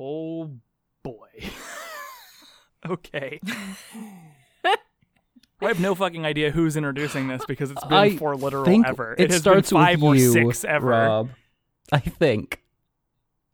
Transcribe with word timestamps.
Oh 0.00 0.50
boy. 1.02 1.28
okay. 2.88 3.38
I 5.62 5.66
have 5.68 5.78
no 5.78 5.94
fucking 5.94 6.24
idea 6.24 6.50
who's 6.50 6.74
introducing 6.74 7.28
this 7.28 7.44
because 7.46 7.70
it's 7.70 7.84
been 7.84 7.92
I 7.92 8.16
for 8.16 8.34
literal 8.34 8.64
think 8.64 8.86
ever. 8.86 9.14
It, 9.18 9.30
has 9.30 9.40
starts 9.40 9.68
been 9.68 9.78
five 9.78 10.00
with 10.00 10.12
or 10.12 10.16
you, 10.16 10.32
six 10.32 10.64
ever. 10.64 10.86
Rob. 10.86 11.30
I 11.92 11.98
think. 11.98 12.62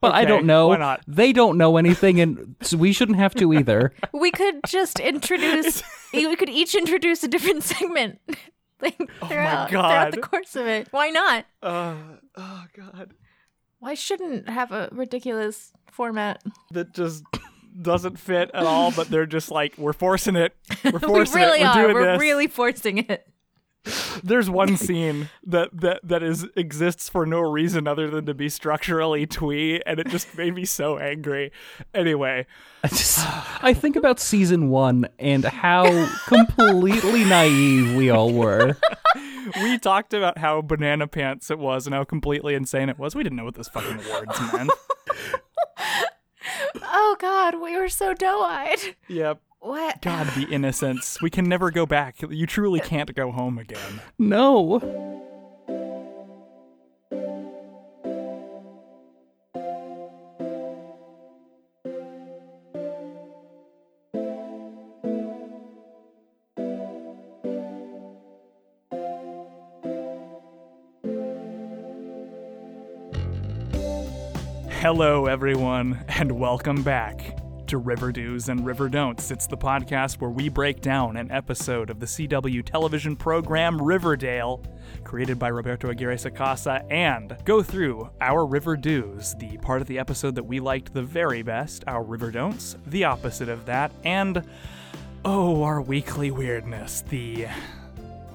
But 0.01 0.14
I 0.14 0.24
don't 0.24 0.46
know. 0.46 0.69
why 0.69 0.77
not? 0.77 1.03
They 1.09 1.32
don't 1.32 1.59
know 1.59 1.79
anything, 1.79 2.21
and 2.21 2.54
so 2.60 2.76
we 2.76 2.92
shouldn't 2.92 3.19
have 3.19 3.35
to 3.37 3.53
either. 3.58 3.92
We 4.13 4.31
could 4.31 4.60
just 4.69 5.01
introduce. 5.01 5.83
we 6.13 6.37
could 6.37 6.51
each 6.51 6.76
introduce 6.76 7.24
a 7.24 7.28
different 7.28 7.65
segment. 7.65 8.21
Like 8.81 8.99
throughout, 9.26 9.71
throughout 9.71 10.13
the 10.13 10.21
course 10.21 10.54
of 10.54 10.67
it. 10.67 10.88
Why 10.92 11.08
not? 11.08 11.47
Uh, 11.60 11.94
oh 12.37 12.65
god. 12.76 13.15
Why 13.87 13.95
shouldn't 13.95 14.49
have 14.49 14.73
a 14.73 14.89
ridiculous 14.91 15.73
format? 15.93 16.43
That 16.73 16.93
just 16.93 17.23
doesn't 17.80 18.19
fit 18.19 18.51
at 18.53 18.65
all, 18.65 18.91
but 18.91 19.09
they're 19.09 19.27
just 19.27 19.53
like, 19.53 19.79
we're 19.79 19.93
forcing 19.93 20.35
it. 20.35 20.57
We're 20.83 20.91
We 20.95 20.99
forcing 20.99 21.37
really 21.37 21.61
it. 21.61 21.63
We're 21.63 21.91
are. 21.91 21.95
We're 21.95 22.13
this. 22.15 22.21
really 22.21 22.49
forcing 22.49 22.99
it. 22.99 23.29
There's 24.23 24.51
one 24.51 24.77
scene 24.87 25.29
that 25.45 25.71
that 25.73 26.01
that 26.03 26.23
is 26.23 26.47
exists 26.57 27.09
for 27.09 27.27
no 27.27 27.41
reason 27.41 27.87
other 27.87 28.11
than 28.11 28.27
to 28.27 28.35
be 28.35 28.49
structurally 28.49 29.27
twee, 29.27 29.81
and 29.87 29.99
it 30.01 30.09
just 30.09 30.37
made 30.37 30.55
me 30.55 30.65
so 30.65 30.99
angry. 30.99 31.53
Anyway, 31.95 32.47
I 32.83 32.89
just 32.89 33.19
I 33.63 33.75
think 33.75 33.97
about 33.97 34.19
season 34.21 34.69
one 34.71 35.09
and 35.19 35.45
how 35.45 35.85
completely 36.27 37.25
naive 37.25 37.95
we 37.97 38.11
all 38.11 38.33
were. 38.33 38.77
we 39.63 39.79
talked 39.79 40.13
about 40.15 40.39
how 40.39 40.61
banana 40.63 41.07
pants 41.07 41.51
it 41.51 41.59
was 41.59 41.87
and 41.87 41.95
how 41.95 42.05
completely 42.05 42.55
insane 42.55 42.89
it 42.89 42.99
was. 42.99 43.15
We 43.15 43.23
didn't 43.23 43.37
know 43.37 43.45
what 43.45 43.55
those 43.55 43.69
fucking 43.69 43.99
words 44.11 44.53
meant. 44.53 44.71
Oh 46.89 47.16
God, 47.19 47.61
we 47.61 47.77
were 47.77 47.89
so 47.89 48.15
doe-eyed. 48.15 48.79
yep. 49.09 49.41
What? 49.66 50.01
God, 50.01 50.29
the 50.37 50.46
innocence. 50.49 51.21
We 51.21 51.29
can 51.29 51.49
never 51.49 51.73
go 51.73 51.87
back. 51.87 52.23
You 52.23 52.46
truly 52.46 52.79
can't 52.79 53.13
go 53.16 53.32
home 53.32 53.59
again. 53.59 54.01
No. 54.16 54.79
Hello, 74.70 75.26
everyone, 75.26 76.04
and 76.06 76.38
welcome 76.38 76.84
back 76.84 77.36
to 77.67 77.78
River 77.78 78.12
Do's 78.12 78.48
and 78.48 78.64
River 78.64 78.89
Don'ts. 78.89 79.33
It's 79.33 79.48
the 79.48 79.56
podcast 79.56 80.20
where 80.20 80.31
we 80.31 80.48
break 80.48 80.81
down 80.81 81.17
an 81.17 81.33
episode 81.33 81.91
of 81.91 81.98
the 81.98 82.06
CW 82.06 82.64
television 82.64 83.17
program 83.17 83.83
Riverdale, 83.83 84.62
created 85.03 85.39
by 85.39 85.48
Roberto 85.48 85.91
Aguirre 85.91 86.14
Sacasa, 86.14 86.87
and 86.92 87.37
go 87.44 87.64
through 87.64 88.09
our 88.20 88.47
River 88.47 88.77
Do's, 88.77 89.34
the 89.39 89.56
part 89.59 89.81
of 89.81 89.89
the 89.89 89.98
episode 89.98 90.37
that 90.37 90.44
we 90.44 90.61
liked 90.61 90.94
the 90.94 91.03
very 91.03 91.42
best, 91.42 91.83
our 91.89 92.05
River 92.05 92.31
Don'ts, 92.31 92.77
the 92.87 93.03
opposite 93.05 93.48
of 93.48 93.67
that, 93.67 93.91
and 94.05 94.44
oh, 95.25 95.64
our 95.64 95.83
weekly 95.83 96.31
weirdness, 96.31 97.03
the 97.09 97.47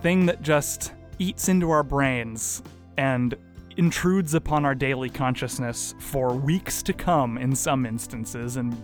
thing 0.02 0.26
that 0.26 0.42
just 0.42 0.92
eats 1.20 1.48
into 1.48 1.72
our 1.72 1.84
brains 1.84 2.64
and 2.98 3.36
intrudes 3.78 4.34
upon 4.34 4.66
our 4.66 4.76
daily 4.76 5.10
consciousness 5.10 5.96
for 6.00 6.34
weeks 6.34 6.84
to 6.84 6.92
come 6.92 7.38
in 7.38 7.56
some 7.56 7.86
instances, 7.86 8.58
and 8.58 8.76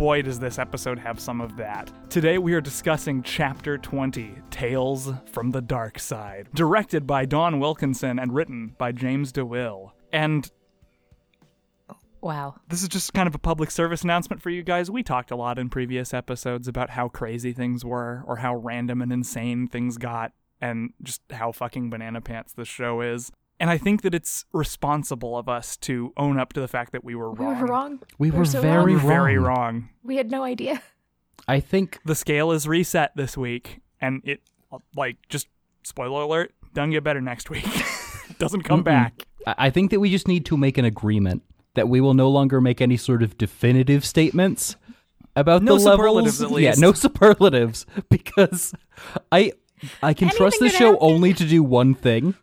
boy, 0.00 0.22
does 0.22 0.38
this 0.38 0.58
episode 0.58 0.98
have 0.98 1.20
some 1.20 1.42
of 1.42 1.58
that. 1.58 1.92
Today 2.08 2.38
we 2.38 2.54
are 2.54 2.60
discussing 2.62 3.22
Chapter 3.22 3.76
20 3.76 4.34
Tales 4.50 5.12
from 5.30 5.50
the 5.50 5.60
Dark 5.60 5.98
Side, 5.98 6.48
directed 6.54 7.06
by 7.06 7.26
Dawn 7.26 7.60
Wilkinson 7.60 8.18
and 8.18 8.32
written 8.34 8.74
by 8.78 8.92
James 8.92 9.30
DeWille. 9.30 9.90
And 10.10 10.50
Wow. 12.22 12.54
this 12.66 12.80
is 12.82 12.88
just 12.88 13.12
kind 13.12 13.26
of 13.26 13.34
a 13.34 13.38
public 13.38 13.70
service 13.70 14.02
announcement 14.02 14.40
for 14.40 14.48
you 14.48 14.62
guys. 14.62 14.90
We 14.90 15.02
talked 15.02 15.30
a 15.30 15.36
lot 15.36 15.58
in 15.58 15.68
previous 15.68 16.14
episodes 16.14 16.66
about 16.66 16.88
how 16.88 17.10
crazy 17.10 17.52
things 17.52 17.84
were, 17.84 18.24
or 18.26 18.36
how 18.36 18.56
random 18.56 19.02
and 19.02 19.12
insane 19.12 19.66
things 19.66 19.98
got, 19.98 20.32
and 20.62 20.94
just 21.02 21.20
how 21.30 21.52
fucking 21.52 21.90
banana 21.90 22.22
pants 22.22 22.54
this 22.54 22.68
show 22.68 23.02
is. 23.02 23.32
And 23.60 23.68
I 23.70 23.76
think 23.78 24.00
that 24.02 24.14
it's 24.14 24.46
responsible 24.52 25.36
of 25.36 25.48
us 25.48 25.76
to 25.78 26.12
own 26.16 26.38
up 26.40 26.52
to 26.54 26.60
the 26.60 26.66
fact 26.68 26.92
that 26.92 27.04
we 27.04 27.14
were 27.14 27.30
wrong. 27.30 27.38
We 27.38 27.44
wrong. 27.44 27.60
were 27.60 27.66
wrong. 27.66 28.00
We 28.18 28.30
We're 28.30 28.38
were 28.40 28.44
so 28.46 28.60
very 28.62 28.96
wrong. 28.96 29.06
very 29.06 29.36
wrong. 29.38 29.88
We 30.02 30.16
had 30.16 30.30
no 30.30 30.42
idea. 30.42 30.80
I 31.46 31.60
think 31.60 31.98
The 32.04 32.14
scale 32.14 32.52
is 32.52 32.66
reset 32.66 33.14
this 33.16 33.36
week, 33.36 33.80
and 34.00 34.22
it, 34.24 34.40
like, 34.96 35.16
just 35.28 35.46
spoiler 35.82 36.22
alert, 36.22 36.52
doesn't 36.74 36.90
get 36.92 37.04
better 37.04 37.20
next 37.20 37.50
week. 37.50 37.66
Doesn't 38.38 38.62
come 38.62 38.80
Mm-mm. 38.80 38.84
back. 38.84 39.26
I 39.46 39.54
I 39.66 39.70
think 39.70 39.90
that 39.90 40.00
we 40.00 40.08
just 40.10 40.26
need 40.28 40.46
to 40.46 40.56
make 40.56 40.78
an 40.78 40.84
agreement 40.86 41.42
that 41.74 41.88
we 41.88 42.00
will 42.00 42.14
no 42.14 42.30
longer 42.30 42.60
make 42.60 42.80
any 42.80 42.96
sort 42.96 43.22
of 43.22 43.36
definitive 43.36 44.04
statements 44.04 44.76
about 45.36 45.62
No 45.62 45.76
the 45.76 45.84
levels. 45.84 45.98
superlatives, 46.38 46.42
at 46.42 46.60
Yeah, 46.60 46.74
no 46.78 46.92
superlatives 47.04 47.84
because 48.08 48.72
I 49.30 49.52
I 50.02 50.14
can 50.14 50.28
trust 50.30 50.58
the 50.60 50.68
show 50.70 50.92
happen. 50.92 50.98
only 51.12 51.34
to 51.34 51.44
do 51.44 51.62
one 51.62 51.94
thing, 51.94 52.34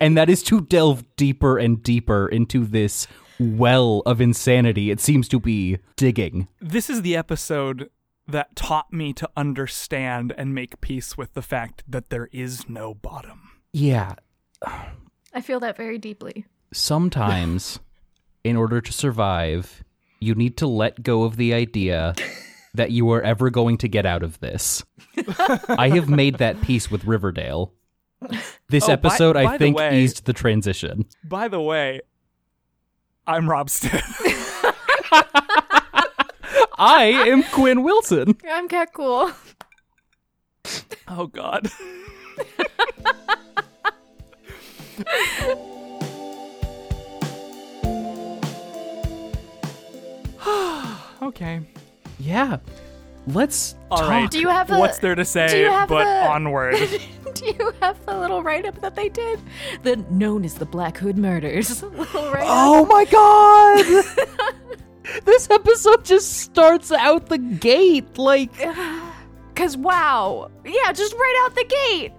and 0.00 0.16
that 0.16 0.28
is 0.30 0.42
to 0.44 0.60
delve 0.60 1.04
deeper 1.16 1.58
and 1.58 1.82
deeper 1.82 2.28
into 2.28 2.64
this 2.64 3.06
well 3.40 4.02
of 4.06 4.20
insanity 4.20 4.90
it 4.90 5.00
seems 5.00 5.28
to 5.28 5.40
be 5.40 5.78
digging. 5.96 6.46
This 6.60 6.88
is 6.88 7.02
the 7.02 7.16
episode 7.16 7.90
that 8.28 8.54
taught 8.56 8.92
me 8.92 9.12
to 9.12 9.28
understand 9.36 10.32
and 10.38 10.54
make 10.54 10.80
peace 10.80 11.16
with 11.16 11.34
the 11.34 11.42
fact 11.42 11.82
that 11.86 12.10
there 12.10 12.28
is 12.32 12.68
no 12.68 12.94
bottom. 12.94 13.50
Yeah, 13.72 14.14
I 15.32 15.40
feel 15.42 15.60
that 15.60 15.76
very 15.76 15.98
deeply. 15.98 16.46
sometimes 16.72 17.80
in 18.44 18.56
order 18.56 18.80
to 18.80 18.92
survive, 18.92 19.82
you 20.20 20.34
need 20.34 20.56
to 20.58 20.66
let 20.66 21.02
go 21.02 21.24
of 21.24 21.36
the 21.36 21.52
idea 21.54 22.14
that 22.74 22.90
you 22.92 23.10
are 23.10 23.22
ever 23.22 23.50
going 23.50 23.78
to 23.78 23.88
get 23.88 24.06
out 24.06 24.22
of 24.22 24.38
this. 24.40 24.84
I 25.68 25.90
have 25.90 26.08
made 26.08 26.38
that 26.38 26.60
peace 26.62 26.90
with 26.90 27.04
Riverdale. 27.04 27.72
This 28.68 28.88
Oh, 28.88 28.92
episode, 28.92 29.34
by 29.34 29.44
I 29.44 29.58
think, 29.58 29.76
way- 29.76 30.00
eased 30.02 30.24
the 30.26 30.32
transition. 30.32 31.04
By 31.24 31.48
the 31.48 31.60
way, 31.60 32.00
I'm 33.26 33.48
Rob 33.48 33.70
Stitt. 33.70 34.02
I 36.76 37.04
am 37.28 37.42
Quinn 37.44 37.82
Wilson. 37.82 38.36
I'm 38.50 38.68
cat 38.68 38.92
cool. 38.92 39.30
oh 41.08 41.26
God. 41.28 41.70
okay. 51.22 51.60
Yeah. 52.18 52.58
Let's 53.26 53.74
All 53.90 53.98
talk. 53.98 54.08
right. 54.10 54.30
Do 54.30 54.38
you 54.38 54.48
have 54.48 54.70
a- 54.70 54.78
What's 54.78 54.98
there 54.98 55.14
to 55.14 55.22
do 55.22 55.26
say 55.26 55.60
you 55.62 55.70
have 55.70 55.88
but 55.88 56.04
the- 56.04 56.28
onward? 56.30 56.76
Do 57.34 57.46
you 57.46 57.72
have 57.80 58.04
the 58.06 58.16
little 58.18 58.42
write 58.42 58.66
up 58.66 58.80
that 58.80 58.94
they 58.94 59.08
did? 59.08 59.40
The 59.82 59.96
known 60.10 60.44
as 60.44 60.54
the 60.54 60.66
Black 60.66 60.96
Hood 60.98 61.16
murders. 61.18 61.82
Oh 62.46 62.84
my 62.86 63.04
god! 63.06 63.84
this 65.24 65.48
episode 65.50 66.04
just 66.04 66.38
starts 66.38 66.92
out 66.92 67.26
the 67.26 67.38
gate 67.38 68.18
like 68.18 68.52
Cause 69.54 69.76
wow. 69.76 70.50
Yeah, 70.64 70.92
just 70.92 71.14
right 71.14 71.42
out 71.46 71.54
the 71.54 71.64
gate. 71.64 72.12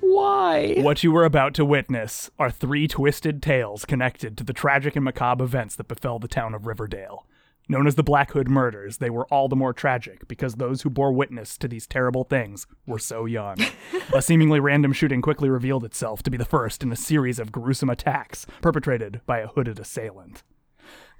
Why? 0.00 0.74
What 0.78 1.02
you 1.02 1.10
were 1.12 1.24
about 1.24 1.54
to 1.54 1.64
witness 1.64 2.30
are 2.38 2.50
three 2.50 2.86
twisted 2.88 3.42
tales 3.42 3.84
connected 3.84 4.36
to 4.38 4.44
the 4.44 4.52
tragic 4.52 4.94
and 4.96 5.04
macabre 5.04 5.44
events 5.44 5.74
that 5.76 5.88
befell 5.88 6.18
the 6.18 6.28
town 6.28 6.54
of 6.54 6.66
Riverdale. 6.66 7.26
Known 7.70 7.86
as 7.86 7.96
the 7.96 8.02
Black 8.02 8.32
Hood 8.32 8.48
murders, 8.48 8.96
they 8.96 9.10
were 9.10 9.26
all 9.26 9.46
the 9.46 9.56
more 9.56 9.74
tragic 9.74 10.26
because 10.26 10.54
those 10.54 10.82
who 10.82 10.90
bore 10.90 11.12
witness 11.12 11.58
to 11.58 11.68
these 11.68 11.86
terrible 11.86 12.24
things 12.24 12.66
were 12.86 12.98
so 12.98 13.26
young. 13.26 13.58
a 14.14 14.22
seemingly 14.22 14.58
random 14.58 14.94
shooting 14.94 15.20
quickly 15.20 15.50
revealed 15.50 15.84
itself 15.84 16.22
to 16.22 16.30
be 16.30 16.38
the 16.38 16.46
first 16.46 16.82
in 16.82 16.90
a 16.90 16.96
series 16.96 17.38
of 17.38 17.52
gruesome 17.52 17.90
attacks 17.90 18.46
perpetrated 18.62 19.20
by 19.26 19.40
a 19.40 19.48
hooded 19.48 19.78
assailant. 19.78 20.42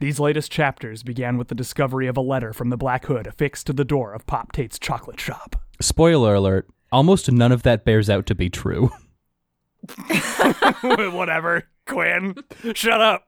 These 0.01 0.19
latest 0.19 0.51
chapters 0.51 1.03
began 1.03 1.37
with 1.37 1.49
the 1.49 1.55
discovery 1.55 2.07
of 2.07 2.17
a 2.17 2.23
letter 2.23 2.55
from 2.55 2.71
the 2.71 2.79
Black 2.79 3.05
Hood 3.05 3.27
affixed 3.27 3.67
to 3.67 3.75
the 3.75 3.85
door 3.85 4.15
of 4.15 4.27
Pop 4.27 4.53
Tate's 4.53 4.79
chocolate 4.79 5.21
shop. 5.21 5.57
Spoiler 5.81 6.37
alert, 6.37 6.67
almost 6.91 7.31
none 7.31 7.53
of 7.53 7.63
that 7.65 7.85
bears 7.85 8.09
out 8.09 8.25
to 8.25 8.35
be 8.35 8.49
true. 8.49 8.91
Whatever, 10.83 11.69
Quinn. 11.87 12.37
Shut 12.75 13.03
up. 13.03 13.25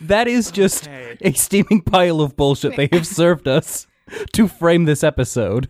That 0.00 0.28
is 0.28 0.50
just 0.50 0.84
Okay. 0.88 1.16
a 1.20 1.32
steaming 1.32 1.82
pile 1.82 2.20
of 2.20 2.36
bullshit 2.36 2.76
they 2.76 2.88
have 2.92 3.06
served 3.06 3.46
us 3.48 3.86
to 4.32 4.48
frame 4.48 4.84
this 4.84 5.02
episode. 5.04 5.68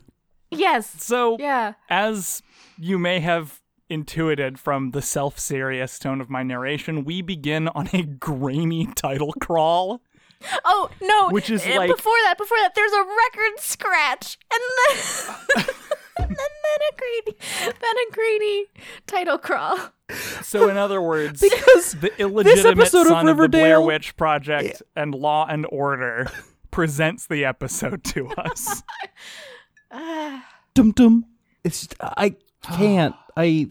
Yes. 0.50 0.90
So, 1.02 1.36
Yeah. 1.38 1.74
as 1.88 2.42
you 2.78 2.98
may 2.98 3.20
have 3.20 3.60
intuited 3.88 4.58
from 4.58 4.90
the 4.92 5.02
self 5.02 5.38
serious 5.38 5.98
tone 5.98 6.20
of 6.20 6.28
my 6.30 6.42
narration, 6.42 7.04
we 7.04 7.22
begin 7.22 7.68
on 7.68 7.88
a 7.92 8.02
grainy 8.02 8.86
title 8.94 9.32
crawl. 9.40 10.00
Oh 10.64 10.90
no! 11.00 11.28
Which 11.30 11.48
is 11.50 11.64
like- 11.64 11.88
before 11.88 12.16
that. 12.24 12.36
Before 12.36 12.56
that, 12.62 12.74
there's 12.74 12.92
a 12.92 13.04
record 13.04 13.60
scratch, 13.60 14.38
and 14.52 14.60
then 14.76 14.96
and 15.56 15.66
then, 16.28 16.36
then 16.36 16.80
a 16.92 16.96
greedy, 16.96 17.38
then 17.64 17.96
a 18.08 18.12
greedy 18.12 18.66
title 19.06 19.38
crawl. 19.38 19.78
So, 20.42 20.68
in 20.68 20.76
other 20.76 21.00
words, 21.00 21.40
Because 21.50 21.92
the 21.92 22.12
illegitimate 22.18 22.78
episode 22.78 23.02
of 23.02 23.08
son 23.08 23.28
of, 23.28 23.36
the 23.38 23.48
Blair 23.48 23.78
Riverdale- 23.78 23.86
Witch 23.86 24.16
Project 24.16 24.82
and 24.96 25.14
Law 25.14 25.46
and 25.48 25.66
Order 25.70 26.30
presents 26.70 27.26
the 27.26 27.44
episode 27.44 28.04
to 28.04 28.28
us. 28.30 28.82
Dum 30.74 30.92
dum. 30.92 31.26
It's 31.64 31.80
just, 31.82 31.94
I 32.00 32.36
can't. 32.62 33.14
I 33.36 33.70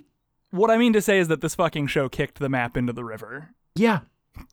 what 0.52 0.70
I 0.70 0.78
mean 0.78 0.94
to 0.94 1.02
say 1.02 1.20
is 1.20 1.28
that 1.30 1.42
this 1.42 1.56
fucking 1.56 1.88
show 1.88 2.10
kicked 2.10 2.40
the 2.40 2.50
map 2.50 2.76
into 2.76 2.94
the 2.94 3.04
river, 3.04 3.50
yeah. 3.76 4.02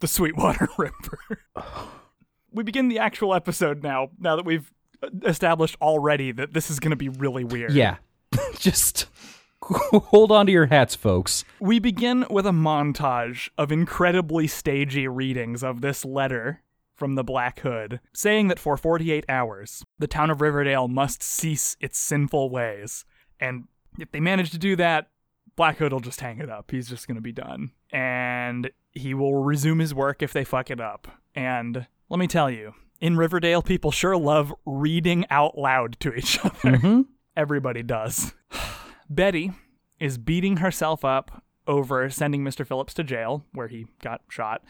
the 0.00 0.06
Sweetwater 0.06 0.68
River. 0.78 1.18
we 2.52 2.62
begin 2.62 2.88
the 2.88 2.98
actual 2.98 3.34
episode 3.34 3.82
now. 3.82 4.10
Now 4.18 4.36
that 4.36 4.44
we've 4.44 4.72
established 5.24 5.76
already 5.80 6.32
that 6.32 6.52
this 6.52 6.70
is 6.70 6.80
going 6.80 6.90
to 6.90 6.96
be 6.96 7.08
really 7.08 7.44
weird. 7.44 7.72
Yeah. 7.72 7.96
just 8.58 9.06
hold 9.62 10.32
on 10.32 10.46
to 10.46 10.52
your 10.52 10.66
hats, 10.66 10.94
folks. 10.94 11.44
We 11.60 11.78
begin 11.78 12.26
with 12.30 12.46
a 12.46 12.50
montage 12.50 13.50
of 13.58 13.72
incredibly 13.72 14.46
stagey 14.46 15.08
readings 15.08 15.62
of 15.62 15.80
this 15.80 16.04
letter 16.04 16.62
from 16.94 17.14
the 17.14 17.24
Black 17.24 17.60
Hood, 17.60 18.00
saying 18.12 18.48
that 18.48 18.58
for 18.58 18.76
48 18.76 19.24
hours, 19.28 19.84
the 19.98 20.08
town 20.08 20.30
of 20.30 20.40
Riverdale 20.40 20.88
must 20.88 21.22
cease 21.22 21.76
its 21.80 21.98
sinful 21.98 22.50
ways. 22.50 23.04
And 23.38 23.64
if 23.98 24.10
they 24.10 24.20
manage 24.20 24.50
to 24.50 24.58
do 24.58 24.74
that, 24.76 25.08
Black 25.54 25.78
Hood 25.78 25.92
will 25.92 26.00
just 26.00 26.20
hang 26.20 26.38
it 26.38 26.50
up. 26.50 26.70
He's 26.70 26.88
just 26.88 27.06
going 27.06 27.16
to 27.16 27.20
be 27.20 27.32
done. 27.32 27.72
And 27.92 28.70
he 28.92 29.14
will 29.14 29.42
resume 29.42 29.78
his 29.78 29.94
work 29.94 30.22
if 30.22 30.32
they 30.32 30.44
fuck 30.44 30.70
it 30.70 30.80
up. 30.80 31.08
And 31.34 31.86
let 32.08 32.18
me 32.18 32.26
tell 32.26 32.50
you, 32.50 32.74
in 33.00 33.16
Riverdale, 33.16 33.62
people 33.62 33.90
sure 33.90 34.16
love 34.16 34.54
reading 34.66 35.24
out 35.30 35.56
loud 35.58 35.96
to 36.00 36.14
each 36.14 36.38
other. 36.44 36.52
Mhm. 36.78 37.06
Everybody 37.36 37.82
does. 37.82 38.34
Betty 39.08 39.52
is 40.00 40.18
beating 40.18 40.58
herself 40.58 41.04
up 41.04 41.42
over 41.66 42.08
sending 42.10 42.42
Mr. 42.42 42.66
Phillips 42.66 42.94
to 42.94 43.04
jail, 43.04 43.44
where 43.52 43.68
he 43.68 43.86
got 44.02 44.22
shot. 44.28 44.62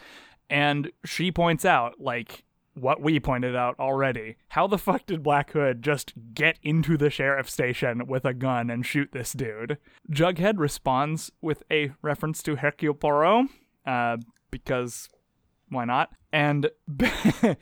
And 0.49 0.91
she 1.05 1.31
points 1.31 1.63
out, 1.65 1.99
like, 1.99 2.43
what 2.73 3.01
we 3.01 3.19
pointed 3.19 3.55
out 3.55 3.75
already. 3.79 4.35
How 4.49 4.67
the 4.67 4.77
fuck 4.77 5.05
did 5.05 5.21
Black 5.23 5.51
Hood 5.51 5.81
just 5.81 6.13
get 6.33 6.57
into 6.63 6.97
the 6.97 7.09
sheriff's 7.09 7.53
station 7.53 8.07
with 8.07 8.25
a 8.25 8.33
gun 8.33 8.69
and 8.69 8.85
shoot 8.85 9.09
this 9.11 9.33
dude? 9.33 9.77
Jughead 10.11 10.57
responds 10.57 11.31
with 11.41 11.63
a 11.71 11.91
reference 12.01 12.41
to 12.43 12.55
Hercule 12.57 12.93
Poirot, 12.93 13.47
uh, 13.85 14.17
because 14.51 15.09
why 15.69 15.85
not? 15.85 16.11
And 16.31 16.69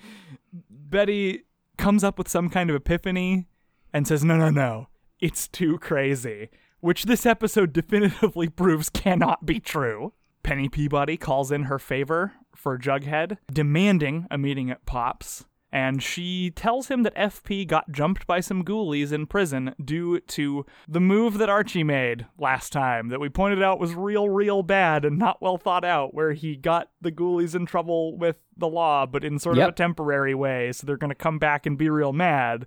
Betty 0.69 1.43
comes 1.77 2.03
up 2.03 2.17
with 2.17 2.27
some 2.27 2.49
kind 2.49 2.69
of 2.69 2.75
epiphany 2.75 3.47
and 3.93 4.07
says, 4.07 4.23
no, 4.23 4.37
no, 4.37 4.49
no, 4.49 4.87
it's 5.19 5.47
too 5.47 5.77
crazy, 5.79 6.49
which 6.79 7.03
this 7.03 7.25
episode 7.25 7.73
definitively 7.73 8.49
proves 8.55 8.89
cannot 8.89 9.45
be 9.45 9.59
true. 9.59 10.13
Penny 10.43 10.69
Peabody 10.69 11.17
calls 11.17 11.51
in 11.51 11.63
her 11.63 11.79
favor 11.79 12.33
for 12.55 12.77
Jughead, 12.77 13.37
demanding 13.51 14.27
a 14.31 14.37
meeting 14.37 14.71
at 14.71 14.85
Pop's, 14.85 15.45
and 15.71 16.01
she 16.01 16.49
tells 16.51 16.87
him 16.87 17.03
that 17.03 17.15
FP 17.15 17.67
got 17.67 17.91
jumped 17.91 18.25
by 18.25 18.39
some 18.39 18.63
ghoulies 18.63 19.11
in 19.11 19.25
prison 19.27 19.75
due 19.83 20.19
to 20.21 20.65
the 20.87 20.99
move 21.01 21.37
that 21.39 21.49
Archie 21.49 21.83
made 21.83 22.25
last 22.37 22.71
time 22.71 23.09
that 23.09 23.19
we 23.19 23.27
pointed 23.29 23.61
out 23.61 23.79
was 23.79 23.93
real, 23.93 24.29
real 24.29 24.63
bad 24.63 25.03
and 25.03 25.17
not 25.19 25.41
well 25.41 25.57
thought 25.57 25.83
out, 25.83 26.13
where 26.13 26.31
he 26.33 26.55
got 26.55 26.89
the 27.01 27.11
ghoulies 27.11 27.53
in 27.55 27.65
trouble 27.65 28.17
with 28.17 28.37
the 28.55 28.67
law, 28.67 29.05
but 29.05 29.23
in 29.23 29.37
sort 29.39 29.57
of 29.57 29.63
a 29.69 29.75
temporary 29.75 30.33
way, 30.33 30.71
so 30.71 30.87
they're 30.87 30.97
going 30.97 31.09
to 31.09 31.15
come 31.15 31.37
back 31.37 31.65
and 31.65 31.77
be 31.77 31.89
real 31.89 32.13
mad. 32.13 32.65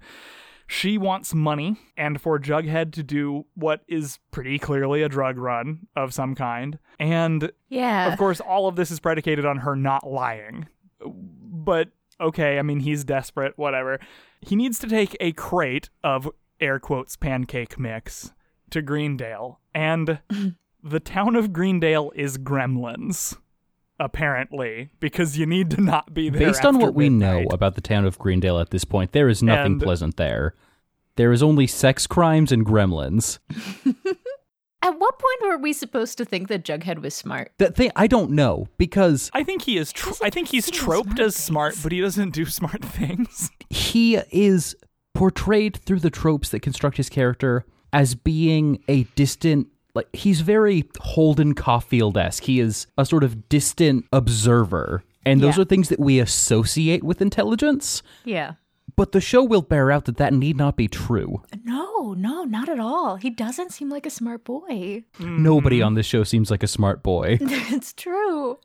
She 0.66 0.98
wants 0.98 1.34
money 1.34 1.78
and 1.96 2.20
for 2.20 2.38
Jughead 2.38 2.92
to 2.92 3.02
do 3.02 3.44
what 3.54 3.80
is 3.88 4.20
pretty 4.30 4.56
clearly 4.58 5.02
a 5.02 5.08
drug 5.08 5.36
run 5.36 5.88
of 5.96 6.14
some 6.14 6.36
kind. 6.36 6.78
And 7.00 7.50
Yeah. 7.68 8.12
of 8.12 8.16
course, 8.18 8.38
all 8.40 8.68
of 8.68 8.76
this 8.76 8.92
is 8.92 9.00
predicated 9.00 9.44
on 9.44 9.56
her 9.58 9.74
not 9.74 10.08
lying. 10.08 10.68
But 11.04 11.88
okay, 12.20 12.58
I 12.58 12.62
mean, 12.62 12.80
he's 12.80 13.04
desperate, 13.04 13.56
whatever. 13.56 13.98
He 14.40 14.56
needs 14.56 14.78
to 14.80 14.86
take 14.88 15.16
a 15.20 15.32
crate 15.32 15.90
of 16.04 16.28
air 16.60 16.78
quotes 16.78 17.16
pancake 17.16 17.78
mix 17.78 18.32
to 18.70 18.82
Greendale. 18.82 19.60
And 19.74 20.20
the 20.82 21.00
town 21.00 21.36
of 21.36 21.52
Greendale 21.52 22.12
is 22.14 22.38
gremlins. 22.38 23.36
Apparently, 23.98 24.88
because 24.98 25.36
you 25.36 25.44
need 25.44 25.70
to 25.72 25.80
not 25.82 26.14
be 26.14 26.30
there. 26.30 26.48
Based 26.48 26.64
on 26.64 26.76
after 26.76 26.86
what 26.86 26.94
we 26.94 27.10
know 27.10 27.44
about 27.50 27.74
the 27.74 27.82
town 27.82 28.06
of 28.06 28.18
Greendale 28.18 28.58
at 28.58 28.70
this 28.70 28.84
point, 28.84 29.12
there 29.12 29.28
is 29.28 29.42
nothing 29.42 29.72
And- 29.72 29.82
pleasant 29.82 30.16
there. 30.16 30.54
There 31.16 31.32
is 31.32 31.42
only 31.42 31.66
sex 31.66 32.06
crimes 32.06 32.50
and 32.50 32.64
gremlins. 32.64 33.40
At 34.82 34.98
what 34.98 35.18
point 35.18 35.42
were 35.52 35.58
we 35.58 35.72
supposed 35.72 36.16
to 36.18 36.24
think 36.24 36.48
that 36.48 36.64
Jughead 36.64 37.02
was 37.02 37.14
smart? 37.14 37.52
That 37.58 37.76
thing 37.76 37.90
I 37.96 38.06
don't 38.06 38.30
know 38.30 38.68
because 38.78 39.30
I 39.34 39.44
think 39.44 39.62
he 39.62 39.76
is. 39.76 39.92
Tr- 39.92 40.10
Doesn't 40.10 40.26
I 40.26 40.30
think 40.30 40.48
he's 40.48 40.66
do 40.66 40.72
troped 40.72 41.08
smart 41.16 41.20
as 41.20 41.36
smart, 41.36 41.76
but 41.82 41.92
he 41.92 42.00
doesn't 42.00 42.30
do 42.30 42.46
smart 42.60 42.84
things. 42.84 43.50
he 43.68 44.16
is 44.30 44.74
portrayed 45.14 45.76
through 45.76 46.00
the 46.00 46.10
tropes 46.10 46.48
that 46.50 46.60
construct 46.60 46.96
his 46.96 47.08
character 47.10 47.64
as 47.92 48.14
being 48.14 48.82
a 48.88 49.02
distant 49.16 49.66
like 49.94 50.06
he's 50.14 50.40
very 50.40 50.88
Holden 51.00 51.54
Caulfield 51.54 52.16
esque. 52.16 52.44
He 52.44 52.60
is 52.60 52.86
a 52.96 53.04
sort 53.04 53.24
of 53.24 53.48
distant 53.48 54.06
observer. 54.12 55.02
And 55.26 55.40
those 55.42 55.56
Yeah. 55.56 55.62
are 55.62 55.66
things 55.66 55.88
that 55.90 55.98
we 56.00 56.18
associate 56.20 57.02
with 57.04 57.20
intelligence. 57.20 58.02
Yeah. 58.24 58.52
But 59.00 59.12
the 59.12 59.20
show 59.22 59.42
will 59.42 59.62
bear 59.62 59.90
out 59.90 60.04
that 60.04 60.18
that 60.18 60.34
need 60.34 60.58
not 60.58 60.76
be 60.76 60.86
true. 60.86 61.42
No, 61.64 62.12
no, 62.12 62.44
not 62.44 62.68
at 62.68 62.78
all. 62.78 63.16
He 63.16 63.30
doesn't 63.30 63.72
seem 63.72 63.88
like 63.88 64.04
a 64.04 64.10
smart 64.10 64.44
boy. 64.44 65.04
Nobody 65.18 65.78
mm-hmm. 65.78 65.86
on 65.86 65.94
this 65.94 66.04
show 66.04 66.22
seems 66.22 66.50
like 66.50 66.62
a 66.62 66.66
smart 66.66 67.02
boy. 67.02 67.38
it's 67.40 67.94
true. 67.94 68.58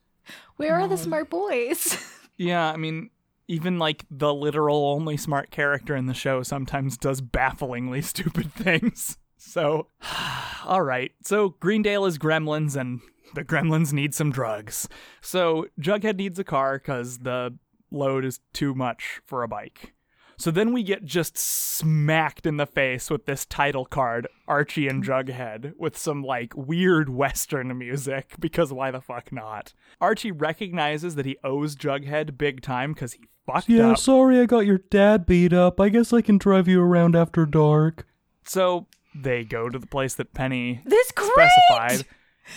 Where 0.58 0.76
are 0.76 0.90
the 0.90 0.98
smart 0.98 1.30
boys? 1.30 1.98
Yeah, 2.38 2.70
I 2.70 2.76
mean, 2.76 3.12
even 3.48 3.80
like 3.80 4.04
the 4.12 4.34
literal 4.34 4.88
only 4.88 5.16
smart 5.16 5.52
character 5.52 5.96
in 5.96 6.08
the 6.08 6.14
show 6.14 6.44
sometimes 6.44 6.98
does 6.98 7.22
bafflingly 7.22 8.02
stupid 8.04 8.52
things. 8.52 9.18
So, 9.38 9.88
all 10.66 10.82
right. 10.82 11.14
So 11.24 11.56
Greendale 11.62 12.04
is 12.08 12.18
gremlins, 12.18 12.76
and 12.76 13.00
the 13.36 13.46
gremlins 13.46 13.94
need 13.94 14.14
some 14.14 14.34
drugs. 14.34 14.90
So 15.22 15.68
Jughead 15.80 16.18
needs 16.18 16.38
a 16.40 16.44
car 16.44 16.78
because 16.78 17.20
the 17.20 17.58
load 17.90 18.26
is 18.26 18.42
too 18.52 18.76
much 18.76 19.22
for 19.26 19.42
a 19.42 19.48
bike. 19.48 19.95
So 20.38 20.52
then 20.52 20.74
we 20.74 20.84
get 20.84 21.06
just 21.06 21.38
smacked 21.38 22.46
in 22.46 22.58
the 22.58 22.66
face 22.66 23.10
with 23.10 23.26
this 23.26 23.46
title 23.46 23.86
card, 23.86 24.28
Archie 24.48 24.88
and 24.88 25.04
Jughead, 25.04 25.74
with 25.78 25.98
some 25.98 26.24
like 26.24 26.54
weird 26.56 27.10
Western 27.10 27.78
music, 27.78 28.36
because 28.40 28.74
why 28.74 28.92
the 28.92 29.02
fuck 29.02 29.32
not? 29.32 29.74
Archie 30.02 30.32
recognizes 30.32 31.16
that 31.16 31.26
he 31.26 31.38
owes 31.44 31.76
Jughead 31.76 32.38
big 32.38 32.62
time 32.62 32.94
because 32.94 33.14
he 33.14 33.28
fucked 33.46 33.64
up. 33.64 33.70
Yeah, 33.70 33.94
sorry 33.96 34.40
I 34.40 34.46
got 34.46 34.66
your 34.66 34.80
dad 34.90 35.26
beat 35.26 35.54
up. 35.54 35.80
I 35.80 35.90
guess 35.90 36.12
I 36.12 36.22
can 36.22 36.38
drive 36.38 36.68
you 36.68 36.82
around 36.82 37.16
after 37.16 37.46
dark. 37.46 38.06
So 38.44 38.88
they 39.16 39.44
go 39.44 39.70
to 39.70 39.80
the 39.80 39.88
place 39.88 40.16
that 40.16 40.34
Penny 40.34 40.82
this 40.86 41.12
crate! 41.12 41.50
specified. 41.70 42.06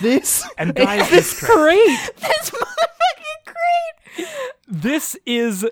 This 0.01 0.47
And 0.59 0.75
guys, 0.75 1.09
this 1.11 1.31
this 1.33 1.41
crate. 1.41 1.57
great. 1.57 2.11
This 2.17 2.51
motherfucking 2.51 3.45
crate! 3.47 4.27
This 4.67 5.17
is 5.25 5.67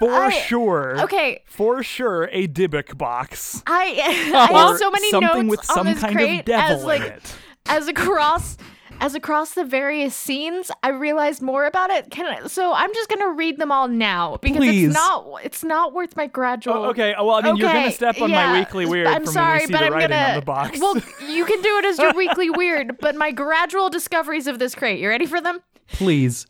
for 0.00 0.12
I- 0.12 0.30
sure. 0.30 1.00
Okay. 1.02 1.42
For 1.46 1.82
sure, 1.82 2.28
a 2.32 2.48
Dybbuk 2.48 2.96
box. 2.96 3.62
I 3.66 4.30
I 4.34 4.52
have 4.52 4.78
so 4.78 4.90
many 4.90 5.10
something 5.10 5.46
notes 5.46 5.50
with 5.50 5.70
on 5.70 5.76
some 5.76 5.86
this 5.86 6.00
kind 6.00 6.16
crate 6.16 6.40
of 6.40 6.44
devil 6.46 6.76
as 6.76 6.84
like 6.84 7.02
in 7.02 7.12
it. 7.12 7.36
as 7.66 7.88
across 7.88 8.56
as 9.00 9.14
across 9.14 9.54
the 9.54 9.64
various 9.64 10.14
scenes, 10.14 10.70
I 10.82 10.88
realized 10.90 11.42
more 11.42 11.66
about 11.66 11.90
it. 11.90 12.10
Can 12.10 12.26
I, 12.26 12.46
so 12.46 12.72
I'm 12.72 12.92
just 12.94 13.08
gonna 13.10 13.30
read 13.30 13.58
them 13.58 13.72
all 13.72 13.88
now 13.88 14.38
because 14.40 14.58
Please. 14.58 14.86
it's 14.86 14.94
not 14.94 15.26
it's 15.44 15.64
not 15.64 15.92
worth 15.92 16.16
my 16.16 16.26
gradual. 16.26 16.74
Oh, 16.74 16.84
okay, 16.90 17.14
well, 17.16 17.32
I 17.32 17.42
mean, 17.42 17.56
you're 17.56 17.72
gonna 17.72 17.90
step 17.90 18.20
on 18.20 18.30
yeah, 18.30 18.52
my 18.52 18.58
weekly 18.60 18.86
weird 18.86 19.06
I'm 19.08 19.26
sorry, 19.26 19.66
we 19.66 19.72
but 19.72 19.82
I'm 19.82 19.92
gonna, 19.92 20.14
on 20.14 20.34
the 20.36 20.42
box. 20.42 20.80
Well, 20.84 20.96
you 21.28 21.44
can 21.44 21.60
do 21.62 21.78
it 21.78 21.84
as 21.86 21.98
your 21.98 22.12
weekly 22.16 22.50
weird, 22.50 22.98
but 22.98 23.14
my 23.16 23.30
gradual 23.32 23.90
discoveries 23.90 24.46
of 24.46 24.58
this 24.58 24.74
crate. 24.74 25.00
You 25.00 25.08
ready 25.08 25.26
for 25.26 25.40
them? 25.40 25.60
Please. 25.88 26.46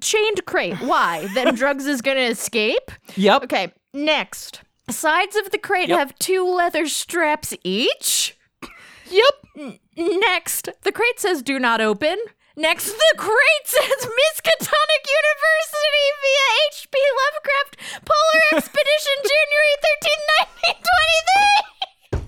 Chained 0.00 0.44
crate. 0.46 0.76
Why? 0.80 1.26
then 1.34 1.54
drugs 1.62 1.86
is 1.86 2.00
gonna 2.02 2.20
escape. 2.20 2.90
Yep. 3.16 3.42
Okay, 3.44 3.72
next. 3.92 4.60
Sides 4.88 5.34
of 5.36 5.50
the 5.50 5.58
crate 5.58 5.88
Yep. 5.88 5.98
have 5.98 6.18
two 6.18 6.44
leather 6.44 6.86
straps 6.86 7.52
each. 7.64 8.36
Yep. 9.10 9.34
N- 9.58 9.78
next, 9.96 10.68
the 10.82 10.92
crate 10.92 11.18
says 11.18 11.42
do 11.42 11.58
not 11.58 11.80
open. 11.80 12.16
Next, 12.56 12.92
the 12.92 13.14
crate 13.16 13.66
says 13.66 14.06
Miskatonic 14.06 15.06
University 15.06 16.10
via 16.22 16.46
H.P. 16.70 16.98
Lovecraft 17.22 17.76
Polar 18.04 18.42
Expedition 18.58 19.16
January 19.22 19.76
13, 20.02 20.20
1923. 20.60 22.20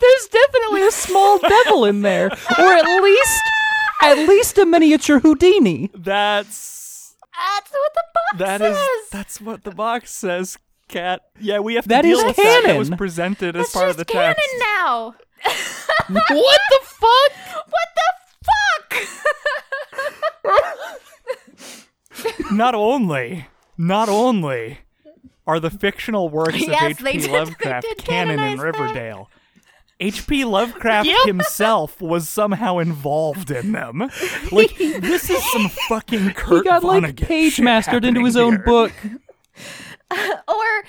There's 0.00 0.26
definitely 0.28 0.82
a 0.86 0.90
small 0.90 1.38
devil 1.38 1.84
in 1.84 2.02
there, 2.02 2.26
or 2.58 2.72
at 2.72 3.02
least, 3.02 3.42
at 4.02 4.16
least 4.28 4.58
a 4.58 4.66
miniature 4.66 5.18
Houdini. 5.20 5.90
That's 5.94 7.14
That's 7.32 7.70
what 7.70 8.38
That 8.38 8.60
is 8.62 8.76
says. 8.76 8.86
that's 8.86 9.10
that's 9.10 9.40
what 9.40 9.64
the 9.64 9.70
box 9.72 10.10
says, 10.12 10.56
Cat. 10.88 11.22
Yeah, 11.40 11.60
we 11.60 11.74
have 11.74 11.84
to 11.84 11.88
That 11.88 12.02
deal 12.02 12.18
is 12.18 12.24
with 12.24 12.36
that. 12.36 12.62
That 12.66 12.76
was 12.78 12.88
canon. 12.88 12.98
presented 12.98 13.56
as 13.56 13.70
part 13.70 13.86
just 13.88 13.90
of 13.92 13.96
the 13.98 14.04
canon 14.12 14.34
text. 14.36 14.54
now. 14.58 15.14
what 16.08 16.60
the 16.70 16.80
fuck? 16.82 17.32
What 17.66 17.88
the 17.96 18.08
fuck? 20.44 20.60
Not 22.52 22.74
only, 22.74 23.46
not 23.78 24.08
only 24.08 24.78
are 25.46 25.58
the 25.60 25.70
fictional 25.70 26.28
works 26.28 26.58
Yes, 26.60 27.00
of 27.00 27.06
H.P. 27.06 27.28
Lovecraft 27.32 27.86
did 27.86 27.98
canon 27.98 28.38
in 28.40 28.58
Riverdale. 28.60 29.30
that. 29.32 29.39
Riverdale. 30.00 30.18
H.P. 30.18 30.44
Lovecraft 30.44 31.08
himself 31.26 32.00
was 32.00 32.28
somehow 32.28 32.78
involved 32.78 33.50
in 33.50 33.72
them. 33.72 34.10
Like 34.52 34.76
this 34.78 35.30
is 35.30 35.52
some 35.52 35.68
fucking 35.88 36.30
Kurt 36.32 36.64
He 36.64 36.68
got 36.68 36.82
like 36.82 37.04
Vonnegut 37.04 37.26
page 37.26 37.60
mastered 37.60 38.04
into 38.04 38.20
happening 38.20 38.26
his 38.26 38.36
own 38.36 38.52
here. 38.54 38.64
book. 38.64 38.92
or, 40.48 40.84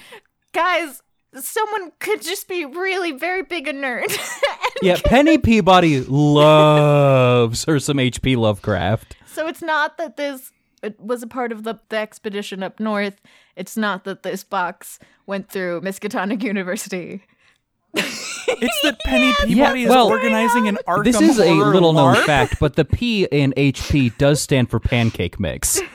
guys, 0.52 1.04
someone 1.36 1.92
could 2.00 2.22
just 2.22 2.48
be 2.48 2.66
really 2.66 3.12
very 3.12 3.44
big 3.44 3.68
a 3.68 3.74
nerd. 3.74 4.18
Yeah, 4.82 4.98
Penny 5.06 5.38
Peabody 5.38 6.02
loves 6.02 7.66
her 7.66 7.80
some 7.80 8.00
H.P. 8.00 8.36
Lovecraft. 8.36 9.16
so 9.28 9.48
it's 9.48 9.62
not 9.62 9.98
that 9.98 10.18
this 10.18 10.52
it 10.82 11.00
was 11.00 11.22
a 11.22 11.28
part 11.28 11.52
of 11.52 11.64
the, 11.64 11.76
the 11.90 11.98
expedition 11.98 12.64
up 12.64 12.80
north. 12.80 13.22
It's 13.56 13.78
not 13.78 14.04
that 14.06 14.24
this 14.24 14.44
box 14.44 14.98
went 15.28 15.50
through 15.52 15.82
Miskatonic 15.82 16.42
University. 16.42 17.22
It's 17.94 18.82
that 18.84 19.00
Penny 19.06 19.34
Peabody 19.46 19.84
is 19.84 19.90
well, 19.90 20.08
organizing 20.08 20.68
an 20.68 20.78
Arkham 20.88 21.04
This 21.04 21.22
is 21.22 21.40
a 21.40 21.52
little 21.54 21.94
known 21.94 22.16
LARP. 22.16 22.26
fact, 22.26 22.60
but 22.60 22.76
the 22.76 22.86
P 22.86 23.26
in 23.26 23.54
HP 23.58 24.18
does 24.18 24.42
stand 24.42 24.70
for 24.70 24.80
pancake 24.80 25.40
mix. 25.40 25.82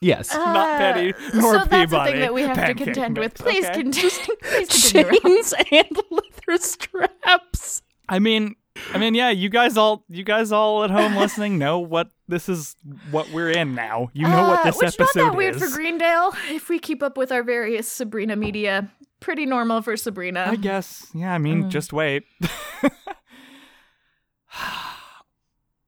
Yes. 0.00 0.34
Not 0.34 0.78
Penny 0.78 1.14
nor 1.32 1.56
Uh, 1.56 1.64
so 1.64 1.64
that's 1.64 1.66
a 1.66 1.96
Peabody. 1.96 2.12
thing 2.12 2.20
that 2.20 2.34
we 2.34 2.42
have 2.42 2.56
Pancake 2.56 2.76
to 2.78 2.84
contend 2.84 3.14
mix, 3.14 3.24
with. 3.24 3.34
Please 3.38 3.64
okay? 3.64 3.82
continue. 3.82 4.10
Please 4.42 4.92
continue. 4.92 5.20
Chains 5.20 5.54
and 5.72 5.98
leather 6.10 6.58
straps. 6.62 7.80
I 8.06 8.18
mean, 8.18 8.54
I 8.92 8.98
mean, 8.98 9.14
yeah. 9.14 9.30
You 9.30 9.48
guys 9.48 9.76
all, 9.76 10.04
you 10.08 10.24
guys 10.24 10.50
all 10.52 10.82
at 10.84 10.90
home 10.90 11.14
listening 11.16 11.58
know 11.58 11.78
what 11.78 12.08
this 12.28 12.48
is. 12.48 12.74
What 13.10 13.30
we're 13.30 13.50
in 13.50 13.74
now. 13.74 14.10
You 14.12 14.26
know 14.28 14.48
what 14.48 14.60
Uh, 14.60 14.64
this 14.64 14.76
which 14.76 14.86
episode 15.00 15.20
not 15.20 15.30
that 15.32 15.36
weird 15.36 15.56
is. 15.56 15.62
for 15.62 15.70
Greendale. 15.76 16.32
If 16.50 16.68
we 16.68 16.78
keep 16.78 17.02
up 17.02 17.16
with 17.16 17.30
our 17.32 17.42
various 17.42 17.86
Sabrina 17.90 18.34
media, 18.36 18.90
pretty 19.20 19.46
normal 19.46 19.80
for 19.82 19.96
Sabrina. 19.96 20.46
I 20.48 20.56
guess. 20.56 21.06
Yeah. 21.14 21.32
I 21.32 21.38
mean, 21.38 21.70
just 21.70 21.92
wait. 21.92 22.24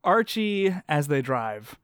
Archie, 0.04 0.74
as 0.88 1.08
they 1.08 1.22
drive, 1.22 1.76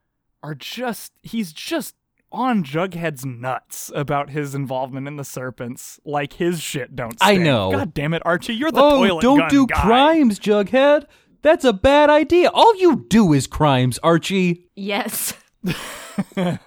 are 0.42 0.54
just. 0.54 1.12
He's 1.22 1.52
just 1.52 1.94
on 2.32 2.64
Jughead's 2.64 3.24
nuts 3.24 3.90
about 3.94 4.30
his 4.30 4.54
involvement 4.54 5.06
in 5.06 5.16
the 5.16 5.24
serpents. 5.24 6.00
Like 6.04 6.34
his 6.34 6.60
shit 6.60 6.96
don't. 6.96 7.16
I 7.20 7.36
know. 7.36 7.70
God 7.72 7.94
damn 7.94 8.14
it, 8.14 8.22
Archie! 8.24 8.54
You're 8.54 8.72
the 8.72 8.80
Oh, 8.82 8.98
toilet 9.04 9.22
don't 9.22 9.38
gun 9.38 9.48
do 9.50 9.66
guy. 9.66 9.80
crimes, 9.80 10.38
Jughead. 10.40 11.06
That's 11.42 11.64
a 11.64 11.72
bad 11.72 12.08
idea. 12.10 12.50
All 12.54 12.74
you 12.76 13.04
do 13.08 13.32
is 13.32 13.46
crimes, 13.46 13.98
Archie. 14.02 14.68
Yes. 14.76 15.34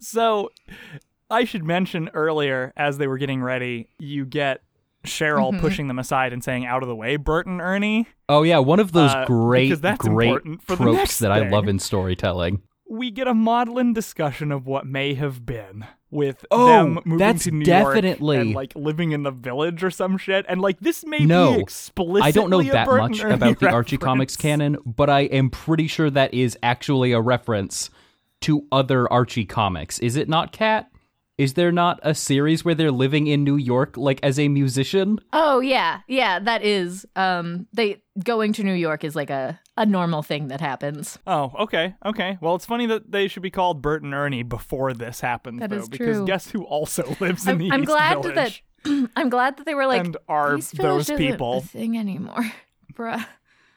So, 0.00 0.50
I 1.30 1.44
should 1.44 1.64
mention 1.64 2.08
earlier, 2.14 2.72
as 2.76 2.96
they 2.98 3.06
were 3.06 3.18
getting 3.18 3.42
ready, 3.42 3.88
you 3.98 4.24
get 4.24 4.62
Cheryl 5.04 5.50
Mm-hmm. 5.50 5.60
pushing 5.60 5.88
them 5.88 5.98
aside 5.98 6.32
and 6.32 6.42
saying, 6.42 6.64
"Out 6.66 6.82
of 6.82 6.88
the 6.88 6.96
way, 6.96 7.16
Bert 7.16 7.46
and 7.46 7.60
Ernie." 7.60 8.06
Oh 8.28 8.42
yeah, 8.42 8.58
one 8.58 8.80
of 8.80 8.92
those 8.92 9.10
Uh, 9.12 9.24
great, 9.26 9.80
that's 9.82 9.98
great 10.06 10.28
important 10.28 10.62
for 10.62 10.76
the 10.76 10.84
tropes 10.84 11.18
that 11.18 11.30
I 11.32 11.48
love 11.48 11.68
in 11.68 11.78
storytelling. 11.78 12.62
We 12.90 13.10
get 13.10 13.26
a 13.28 13.34
maudlin 13.34 13.92
discussion 13.92 14.50
of 14.50 14.66
what 14.66 14.86
may 14.86 15.14
have 15.14 15.44
been 15.44 15.84
with 16.10 16.46
Oh, 16.50 16.66
them 16.66 16.94
moving 17.04 17.18
that's 17.18 17.44
to 17.44 17.50
New 17.50 17.64
definitely- 17.64 18.36
York 18.36 18.46
and 18.46 18.54
like 18.54 18.72
living 18.74 19.12
in 19.12 19.24
the 19.24 19.30
village 19.30 19.84
or 19.84 19.90
some 19.90 20.16
shit. 20.16 20.46
And 20.48 20.60
like 20.60 20.80
this 20.80 21.04
may 21.04 21.18
No, 21.24 21.54
be 21.56 21.60
explicitly 21.60 22.22
I 22.22 22.30
don't 22.30 22.48
know 22.48 22.60
a 22.60 22.64
that 22.70 22.86
Bert 22.86 23.00
much 23.00 23.20
and 23.20 23.24
Ernie 23.24 23.34
about 23.34 23.58
the 23.60 23.70
Archie 23.70 23.98
comics 23.98 24.36
canon, 24.36 24.78
but 24.86 25.10
I 25.10 25.20
am 25.22 25.50
pretty 25.50 25.86
sure 25.86 26.08
that 26.08 26.32
is 26.32 26.56
actually 26.62 27.12
a 27.12 27.20
reference 27.20 27.90
to 28.42 28.66
other 28.72 29.10
Archie 29.12 29.44
comics. 29.44 29.98
Is 29.98 30.16
it 30.16 30.28
not, 30.28 30.52
Cat? 30.52 30.90
Is 31.36 31.54
there 31.54 31.70
not 31.70 32.00
a 32.02 32.14
series 32.14 32.64
where 32.64 32.74
they're 32.74 32.90
living 32.90 33.26
in 33.28 33.44
New 33.44 33.56
York, 33.56 33.96
like 33.96 34.18
as 34.24 34.38
a 34.40 34.48
musician? 34.48 35.20
Oh 35.32 35.60
yeah, 35.60 36.00
yeah. 36.08 36.38
That 36.40 36.64
is. 36.64 37.06
Um, 37.14 37.66
they 37.72 38.02
going 38.24 38.52
to 38.54 38.64
New 38.64 38.72
York 38.74 39.04
is 39.04 39.14
like 39.14 39.30
a 39.30 39.60
a 39.78 39.86
normal 39.86 40.22
thing 40.22 40.48
that 40.48 40.60
happens. 40.60 41.18
Oh, 41.26 41.52
okay, 41.60 41.94
okay. 42.04 42.36
Well, 42.40 42.54
it's 42.56 42.66
funny 42.66 42.86
that 42.86 43.12
they 43.12 43.28
should 43.28 43.42
be 43.42 43.50
called 43.50 43.80
Bert 43.80 44.02
and 44.02 44.12
Ernie 44.12 44.42
before 44.42 44.92
this 44.92 45.20
happens, 45.20 45.60
That 45.60 45.70
though, 45.70 45.76
is 45.76 45.88
because 45.88 46.20
guess 46.22 46.50
who 46.50 46.64
also 46.64 47.14
lives 47.20 47.46
in 47.46 47.50
I'm, 47.52 47.58
the 47.58 47.70
I'm 47.70 47.80
East 47.82 47.86
glad 47.88 48.22
Village? 48.22 48.64
that 48.84 49.10
I'm 49.16 49.28
glad 49.30 49.56
that 49.56 49.66
they 49.66 49.74
were 49.74 49.86
like 49.86 50.04
and 50.04 50.16
are 50.28 50.58
East 50.58 50.72
Village 50.72 51.06
those 51.06 51.10
isn't 51.10 51.16
people. 51.18 51.58
a 51.58 51.60
thing 51.60 51.96
anymore, 51.96 52.44
bruh. 52.92 53.24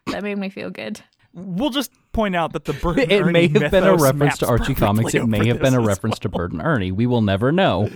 That 0.08 0.24
made 0.24 0.38
me 0.40 0.50
feel 0.50 0.72
good. 0.72 1.00
We'll 1.34 1.70
just 1.70 1.92
point 2.12 2.36
out 2.36 2.54
that 2.54 2.66
the 2.66 2.74
Bert 2.74 3.00
and 3.00 3.12
It 3.12 3.22
Ernie 3.22 3.32
may 3.32 3.48
have 3.60 3.72
been 3.72 3.84
a 3.86 3.96
reference 3.96 4.40
to 4.40 4.48
Archie 4.48 4.74
Comics. 4.76 5.14
It 5.14 5.28
may 5.28 5.48
have 5.48 5.60
been 5.60 5.76
a 5.76 5.78
this 5.78 5.84
as 5.84 5.88
reference 5.88 6.20
to 6.20 6.30
Bert 6.30 6.52
and 6.52 6.62
Ernie. 6.62 6.92
We 6.92 7.06
will 7.06 7.22
never 7.22 7.52
know. 7.52 7.90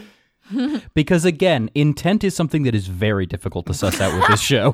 because 0.93 1.25
again, 1.25 1.69
intent 1.73 2.23
is 2.23 2.35
something 2.35 2.63
that 2.63 2.75
is 2.75 2.85
very 2.87 3.25
difficult 3.25 3.65
to 3.65 3.73
suss 3.73 3.99
out 3.99 4.13
with 4.17 4.27
this 4.27 4.39
show. 4.41 4.73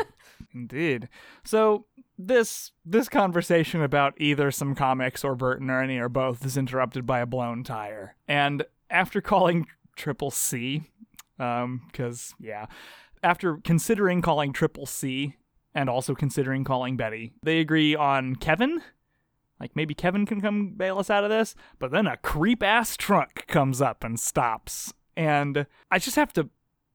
Indeed. 0.53 1.07
So 1.43 1.85
this 2.27 2.71
this 2.85 3.09
conversation 3.09 3.81
about 3.81 4.13
either 4.17 4.51
some 4.51 4.75
comics 4.75 5.23
or 5.23 5.35
Bert 5.35 5.61
and 5.61 5.69
Ernie 5.69 5.97
or 5.97 6.09
both 6.09 6.45
is 6.45 6.57
interrupted 6.57 7.05
by 7.05 7.19
a 7.19 7.25
blown 7.25 7.63
tire. 7.63 8.15
And 8.27 8.63
after 8.89 9.21
calling 9.21 9.67
Triple 9.95 10.31
C, 10.31 10.83
um, 11.39 11.81
because 11.91 12.33
yeah, 12.39 12.67
after 13.23 13.57
considering 13.57 14.21
calling 14.21 14.53
Triple 14.53 14.85
C 14.85 15.35
and 15.73 15.89
also 15.89 16.15
considering 16.15 16.63
calling 16.63 16.97
Betty, 16.97 17.33
they 17.43 17.59
agree 17.59 17.95
on 17.95 18.35
Kevin. 18.35 18.81
Like 19.59 19.75
maybe 19.75 19.93
Kevin 19.93 20.25
can 20.25 20.41
come 20.41 20.73
bail 20.75 20.97
us 20.97 21.09
out 21.09 21.23
of 21.23 21.29
this, 21.29 21.55
but 21.77 21.91
then 21.91 22.07
a 22.07 22.17
creep 22.17 22.63
ass 22.63 22.97
trunk 22.97 23.45
comes 23.47 23.81
up 23.81 24.03
and 24.03 24.19
stops, 24.19 24.93
and 25.15 25.67
I 25.91 25.99
just 25.99 26.15
have 26.15 26.33
to 26.33 26.49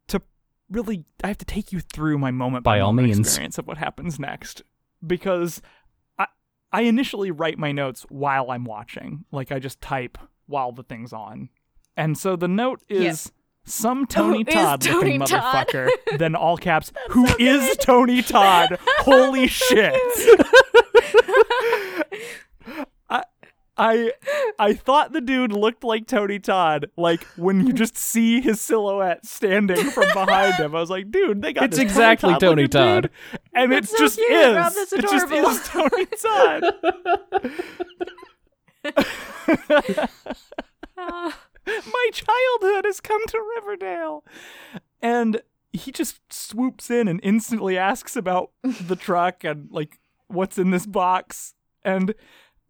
to 0.09 0.23
really 0.69 1.05
I 1.23 1.29
have 1.29 1.39
to 1.39 1.45
take 1.45 1.73
you 1.73 1.81
through 1.81 2.19
my 2.19 2.33
moment 2.33 2.65
By 2.65 2.81
all 2.81 2.93
moment 2.93 3.09
means. 3.09 3.21
experience 3.21 3.59
of 3.59 3.67
what 3.69 3.79
happens 3.79 4.19
next 4.19 4.63
because 5.07 5.63
I 6.19 6.27
I 6.73 6.83
initially 6.83 7.31
write 7.31 7.59
my 7.59 7.73
notes 7.73 8.05
while 8.09 8.51
I'm 8.51 8.65
watching, 8.65 9.25
like 9.33 9.53
I 9.53 9.59
just 9.59 9.81
type 9.81 10.19
while 10.47 10.73
the 10.73 10.83
thing's 10.83 11.13
on, 11.13 11.49
and 11.97 12.17
so 12.19 12.37
the 12.37 12.49
note 12.49 12.83
is. 12.89 13.03
Yes. 13.03 13.33
Some 13.69 14.07
Tony 14.07 14.45
Todd 14.45 14.87
looking 14.87 15.19
motherfucker. 15.23 15.89
then 16.19 16.37
all 16.37 16.57
caps. 16.57 16.93
Who 17.11 17.27
is 17.37 17.77
Tony 17.79 18.23
Todd? 18.23 18.79
Holy 19.01 19.47
shit! 19.49 19.93
I, 23.11 23.25
I 23.79 24.13
I 24.59 24.73
thought 24.75 25.13
the 25.13 25.21
dude 25.21 25.53
looked 25.53 25.85
like 25.85 26.07
Tony 26.07 26.39
Todd, 26.39 26.87
like 26.97 27.25
when 27.37 27.67
you 27.67 27.73
just 27.73 27.97
see 27.97 28.41
his 28.41 28.61
silhouette 28.61 29.27
standing 29.27 29.91
from 29.91 30.07
behind 30.15 30.55
him. 30.55 30.75
I 30.75 30.81
was 30.81 30.91
like, 30.91 31.11
dude, 31.11 31.43
they 31.43 31.53
got 31.53 31.65
It's 31.65 31.77
this 31.77 31.83
exactly 31.85 32.33
Tony 32.35 32.41
Tony 32.41 32.69
Todd, 32.69 33.03
Todd. 33.03 33.11
dude, 33.33 33.41
and 33.53 33.73
That's 33.73 33.93
it 33.93 33.97
so 33.97 34.05
just 34.05 34.17
cute, 34.17 34.31
is. 34.33 34.57
Rob, 34.57 34.73
it 34.77 35.03
just 35.03 35.31
is 35.33 35.69
Tony 35.69 36.07
Todd. 36.07 36.65
My 41.67 42.11
childhood 42.13 42.85
has 42.85 43.01
come 43.01 43.27
to 43.27 43.43
Riverdale, 43.57 44.25
and 45.03 45.43
he 45.73 45.91
just 45.93 46.21
swoops 46.33 46.91
in 46.91 47.09
and 47.09 47.21
instantly 47.23 47.77
asks 47.77 48.17
about 48.17 48.51
the 48.63 48.97
truck 48.97 49.45
and 49.45 49.69
like 49.71 49.99
what's 50.29 50.59
in 50.59 50.71
this 50.71 50.87
box 50.87 51.55
and 51.85 52.15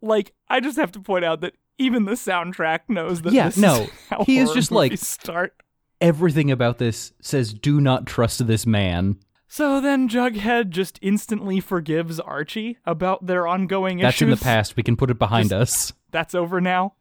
like 0.01 0.33
I 0.49 0.59
just 0.59 0.77
have 0.77 0.91
to 0.93 0.99
point 0.99 1.25
out 1.25 1.41
that 1.41 1.53
even 1.77 2.05
the 2.05 2.13
soundtrack 2.13 2.81
knows 2.89 3.21
that 3.21 3.33
Yeah, 3.33 3.45
this 3.47 3.57
no, 3.57 3.83
is 3.83 3.89
he 4.25 4.37
is 4.39 4.51
just 4.51 4.71
like- 4.71 4.97
start. 4.97 5.53
Everything 5.99 6.51
about 6.51 6.77
this 6.77 7.11
says 7.21 7.53
do 7.53 7.81
not 7.81 8.05
trust 8.05 8.45
this 8.45 8.65
man. 8.67 9.17
So 9.47 9.79
then 9.81 10.07
Jughead 10.09 10.69
just 10.69 10.99
instantly 11.01 11.59
forgives 11.59 12.19
Archie 12.19 12.77
about 12.85 13.25
their 13.25 13.47
ongoing 13.47 13.97
That's 13.99 14.17
issues. 14.17 14.25
in 14.25 14.29
the 14.31 14.43
past. 14.43 14.75
We 14.75 14.83
can 14.83 14.95
put 14.97 15.09
it 15.09 15.17
behind 15.17 15.49
Just- 15.49 15.91
us. 15.91 15.97
That's 16.11 16.35
over 16.35 16.61
now. 16.61 16.93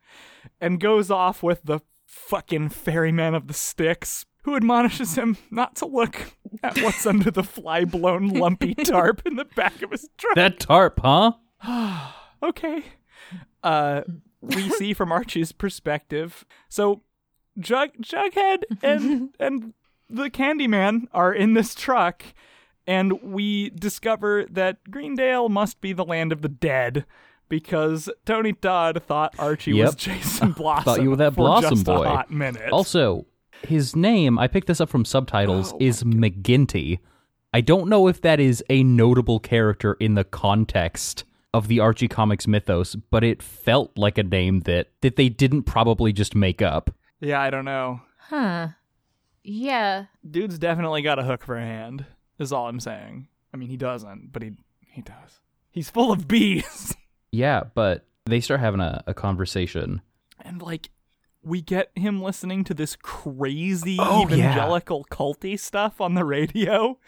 And 0.61 0.81
goes 0.81 1.11
off 1.11 1.43
with 1.43 1.61
the 1.65 1.81
fucking 2.07 2.69
ferryman 2.71 3.35
of 3.35 3.49
the 3.49 3.55
Styx, 3.55 4.25
who 4.45 4.55
admonishes 4.57 5.17
him 5.17 5.37
not 5.51 5.75
to 5.77 5.87
look 5.87 6.33
at 6.63 6.79
what's 6.83 7.05
under 7.05 7.31
the 7.31 7.43
fly 7.43 7.85
blown 7.85 8.29
lumpy 8.29 8.75
tarp 8.85 9.23
in 9.27 9.35
the 9.37 9.45
back 9.45 9.83
of 9.83 9.91
his 9.91 10.09
truck. 10.17 10.37
That 10.37 10.59
tarp, 10.61 11.01
huh? 11.03 11.33
okay. 12.43 12.85
Uh, 13.63 14.03
we 14.41 14.69
see 14.71 14.95
from 14.95 15.13
Archie's 15.13 15.53
perspective. 15.53 16.45
So, 16.69 17.03
Jug 17.59 17.91
Jughead 18.01 18.63
and 18.83 19.35
and 19.41 19.75
the 20.09 20.31
Candyman 20.31 21.07
are 21.13 21.33
in 21.33 21.55
this 21.55 21.75
truck, 21.75 22.23
and 22.87 23.21
we 23.23 23.71
discover 23.71 24.45
that 24.51 24.91
Greendale 24.91 25.49
must 25.49 25.81
be 25.81 25.93
the 25.93 26.05
land 26.05 26.33
of 26.33 26.43
the 26.43 26.49
dead 26.49 27.07
because 27.49 28.11
Tony 28.25 28.53
Todd 28.53 29.03
thought 29.07 29.35
Archie 29.39 29.73
was 29.73 29.95
Jason 29.95 30.53
Blossom. 30.53 30.85
Thought 30.95 31.03
you 31.03 31.11
were 31.11 31.17
that 31.17 31.35
Blossom 31.35 31.83
boy. 31.83 32.03
A 32.03 32.09
hot 32.09 32.31
minute. 32.31 32.71
Also, 32.73 33.27
his 33.63 33.95
name, 33.95 34.39
I 34.39 34.49
picked 34.49 34.67
this 34.67 34.81
up 34.81 34.89
from 34.89 35.05
subtitles, 35.05 35.73
Oh 35.73 35.79
is 35.81 36.03
McGinty. 36.03 36.99
I 37.53 37.61
don't 37.61 37.89
know 37.89 38.09
if 38.09 38.21
that 38.21 38.41
is 38.41 38.63
a 38.69 38.83
notable 38.83 39.39
character 39.41 39.95
in 39.95 40.15
the 40.15 40.25
context 40.25 41.25
of 41.57 41.69
the 41.69 41.81
Archie 41.81 42.09
Comics 42.09 42.47
mythos, 42.47 42.95
but 42.95 43.25
it 43.25 43.43
felt 43.43 43.97
like 43.97 44.19
a 44.19 44.23
name 44.23 44.61
that, 44.61 44.89
that 45.01 45.17
they 45.17 45.29
didn't 45.29 45.63
probably 45.65 46.13
just 46.13 46.35
make 46.35 46.61
up. 46.63 46.91
yeah, 47.21 47.41
I 47.41 47.51
don't 47.51 47.65
know. 47.65 48.01
Huh. 48.19 48.69
Yeah. 49.43 50.07
Dude's 50.29 50.59
definitely 50.59 51.03
got 51.03 51.19
a 51.19 51.23
hook 51.23 51.45
for 51.45 51.57
a 51.57 51.63
hand. 51.65 52.05
Is 52.39 52.53
all 52.53 52.69
I'm 52.69 52.81
saying. 52.81 53.29
I 53.55 53.57
mean, 53.57 53.69
he 53.69 53.77
doesn't, 53.77 54.33
but 54.33 54.43
he 54.43 54.53
he 54.91 55.01
does. 55.03 55.41
He's 55.71 55.91
full 55.91 56.13
of 56.13 56.29
bees. 56.29 56.95
Yeah, 57.33 57.65
but 57.75 58.07
they 58.25 58.41
start 58.41 58.61
having 58.61 58.81
a, 58.81 59.03
a 59.07 59.13
conversation. 59.13 60.01
and 60.41 60.63
like 60.63 60.89
we 61.43 61.61
get 61.61 61.91
him 61.95 62.23
listening 62.23 62.65
to 62.65 62.73
this 62.73 62.97
crazy 62.97 63.97
Oh, 64.01 64.27
yeah. 64.29 64.37
evangelical 64.53 65.05
culty 65.11 65.59
stuff 65.61 66.01
on 66.01 66.15
the 66.15 66.25
radio 66.25 66.99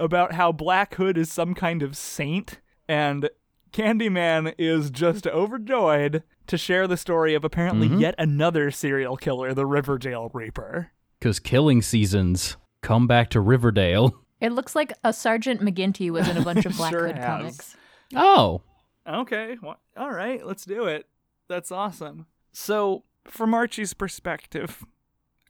about 0.00 0.32
how 0.32 0.50
Black 0.50 0.94
Hood 0.96 1.16
is 1.16 1.30
some 1.30 1.54
kind 1.54 1.82
of 1.84 1.96
saint 1.96 2.58
and 2.88 3.30
Candyman 3.76 4.54
is 4.56 4.90
just 4.90 5.26
overjoyed 5.26 6.22
to 6.46 6.56
share 6.56 6.86
the 6.86 6.96
story 6.96 7.34
of 7.34 7.44
apparently 7.44 7.88
Mm-hmm. 7.88 8.00
yet 8.00 8.14
another 8.16 8.70
serial 8.70 9.18
killer, 9.18 9.52
the 9.52 9.66
Riverdale 9.66 10.30
Reaper. 10.32 10.92
Because 11.18 11.38
killing 11.38 11.82
seasons 11.82 12.56
come 12.80 13.06
back 13.06 13.28
to 13.30 13.40
Riverdale. 13.40 14.14
It 14.38 14.52
looks 14.52 14.74
like 14.76 14.92
a 15.02 15.14
Sergeant 15.14 15.62
McGinty 15.62 16.10
was 16.10 16.28
in 16.28 16.36
a 16.36 16.42
bunch 16.42 16.66
of 16.66 16.76
Black 16.76 16.90
Sure 16.92 17.06
Hood 17.06 17.16
has. 17.16 17.26
comics. 17.26 17.76
Oh, 18.14 18.60
Okay, 19.08 19.56
well, 19.62 19.80
all 19.96 20.10
right, 20.10 20.44
let's 20.44 20.66
do 20.66 20.84
it. 20.84 21.06
That's 21.48 21.72
awesome. 21.72 22.26
So, 22.52 23.04
from 23.24 23.54
Archie's 23.54 23.94
perspective, 23.94 24.84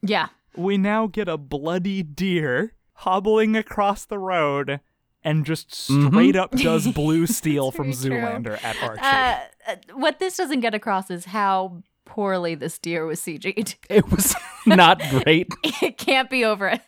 Yeah. 0.02 0.28
we 0.56 0.78
now 0.78 1.08
get 1.08 1.26
a 1.28 1.36
bloody 1.36 2.04
deer 2.04 2.74
hobbling 2.98 3.56
across 3.56 4.04
the 4.04 4.20
road 4.20 4.78
and 5.26 5.44
just 5.44 5.74
straight 5.74 6.36
up 6.36 6.52
does 6.52 6.86
blue 6.94 7.26
steel 7.26 7.70
from 7.72 7.92
very 7.92 8.16
true. 8.16 8.20
Zoolander 8.26 8.62
at 8.64 8.80
Archie. 8.82 9.00
Uh, 9.02 9.72
uh, 9.72 9.76
what 9.94 10.20
this 10.20 10.36
doesn't 10.36 10.60
get 10.60 10.72
across 10.74 11.10
is 11.10 11.24
how 11.26 11.82
poorly 12.04 12.54
this 12.54 12.78
deer 12.78 13.04
was 13.04 13.20
CG'd. 13.20 13.74
it 13.90 14.08
was 14.10 14.34
not 14.64 15.02
great. 15.10 15.52
It 15.82 15.98
can't 15.98 16.30
be 16.30 16.44
over 16.44 16.78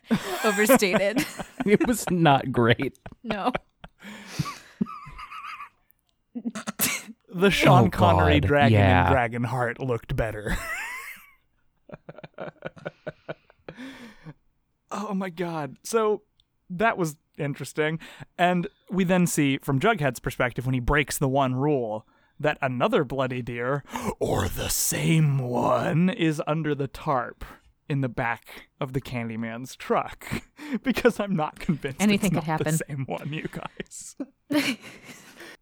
overstated. 0.44 1.26
It 1.66 1.86
was 1.86 2.08
not 2.10 2.50
great. 2.52 2.96
No. 3.24 3.52
the 7.34 7.50
Sean 7.50 7.86
Oh, 7.86 7.90
Connery 7.90 8.40
God, 8.40 8.46
dragon 8.48 8.78
yeah. 8.78 9.08
in 9.08 9.12
Dragonheart 9.42 9.78
looked 9.80 10.14
better. 10.16 10.56
oh 14.90 15.12
my 15.14 15.28
god. 15.30 15.76
So 15.82 16.22
that 16.70 16.96
was 16.96 17.16
interesting. 17.38 17.98
And 18.36 18.66
we 18.90 19.04
then 19.04 19.26
see 19.26 19.58
from 19.58 19.80
Jughead's 19.80 20.20
perspective 20.20 20.66
when 20.66 20.74
he 20.74 20.80
breaks 20.80 21.18
the 21.18 21.28
one 21.28 21.54
rule 21.54 22.06
that 22.40 22.56
another 22.62 23.02
bloody 23.04 23.42
deer, 23.42 23.82
or 24.20 24.48
the 24.48 24.68
same 24.68 25.38
one, 25.38 26.08
is 26.08 26.40
under 26.46 26.74
the 26.74 26.86
tarp 26.86 27.44
in 27.88 28.00
the 28.00 28.08
back 28.08 28.68
of 28.80 28.92
the 28.92 29.00
Candyman's 29.00 29.74
truck. 29.74 30.24
because 30.84 31.18
I'm 31.18 31.34
not 31.34 31.58
convinced 31.58 32.00
Anything 32.00 32.36
it's 32.36 32.40
could 32.40 32.48
not 32.48 32.58
the 32.58 32.70
happen. 32.70 32.78
same 32.88 33.04
one, 33.06 33.32
you 33.32 33.48
guys. 33.50 34.16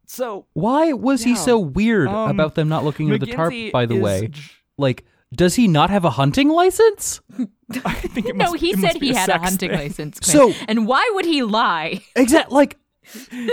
so 0.07 0.47
Why 0.53 0.93
was 0.93 1.23
he 1.25 1.35
so 1.35 1.59
weird 1.59 2.09
Um, 2.09 2.31
about 2.31 2.55
them 2.55 2.69
not 2.69 2.85
looking 2.85 3.11
at 3.11 3.21
the 3.21 3.27
tarp, 3.27 3.55
by 3.73 3.87
the 3.87 3.97
is 3.97 4.03
way? 4.03 4.29
j- 4.29 4.43
Like, 4.79 5.05
does 5.35 5.55
he 5.57 5.67
not 5.69 5.91
have 5.91 6.05
a 6.05 6.11
hunting 6.11 6.49
license? 6.49 7.21
I 7.85 7.95
think 7.95 8.27
it 8.29 8.37
No, 8.37 8.53
must, 8.53 8.57
he 8.63 8.71
it 8.71 8.79
must 8.79 8.93
said 8.95 9.01
be 9.01 9.09
he 9.09 9.15
had 9.15 9.29
a 9.29 9.39
hunting 9.39 9.71
thing. 9.71 9.79
license. 9.79 10.21
Quinn. 10.21 10.53
So- 10.53 10.65
and 10.69 10.87
why 10.87 11.09
would 11.15 11.25
he 11.25 11.43
lie? 11.43 12.01
Exactly. 12.17 12.55
like 12.55 12.79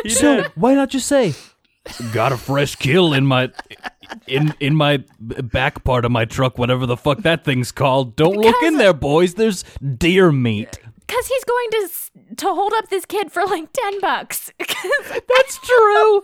so 0.08 0.42
did. 0.44 0.52
why 0.56 0.74
not 0.74 0.90
just 0.90 1.08
say 1.08 1.34
got 2.12 2.32
a 2.32 2.38
fresh 2.38 2.76
kill 2.76 3.14
in 3.14 3.26
my 3.26 3.52
in 4.28 4.54
in 4.60 4.76
my 4.76 5.04
back 5.20 5.84
part 5.84 6.06
of 6.06 6.12
my 6.12 6.26
truck 6.26 6.58
whatever 6.58 6.86
the 6.86 6.98
fuck 6.98 7.20
that 7.20 7.44
thing's 7.44 7.72
called. 7.72 8.16
Don't 8.16 8.36
look 8.38 8.56
in 8.64 8.78
there 8.78 8.94
boys. 8.94 9.34
There's 9.36 9.64
deer 9.98 10.32
meat. 10.32 10.80
Because 11.06 11.28
he's 11.28 11.44
going 11.44 11.70
to 11.72 11.90
to 12.38 12.48
hold 12.54 12.74
up 12.78 12.90
this 12.90 13.06
kid 13.06 13.32
for 13.32 13.46
like 13.46 13.72
ten 13.74 14.00
bucks. 14.00 14.52
That's 14.60 15.60
true. 15.60 16.22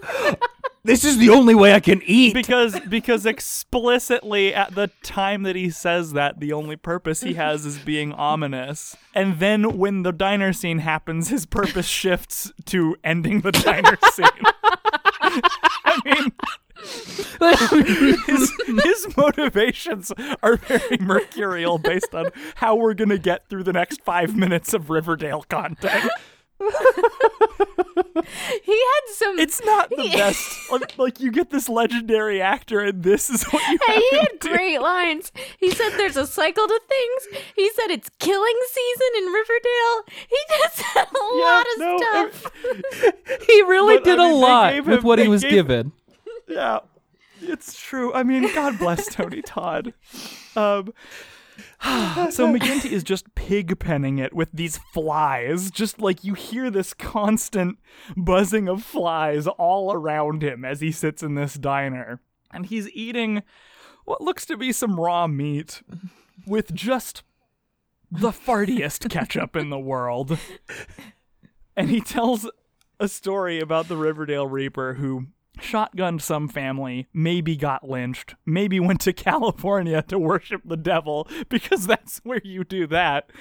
this 0.83 1.03
is 1.03 1.17
the 1.17 1.29
only 1.29 1.53
way 1.55 1.73
I 1.73 1.79
can 1.79 2.01
eat. 2.05 2.33
because 2.33 2.79
because 2.81 3.25
explicitly 3.25 4.53
at 4.53 4.75
the 4.75 4.89
time 5.03 5.43
that 5.43 5.55
he 5.55 5.69
says 5.69 6.13
that 6.13 6.39
the 6.39 6.53
only 6.53 6.75
purpose 6.75 7.21
he 7.21 7.33
has 7.33 7.65
is 7.65 7.79
being 7.79 8.11
ominous 8.13 8.95
and 9.13 9.39
then 9.39 9.77
when 9.77 10.03
the 10.03 10.11
diner 10.11 10.53
scene 10.53 10.79
happens 10.79 11.29
his 11.29 11.45
purpose 11.45 11.85
shifts 11.87 12.51
to 12.65 12.95
ending 13.03 13.41
the 13.41 13.51
diner 13.51 13.97
scene 14.11 14.25
i 15.21 15.99
mean 16.05 16.31
his, 18.27 18.51
his 18.83 19.17
motivations 19.17 20.11
are 20.43 20.55
very 20.57 20.97
mercurial 20.97 21.77
based 21.77 22.13
on 22.13 22.29
how 22.55 22.75
we're 22.75 22.93
gonna 22.93 23.17
get 23.17 23.47
through 23.49 23.63
the 23.63 23.73
next 23.73 24.01
five 24.03 24.35
minutes 24.35 24.73
of 24.73 24.89
riverdale 24.89 25.43
content 25.43 26.09
he 28.63 28.73
had 28.73 29.13
some. 29.13 29.39
it's 29.39 29.63
not 29.63 29.89
the 29.89 30.09
best 30.13 30.69
like, 30.71 30.97
like 30.97 31.19
you 31.21 31.31
get 31.31 31.49
this 31.51 31.69
legendary 31.69 32.41
actor 32.41 32.81
and 32.81 33.01
this 33.01 33.29
is 33.29 33.43
what 33.45 33.65
you 33.71 33.79
Hey, 33.87 33.93
he 34.01 34.09
him 34.17 34.19
had 34.29 34.39
do. 34.39 34.49
great 34.49 34.81
lines. 34.81 35.31
He 35.57 35.71
said 35.71 35.91
there's 35.91 36.17
a 36.17 36.27
cycle 36.27 36.67
to 36.67 36.81
things. 36.87 37.41
He 37.55 37.69
said 37.71 37.91
it's 37.91 38.09
killing 38.19 38.55
season 38.71 39.07
in 39.17 39.25
Riverdale. 39.31 40.03
He 40.29 40.37
just 40.57 40.81
had 40.81 41.07
a 41.07 41.25
lot 41.37 41.65
of 41.65 41.79
no, 41.79 41.97
stuff. 42.29 42.51
he 43.47 43.61
really 43.63 43.95
But, 43.97 44.03
did 44.03 44.19
a 44.19 44.23
mean, 44.23 44.31
they 44.33 44.37
lot 44.47 44.73
gave 44.73 44.87
with 44.87 45.03
what 45.03 45.19
he 45.19 45.27
was 45.29 45.41
gave- 45.43 45.51
given. 45.51 45.93
Yeah, 46.49 46.79
it's 47.41 47.79
true. 47.79 48.13
I 48.13 48.23
mean, 48.23 48.53
God 48.53 48.79
bless 48.79 49.07
Tony 49.13 49.41
Todd. 49.41 49.93
Um, 50.55 50.93
so 52.31 52.47
McGinty 52.51 52.91
is 52.91 53.03
just 53.03 53.35
pig 53.35 53.79
penning 53.79 54.17
it 54.17 54.33
with 54.33 54.49
these 54.51 54.79
flies. 54.93 55.71
Just 55.71 56.01
like 56.01 56.23
you 56.23 56.33
hear 56.33 56.69
this 56.69 56.93
constant 56.93 57.77
buzzing 58.17 58.67
of 58.67 58.83
flies 58.83 59.47
all 59.47 59.93
around 59.93 60.43
him 60.43 60.65
as 60.65 60.81
he 60.81 60.91
sits 60.91 61.21
in 61.23 61.35
this 61.35 61.53
diner. 61.53 62.19
And 62.51 62.65
he's 62.65 62.89
eating 62.89 63.43
what 64.05 64.21
looks 64.21 64.45
to 64.47 64.57
be 64.57 64.71
some 64.71 64.99
raw 64.99 65.27
meat 65.27 65.83
with 66.47 66.73
just 66.73 67.21
the 68.11 68.31
fartiest 68.31 69.07
ketchup 69.09 69.55
in 69.55 69.69
the 69.69 69.79
world. 69.79 70.37
And 71.75 71.89
he 71.89 72.01
tells 72.01 72.45
a 72.99 73.07
story 73.07 73.61
about 73.61 73.87
the 73.87 73.95
Riverdale 73.95 74.47
Reaper 74.47 74.95
who 74.95 75.27
shotgunned 75.59 76.21
some 76.21 76.47
family, 76.47 77.07
maybe 77.13 77.55
got 77.55 77.87
lynched, 77.87 78.35
maybe 78.45 78.79
went 78.79 79.01
to 79.01 79.13
California 79.13 80.01
to 80.03 80.19
worship 80.19 80.61
the 80.65 80.77
devil 80.77 81.27
because 81.49 81.87
that's 81.87 82.19
where 82.19 82.41
you 82.43 82.63
do 82.63 82.87
that, 82.87 83.31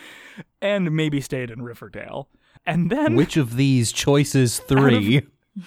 and 0.61 0.95
maybe 0.95 1.21
stayed 1.21 1.51
in 1.51 1.63
Riverdale. 1.63 2.29
And 2.67 2.91
then 2.91 3.15
Which 3.15 3.37
of 3.37 3.57
these 3.57 3.93
choices 3.93 4.59
three? 4.69 5.27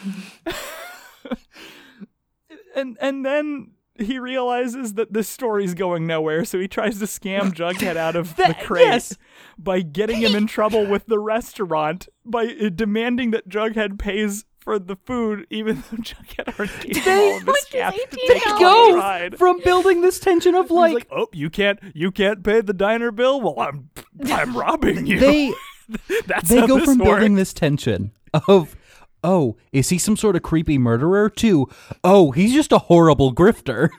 and 2.76 2.98
and 3.02 3.26
then 3.26 3.72
he 3.96 4.20
realizes 4.20 4.94
that 4.96 5.14
this 5.14 5.30
story's 5.30 5.74
going 5.74 6.08
nowhere, 6.08 6.46
so 6.46 6.60
he 6.60 6.68
tries 6.68 7.00
to 7.00 7.06
scam 7.06 7.52
Jughead 7.54 7.96
out 7.96 8.16
of 8.16 8.36
the 8.36 8.56
crate 8.62 8.86
yes. 8.86 9.18
by 9.58 9.82
getting 9.82 10.22
him 10.22 10.36
in 10.36 10.48
trouble 10.48 10.86
with 10.86 11.06
the 11.08 11.20
restaurant 11.20 12.08
by 12.26 12.46
uh, 12.46 12.70
demanding 12.70 13.32
that 13.32 13.50
Jughead 13.50 14.00
pays 14.00 14.46
for 14.62 14.80
the 14.80 14.96
food, 14.96 15.46
even 15.50 15.78
though 15.92 15.98
Jughead 15.98 16.58
already 16.58 16.90
gave 16.94 17.04
him 17.04 17.20
all 17.20 17.36
of 17.38 17.42
his 17.42 17.48
Which 17.48 17.58
is 17.58 17.66
cash 17.72 17.96
to 17.96 18.18
$18. 18.18 18.28
take 18.28 18.48
on 18.48 18.54
the 18.56 18.60
Go 18.60 18.96
ride. 18.98 19.38
from 19.38 19.60
building 19.64 20.02
this 20.02 20.20
tension 20.20 20.56
of 20.56 20.72
like, 20.72 20.94
like, 20.94 21.08
oh, 21.12 21.28
you 21.34 21.50
can't, 21.50 21.80
you 21.94 22.12
can't 22.12 22.44
pay 22.44 22.62
the 22.62 22.74
diner 22.74 23.12
bill. 23.12 23.42
Well, 23.42 23.60
I'm, 23.60 23.90
I'm 24.32 24.56
robbing 24.56 25.06
you. 25.08 25.20
they 25.20 25.54
That's 26.28 26.48
they 26.50 26.66
go 26.68 26.76
this 26.78 26.86
from 26.86 27.00
building 27.00 27.36
this 27.36 27.52
tension 27.54 28.12
of 28.48 28.78
oh 29.26 29.58
is 29.74 29.90
he 29.90 29.98
some 29.98 30.16
sort 30.16 30.38
of 30.38 30.42
creepy 30.42 30.78
murderer 30.78 31.30
to 31.30 31.68
oh 32.04 32.32
he's 32.32 32.54
just 32.54 32.72
a 32.72 32.78
horrible 32.78 33.36
grifter 33.36 33.90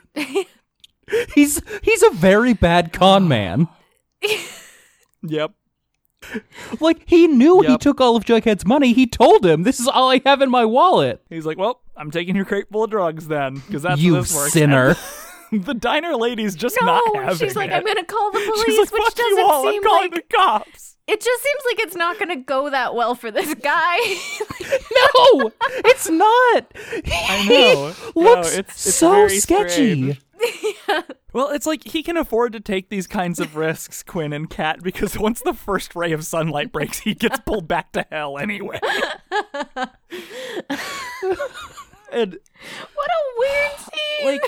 he's 1.35 1.61
he's 1.83 2.01
a 2.03 2.09
very 2.11 2.53
bad 2.53 2.91
con 2.91 3.27
man 3.27 3.67
Yep. 5.21 5.51
Like 6.79 7.01
he 7.05 7.27
knew 7.27 7.61
he 7.61 7.77
took 7.77 7.99
all 8.01 8.15
of 8.15 8.25
jughead's 8.25 8.65
money 8.65 8.93
he 8.93 9.05
told 9.07 9.45
him 9.45 9.63
this 9.63 9.79
is 9.79 9.87
all 9.87 10.09
i 10.11 10.21
have 10.25 10.41
in 10.41 10.49
my 10.49 10.65
wallet 10.65 11.21
He's 11.29 11.45
like, 11.45 11.57
well, 11.57 11.81
I'm 11.97 12.11
taking 12.11 12.35
your 12.35 12.45
crate 12.45 12.65
full 12.71 12.83
of 12.85 12.89
drugs 12.89 13.27
then, 13.27 13.55
because 13.55 13.83
that's 13.83 14.01
you 14.01 14.15
this 14.15 14.51
sinner 14.53 14.95
the 15.51 15.73
diner 15.73 16.15
lady's 16.15 16.55
just 16.55 16.77
no, 16.81 16.87
not 16.87 17.15
having 17.15 17.37
she's 17.47 17.55
like, 17.55 17.69
it. 17.69 17.73
I'm 17.73 17.85
gonna 17.85 18.03
call 18.05 18.31
the 18.31 18.39
police, 18.39 18.63
She's 18.65 18.77
like, 18.79 18.91
which 18.93 19.03
fuck 19.03 19.15
doesn't 19.15 19.37
you 19.37 19.45
all, 19.45 19.63
seem 19.63 19.75
I'm 19.75 19.83
calling 19.83 20.11
like 20.11 20.27
the 20.29 20.35
cops. 20.35 20.97
it 21.07 21.21
just 21.21 21.43
seems 21.43 21.61
like 21.71 21.85
it's 21.85 21.95
not 21.95 22.17
gonna 22.19 22.37
go 22.37 22.69
that 22.71 22.95
well 22.95 23.13
for 23.15 23.29
this 23.31 23.53
guy. 23.55 23.97
No, 25.15 25.51
it's 25.85 26.09
not. 26.09 26.71
I 26.75 27.45
know. 27.47 27.87
He 27.87 28.21
No, 28.21 28.31
looks 28.35 28.57
it's- 28.57 28.87
it's 28.87 28.95
so 28.95 29.27
sketchy. 29.27 29.39
strange. 30.13 30.21
Well, 31.33 31.49
it's 31.49 31.65
like 31.65 31.83
he 31.87 32.03
can 32.03 32.15
afford 32.15 32.53
to 32.53 32.59
take 32.59 32.89
these 32.89 33.07
kinds 33.07 33.39
of 33.39 33.55
risks, 33.55 34.03
Quinn 34.03 34.33
and 34.33 34.47
Kat, 34.47 34.83
because 34.83 35.17
once 35.17 35.41
the 35.41 35.53
first 35.55 35.95
ray 35.95 36.11
of 36.11 36.23
sunlight 36.23 36.71
breaks, 36.71 36.99
he 36.99 37.15
gets 37.15 37.39
pulled 37.39 37.67
back 37.67 37.91
to 37.93 38.05
hell 38.11 38.37
anyway. 38.37 38.79
and 42.11 42.37
what 42.93 43.09
a 43.09 43.21
weird 43.39 43.71
scene. 43.79 44.25
like, 44.25 44.41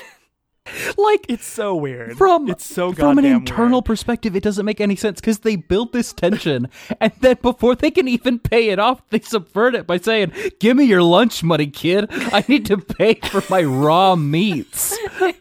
Like 0.97 1.25
it's 1.27 1.45
so 1.45 1.75
weird. 1.75 2.17
from 2.19 2.49
it's 2.49 2.65
so 2.67 2.91
from 2.93 3.17
an 3.17 3.25
internal 3.25 3.77
weird. 3.77 3.85
perspective, 3.85 4.35
it 4.35 4.43
doesn't 4.43 4.65
make 4.65 4.79
any 4.81 4.95
sense 4.95 5.19
because 5.19 5.39
they 5.39 5.55
build 5.55 5.91
this 5.91 6.13
tension, 6.13 6.67
and 7.01 7.13
then 7.21 7.37
before 7.41 7.73
they 7.75 7.89
can 7.91 8.07
even 8.07 8.37
pay 8.39 8.69
it 8.69 8.77
off, 8.77 9.01
they 9.09 9.19
subvert 9.21 9.73
it 9.73 9.87
by 9.87 9.97
saying, 9.97 10.31
"Give 10.59 10.77
me 10.77 10.83
your 10.85 11.01
lunch 11.03 11.43
money, 11.43 11.67
kid. 11.67 12.07
I 12.11 12.43
need 12.47 12.65
to 12.67 12.77
pay 12.77 13.15
for 13.15 13.43
my 13.49 13.63
raw 13.63 14.15
meats." 14.15 14.95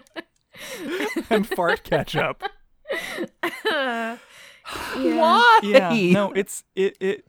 and 1.30 1.46
fart 1.46 1.82
ketchup. 1.84 2.42
Why? 4.94 5.60
Yeah, 5.62 6.12
no, 6.12 6.32
it's 6.32 6.64
it 6.74 6.96
it. 7.00 7.26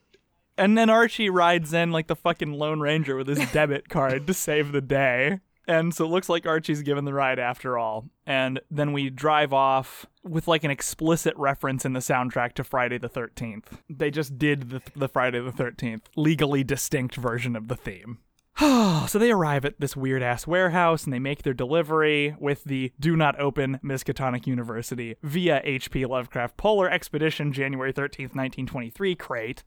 And 0.57 0.77
then 0.77 0.89
Archie 0.89 1.29
rides 1.29 1.73
in 1.73 1.91
like 1.91 2.07
the 2.07 2.15
fucking 2.15 2.53
Lone 2.53 2.79
Ranger 2.79 3.15
with 3.15 3.27
his 3.27 3.39
debit 3.53 3.89
card 3.89 4.27
to 4.27 4.33
save 4.33 4.71
the 4.71 4.81
day. 4.81 5.39
And 5.67 5.95
so 5.95 6.05
it 6.05 6.09
looks 6.09 6.27
like 6.27 6.45
Archie's 6.45 6.81
given 6.81 7.05
the 7.05 7.13
ride 7.13 7.39
after 7.39 7.77
all. 7.77 8.09
And 8.25 8.59
then 8.69 8.91
we 8.91 9.09
drive 9.09 9.53
off 9.53 10.05
with 10.21 10.47
like 10.47 10.63
an 10.63 10.71
explicit 10.71 11.33
reference 11.37 11.85
in 11.85 11.93
the 11.93 12.01
soundtrack 12.01 12.53
to 12.53 12.63
Friday 12.63 12.97
the 12.97 13.09
13th. 13.09 13.79
They 13.89 14.11
just 14.11 14.37
did 14.37 14.69
the, 14.69 14.81
the 14.93 15.07
Friday 15.07 15.39
the 15.39 15.51
13th 15.51 16.01
legally 16.17 16.63
distinct 16.65 17.15
version 17.15 17.55
of 17.55 17.69
the 17.69 17.77
theme. 17.77 18.19
so 19.07 19.17
they 19.19 19.31
arrive 19.31 19.65
at 19.65 19.79
this 19.79 19.95
weird 19.95 20.21
ass 20.21 20.45
warehouse 20.45 21.03
and 21.05 21.13
they 21.13 21.19
make 21.19 21.43
their 21.43 21.53
delivery 21.53 22.35
with 22.39 22.63
the 22.65 22.91
do 22.99 23.15
not 23.15 23.39
open 23.39 23.79
Miskatonic 23.83 24.45
University 24.47 25.15
via 25.23 25.61
HP 25.65 26.07
Lovecraft 26.07 26.57
Polar 26.57 26.89
Expedition 26.89 27.51
January 27.51 27.91
13th, 27.93 28.35
1923 28.35 29.15
crate 29.15 29.63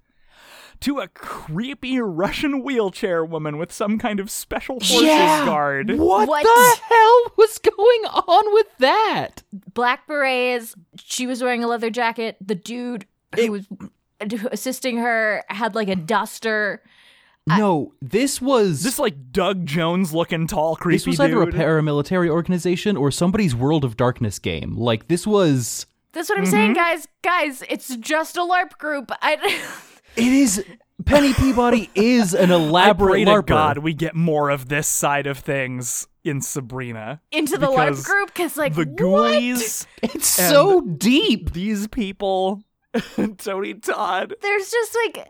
to 0.81 0.99
a 1.01 1.09
creepy 1.09 1.99
Russian 1.99 2.63
wheelchair 2.63 3.25
woman 3.25 3.57
with 3.57 3.73
some 3.73 3.99
kind 3.99 4.21
of 4.21 4.31
special 4.31 4.79
forces 4.79 5.03
Yeah. 5.03 5.47
guard. 5.47 5.91
What, 5.99 6.29
What? 6.29 6.43
the 6.45 6.81
hell 6.95 7.33
was 7.39 7.59
going 7.59 8.05
on 8.29 8.53
with 8.53 8.67
that? 8.79 9.43
Black 9.73 10.07
berets. 10.07 10.75
She 11.03 11.27
was 11.27 11.43
wearing 11.43 11.65
a 11.65 11.67
leather 11.67 11.89
jacket. 11.91 12.37
The 12.47 12.55
dude 12.55 13.07
who 13.35 13.51
was 13.53 13.67
assisting 14.53 14.99
her 14.99 15.43
had 15.49 15.75
like 15.75 15.89
a 15.89 15.97
duster. 15.97 16.83
No, 17.47 17.93
this 18.03 18.41
was 18.41 18.83
This 18.83 18.99
like 18.99 19.31
Doug 19.31 19.67
Jones 19.67 20.13
looking 20.13 20.47
tall 20.47 20.77
creepy 20.77 20.97
this 20.97 21.07
was 21.07 21.21
either 21.21 21.43
a 21.43 21.47
dude. 21.47 21.55
paramilitary 21.55 22.29
organization 22.29 22.97
or 22.97 23.11
somebody's 23.11 23.55
World 23.55 23.85
of 23.85 23.97
Darkness 23.97 24.39
game. 24.39 24.77
Like 24.77 25.09
this 25.09 25.27
was 25.27 25.87
That's 26.13 26.29
what 26.29 26.39
I'm 26.39 26.47
saying, 26.47 26.75
mm-hmm. 26.75 26.79
guys. 26.79 27.07
Guys, 27.23 27.63
it's 27.69 27.95
just 27.97 28.37
a 28.37 28.41
LARP 28.41 28.79
group. 28.79 29.11
I. 29.23 29.35
it 30.17 30.27
is 30.27 30.65
Penny 31.05 31.35
Peabody 31.35 31.91
is 31.95 32.35
an 32.35 32.51
I 32.53 32.55
elaborate 32.55 33.11
pray 33.13 33.25
to 33.27 33.31
LARPer. 33.31 33.47
God 33.47 33.79
we 33.79 33.95
get 33.95 34.15
more 34.17 34.51
of 34.51 34.69
this 34.69 34.89
side 34.89 35.27
of 35.27 35.39
things 35.39 36.09
in 36.25 36.41
Sabrina. 36.41 37.21
into 37.31 37.57
the 37.59 37.67
LARP 37.69 37.91
Because 37.91 38.05
group 38.07 38.29
because 38.35 38.57
like 38.57 38.75
The 38.75 38.81
what? 38.87 38.97
Ghoulies, 38.97 39.87
It's 40.03 40.27
so 40.27 40.81
deep. 40.81 41.53
these 41.53 41.87
people, 41.87 42.63
Tony 43.39 43.75
Todd. 43.75 44.35
there's 44.43 44.71
just 44.71 44.97
like 45.05 45.29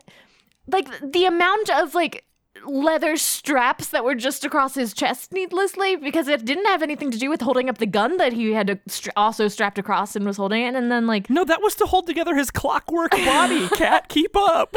like 0.67 0.87
the 1.01 1.25
amount 1.25 1.69
of 1.69 1.93
like 1.95 2.23
leather 2.65 3.15
straps 3.17 3.89
that 3.89 4.03
were 4.03 4.15
just 4.15 4.43
across 4.43 4.73
his 4.73 4.91
chest 4.93 5.31
needlessly 5.31 5.95
because 5.95 6.27
it 6.27 6.43
didn't 6.43 6.65
have 6.65 6.81
anything 6.81 7.11
to 7.11 7.17
do 7.19 7.29
with 7.29 7.39
holding 7.41 7.69
up 7.69 7.77
the 7.77 7.85
gun 7.85 8.17
that 8.17 8.33
he 8.33 8.51
had 8.53 8.65
to 8.67 8.79
stra- 8.87 9.13
also 9.15 9.47
strapped 9.47 9.77
across 9.77 10.15
and 10.15 10.25
was 10.25 10.37
holding 10.37 10.63
it 10.63 10.73
and 10.75 10.91
then 10.91 11.05
like 11.05 11.29
No, 11.29 11.43
that 11.43 11.61
was 11.61 11.75
to 11.75 11.85
hold 11.85 12.07
together 12.07 12.35
his 12.35 12.49
clockwork 12.49 13.11
body. 13.11 13.67
Cat, 13.75 14.09
keep 14.09 14.35
up. 14.35 14.75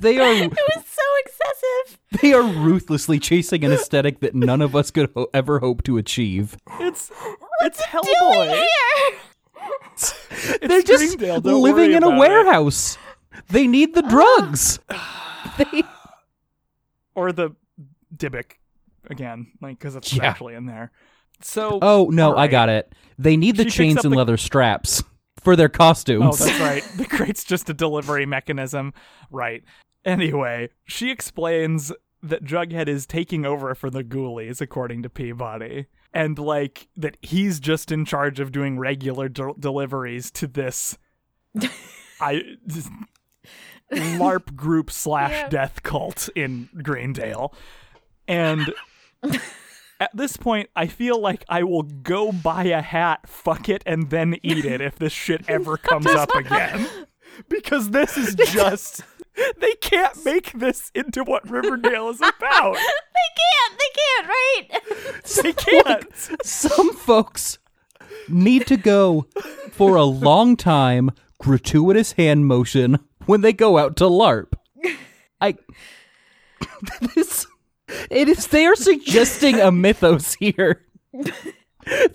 They 0.00 0.18
are 0.18 0.32
it 0.42 0.50
was 0.50 0.84
so 0.86 1.02
excessive 1.26 1.98
they 2.22 2.32
are 2.32 2.42
ruthlessly 2.42 3.18
chasing 3.18 3.62
an 3.64 3.72
aesthetic 3.72 4.20
that 4.20 4.34
none 4.34 4.62
of 4.62 4.74
us 4.74 4.90
could 4.90 5.10
ho- 5.14 5.28
ever 5.34 5.58
hope 5.58 5.82
to 5.84 5.98
achieve. 5.98 6.56
It's 6.80 7.10
it's 7.60 7.78
doing 7.92 8.04
Hellboy. 8.04 8.54
here 8.54 9.18
It's 9.92 10.58
They're 10.62 10.82
just 10.82 11.12
Springdale, 11.12 11.40
don't 11.42 11.60
living 11.62 11.92
in 11.92 12.02
a 12.02 12.16
warehouse. 12.16 12.94
it. 12.94 12.98
Warehouse. 13.36 13.50
They 13.50 13.66
need 13.66 13.94
the 13.94 14.02
drugs. 14.02 14.78
they 15.58 15.82
or 17.14 17.32
the 17.32 17.50
Dybbuk 18.16 18.52
again, 19.10 19.48
like 19.60 19.78
because 19.78 19.96
it's 19.96 20.12
Yeah. 20.12 20.24
actually 20.26 20.54
in 20.54 20.66
there. 20.66 20.90
So 21.40 21.78
Oh 21.82 22.08
no, 22.10 22.32
all 22.32 22.38
I 22.38 22.46
got 22.48 22.68
it. 22.68 22.92
They 23.18 23.36
need 23.36 23.56
the 23.56 23.64
She 23.64 23.66
picks 23.66 23.74
chains 23.76 23.98
up 23.98 24.04
and 24.04 24.12
the- 24.12 24.18
leather 24.18 24.36
straps 24.36 25.02
for 25.40 25.54
their 25.56 25.68
costumes. 25.68 26.22
Oh, 26.24 26.28
costumes. 26.30 26.50
that's 26.58 26.60
right. 26.60 26.98
The 26.98 27.06
crate's 27.06 27.44
just 27.44 27.70
a 27.70 27.74
delivery 27.74 28.26
mechanism. 28.26 28.92
Right. 29.30 29.62
Anyway, 30.04 30.70
she 30.86 31.10
explains 31.10 31.92
that 32.22 32.44
Jughead 32.44 32.88
is 32.88 33.06
taking 33.06 33.44
over 33.44 33.74
for 33.74 33.90
the 33.90 34.02
ghoulies, 34.04 34.60
according 34.60 35.02
to 35.02 35.10
Peabody. 35.10 35.86
And, 36.12 36.38
like, 36.38 36.88
that 36.96 37.16
he's 37.22 37.60
just 37.60 37.92
in 37.92 38.04
charge 38.04 38.40
of 38.40 38.50
doing 38.50 38.78
regular 38.78 39.28
de- 39.28 39.52
deliveries 39.58 40.30
to 40.32 40.46
this. 40.46 40.96
I. 42.20 42.42
LARP 43.92 44.54
group 44.56 44.90
slash 44.90 45.30
Yeah. 45.32 45.48
death 45.48 45.82
cult 45.82 46.28
in 46.34 46.68
Greendale. 46.82 47.54
And. 48.28 48.72
At 49.98 50.10
this 50.14 50.36
point, 50.36 50.68
I 50.76 50.88
feel 50.88 51.18
like 51.18 51.42
I 51.48 51.62
will 51.62 51.82
go 51.84 52.30
buy 52.30 52.64
a 52.64 52.82
hat, 52.82 53.26
fuck 53.26 53.70
it, 53.70 53.82
and 53.86 54.10
then 54.10 54.36
eat 54.42 54.66
it 54.66 54.82
if 54.82 54.96
this 54.98 55.12
shit 55.14 55.48
ever 55.48 55.76
comes 55.78 56.04
up 56.06 56.34
again. 56.34 56.86
Because 57.48 57.90
this 57.92 58.18
is 58.18 58.34
just. 58.52 59.02
They 59.58 59.72
can't 59.80 60.22
make 60.22 60.52
this 60.52 60.90
into 60.94 61.24
what 61.24 61.48
Riverdale 61.50 62.10
is 62.10 62.20
about. 62.20 62.74
they 62.76 63.30
can't 63.38 63.78
they 63.78 63.92
can't 63.94 64.28
right 64.28 65.42
They 65.42 65.52
can't. 65.54 66.44
Some 66.44 66.94
folks 66.94 67.58
need 68.28 68.66
to 68.66 68.76
go 68.76 69.26
for 69.70 69.96
a 69.96 70.04
long 70.04 70.56
time 70.56 71.10
gratuitous 71.38 72.12
hand 72.12 72.46
motion 72.46 72.98
when 73.26 73.42
they 73.42 73.52
go 73.52 73.78
out 73.78 73.96
to 73.96 74.04
LARP. 74.04 74.54
I 75.40 75.56
this 77.14 77.46
it 78.10 78.28
is 78.28 78.46
they 78.48 78.66
are 78.66 78.76
suggesting 78.76 79.60
a 79.60 79.70
mythos 79.70 80.34
here 80.34 80.86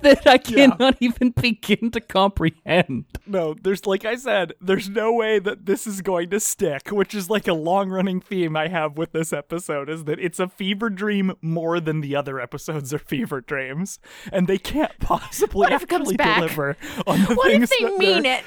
that 0.02 0.28
I 0.28 0.38
cannot 0.38 0.98
even 1.00 1.30
begin 1.30 1.92
to 1.92 2.02
comprehend. 2.02 3.06
No, 3.26 3.54
there's, 3.54 3.86
like 3.86 4.04
I 4.04 4.16
said, 4.16 4.54
there's 4.60 4.90
no 4.90 5.14
way 5.14 5.40
that 5.40 5.66
this 5.66 5.88
is 5.88 6.02
going 6.02 6.30
to 6.32 6.40
stick, 6.42 6.90
which 6.90 7.16
is 7.16 7.30
like 7.30 7.48
a 7.48 7.54
long 7.54 7.90
running 7.90 8.20
theme 8.20 8.58
I 8.58 8.68
have 8.68 8.98
with 8.98 9.14
this 9.14 9.32
episode 9.32 9.90
is 9.90 10.04
that 10.06 10.20
it's 10.20 10.40
a 10.40 10.50
fever 10.50 10.90
dream 10.90 11.34
more 11.42 11.80
than 11.80 12.02
the 12.02 12.16
other 12.16 12.40
episodes 12.40 12.94
are 12.94 13.00
fever 13.00 13.40
dreams. 13.40 14.00
And 14.32 14.48
they 14.48 14.58
can't 14.58 14.98
possibly 15.00 15.68
actually 15.68 16.18
deliver 16.18 16.76
on 17.08 17.24
the 17.24 17.36
what 17.36 17.52
things 17.52 17.72
if 17.72 17.80
they 17.80 17.86
that 17.86 17.98
mean 17.98 18.26
it 18.26 18.44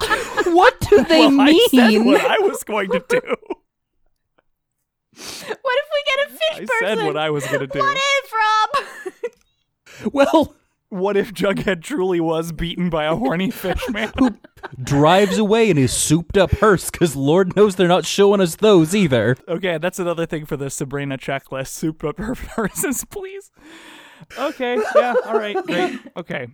What 0.52 0.80
do 0.80 1.04
they 1.08 1.20
well, 1.20 1.40
I 1.40 1.68
said 1.70 2.04
what 2.04 2.20
I 2.20 2.38
was 2.40 2.64
going 2.64 2.90
to 2.90 3.04
do. 3.08 3.20
what 3.20 3.28
if 5.14 5.88
we 5.92 6.02
get 6.06 6.26
a 6.26 6.30
fish 6.30 6.40
I 6.52 6.58
person 6.58 6.98
said 6.98 7.06
what 7.06 7.16
I 7.16 7.30
was 7.30 7.46
going 7.46 7.60
to 7.60 7.66
do. 7.66 7.78
what 7.78 7.98
if 7.98 8.32
rob 8.32 10.12
well, 10.12 10.54
What 10.88 11.16
if 11.16 11.32
Jughead 11.32 11.82
truly 11.82 12.18
was 12.18 12.50
beaten 12.50 12.90
by 12.90 13.04
a 13.04 13.14
horny 13.14 13.52
fish 13.52 13.88
man? 13.90 14.12
Who 14.18 14.36
drives 14.82 15.38
away 15.38 15.70
in 15.70 15.76
his 15.76 15.92
souped 15.92 16.36
up 16.36 16.50
hearse 16.52 16.90
because 16.90 17.14
Lord 17.14 17.54
knows 17.54 17.76
they're 17.76 17.86
not 17.86 18.06
showing 18.06 18.40
us 18.40 18.56
those 18.56 18.92
either. 18.92 19.36
Okay, 19.46 19.78
that's 19.78 20.00
another 20.00 20.26
thing 20.26 20.46
for 20.46 20.56
the 20.56 20.68
Sabrina 20.68 21.16
checklist. 21.16 21.68
Soup 21.68 22.02
up 22.02 22.18
her 22.18 22.34
verses, 22.56 23.04
please. 23.04 23.52
Okay, 24.36 24.82
yeah, 24.96 25.14
all 25.26 25.38
right, 25.38 25.56
great. 25.64 26.00
Okay. 26.16 26.48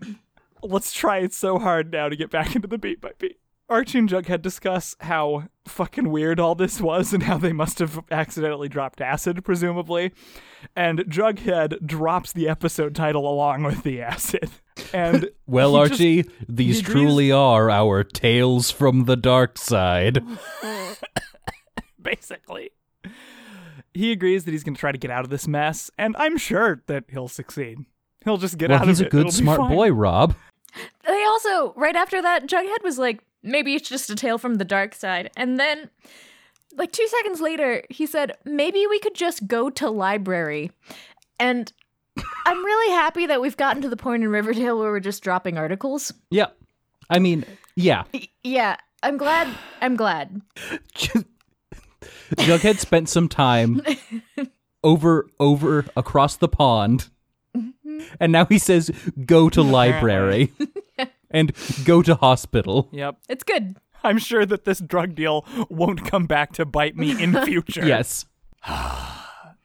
Let's 0.69 0.93
try 0.93 1.19
it 1.19 1.33
so 1.33 1.59
hard 1.59 1.93
now 1.93 2.09
to 2.09 2.17
get 2.17 2.31
back 2.31 2.55
into 2.57 2.69
the 2.69 2.79
beat 2.79 3.01
by 3.01 3.13
beat. 3.19 3.39
Archie 3.69 3.99
and 3.99 4.09
Jughead 4.09 4.43
discuss 4.43 4.95
how 5.01 5.49
fucking 5.67 6.11
weird 6.11 6.39
all 6.39 6.55
this 6.55 6.81
was 6.81 7.13
and 7.13 7.25
how 7.25 7.37
they 7.37 7.53
must 7.53 7.81
have 7.81 7.99
accidentally 8.13 8.69
dropped 8.69 9.01
acid, 9.01 9.45
presumably. 9.45 10.13
And 10.77 11.01
Jughead 11.01 11.85
drops 11.85 12.33
the 12.33 12.49
episode 12.49 12.95
title 12.95 13.29
along 13.29 13.65
with 13.65 13.83
the 13.83 14.01
acid. 14.03 14.51
And 14.93 15.31
Well, 15.47 15.73
he 15.83 15.89
just- 15.89 15.93
Archie, 15.93 16.25
these 16.49 16.77
he- 16.79 16.83
truly 16.85 17.33
are 17.33 17.71
our 17.71 18.05
tales 18.05 18.71
from 18.71 19.07
the 19.07 19.17
dark 19.17 19.59
side. 19.59 20.23
basically. 22.01 22.71
he 23.95 24.13
agrees 24.13 24.45
that 24.45 24.51
he's 24.53 24.63
going 24.65 24.75
to 24.75 24.81
try 24.81 24.93
to 24.93 24.99
get 24.99 25.11
out 25.11 25.25
of 25.25 25.31
this 25.31 25.49
mess, 25.49 25.91
and 25.99 26.15
I'm 26.19 26.37
sure 26.37 26.83
that 26.87 27.05
he'll 27.09 27.27
succeed. 27.29 27.79
He'll 28.25 28.37
just 28.37 28.59
get 28.59 28.71
well, 28.71 28.81
out 28.81 28.89
he's 28.89 29.01
of 29.01 29.05
a 29.05 29.07
it. 29.09 29.11
good, 29.11 29.21
It'll 29.27 29.31
be 29.31 29.37
smart 29.37 29.61
boy, 29.71 29.91
Rob. 29.93 30.35
They 31.07 31.25
also, 31.25 31.73
right 31.75 31.97
after 31.97 32.21
that, 32.23 32.47
Jughead 32.47 32.83
was 32.83 32.99
like, 32.99 33.23
maybe 33.43 33.75
it's 33.75 33.89
just 33.89 34.11
a 34.11 34.15
tale 34.15 34.39
from 34.39 34.57
the 34.57 34.65
dark 34.65 34.95
side. 34.95 35.31
And 35.37 35.59
then, 35.59 35.91
like 36.77 36.93
two 36.93 37.07
seconds 37.09 37.41
later, 37.41 37.83
he 37.91 38.07
said, 38.07 38.37
maybe 38.45 38.87
we 38.87 38.99
could 38.99 39.15
just 39.15 39.47
go 39.47 39.71
to 39.71 39.91
library. 39.91 40.71
And 41.39 41.73
I'm 42.47 42.65
really 42.65 42.95
happy 42.95 43.27
that 43.27 43.41
we've 43.41 43.57
gotten 43.57 43.83
to 43.83 43.89
the 43.89 43.97
point 43.97 44.23
in 44.23 44.31
Riverdale 44.31 44.79
where 44.79 44.91
we're 44.91 45.01
just 45.01 45.23
dropping 45.23 45.59
articles. 45.59 46.13
Yeah. 46.31 46.47
I 47.09 47.19
mean, 47.19 47.45
yeah. 47.77 48.05
Yeah, 48.43 48.77
I'm 49.03 49.17
glad. 49.17 49.49
I'm 49.81 49.97
glad. 49.97 50.41
Jughead 52.37 52.79
spent 52.79 53.09
some 53.09 53.29
time 53.29 53.83
over 54.85 55.29
over 55.39 55.87
across 55.97 56.37
the 56.37 56.49
pond. 56.49 57.09
Mm-hmm. 58.01 58.15
And 58.21 58.33
now 58.33 58.45
he 58.47 58.59
says 58.59 58.91
go 59.25 59.49
to 59.51 59.63
library 59.63 60.53
and 61.31 61.53
go 61.85 62.03
to 62.03 62.15
hospital. 62.15 62.89
Yep. 62.93 63.17
It's 63.29 63.45
good. 63.45 63.77
I'm 64.05 64.19
sure 64.19 64.47
that 64.47 64.65
this 64.65 64.79
drug 64.79 65.15
deal 65.15 65.45
won't 65.69 66.05
come 66.05 66.27
back 66.27 66.53
to 66.55 66.65
bite 66.65 66.97
me 66.97 67.21
in 67.21 67.33
future. 67.45 67.85
Yes. 67.87 68.25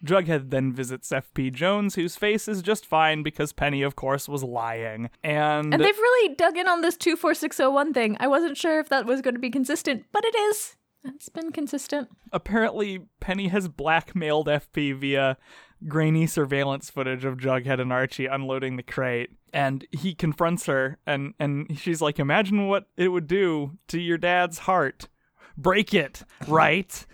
Drughead 0.03 0.49
then 0.49 0.73
visits 0.73 1.09
FP 1.09 1.53
Jones, 1.53 1.93
whose 1.93 2.15
face 2.15 2.47
is 2.47 2.63
just 2.63 2.87
fine 2.87 3.21
because 3.21 3.53
Penny, 3.53 3.83
of 3.83 3.95
course, 3.95 4.27
was 4.27 4.43
lying. 4.43 5.11
And, 5.23 5.71
And 5.71 5.83
they've 5.83 5.97
really 5.97 6.33
dug 6.35 6.57
in 6.57 6.67
on 6.67 6.81
this 6.81 6.97
24601 6.97 7.93
thing. 7.93 8.17
I 8.19 8.27
wasn't 8.27 8.57
sure 8.57 8.79
if 8.79 8.89
that 8.89 9.05
was 9.05 9.21
going 9.21 9.35
to 9.35 9.39
be 9.39 9.51
consistent, 9.51 10.05
but 10.11 10.25
it 10.25 10.35
is. 10.35 10.75
It's 11.03 11.29
been 11.29 11.51
consistent. 11.51 12.09
apparently 12.31 13.01
Penny 13.19 13.47
has 13.49 13.67
blackmailed 13.67 14.47
FP 14.47 14.95
via 14.95 15.37
grainy 15.87 16.27
surveillance 16.27 16.89
footage 16.89 17.25
of 17.25 17.37
Jughead 17.37 17.79
and 17.79 17.91
Archie 17.91 18.25
unloading 18.25 18.75
the 18.75 18.83
crate. 18.83 19.31
And 19.53 19.85
he 19.91 20.15
confronts 20.15 20.65
her 20.67 20.97
and, 21.05 21.33
and 21.39 21.77
she's 21.77 22.01
like, 22.01 22.19
Imagine 22.19 22.67
what 22.67 22.85
it 22.97 23.09
would 23.09 23.27
do 23.27 23.77
to 23.87 23.99
your 23.99 24.17
dad's 24.17 24.59
heart. 24.59 25.07
Break 25.57 25.93
it, 25.93 26.23
right? 26.47 27.05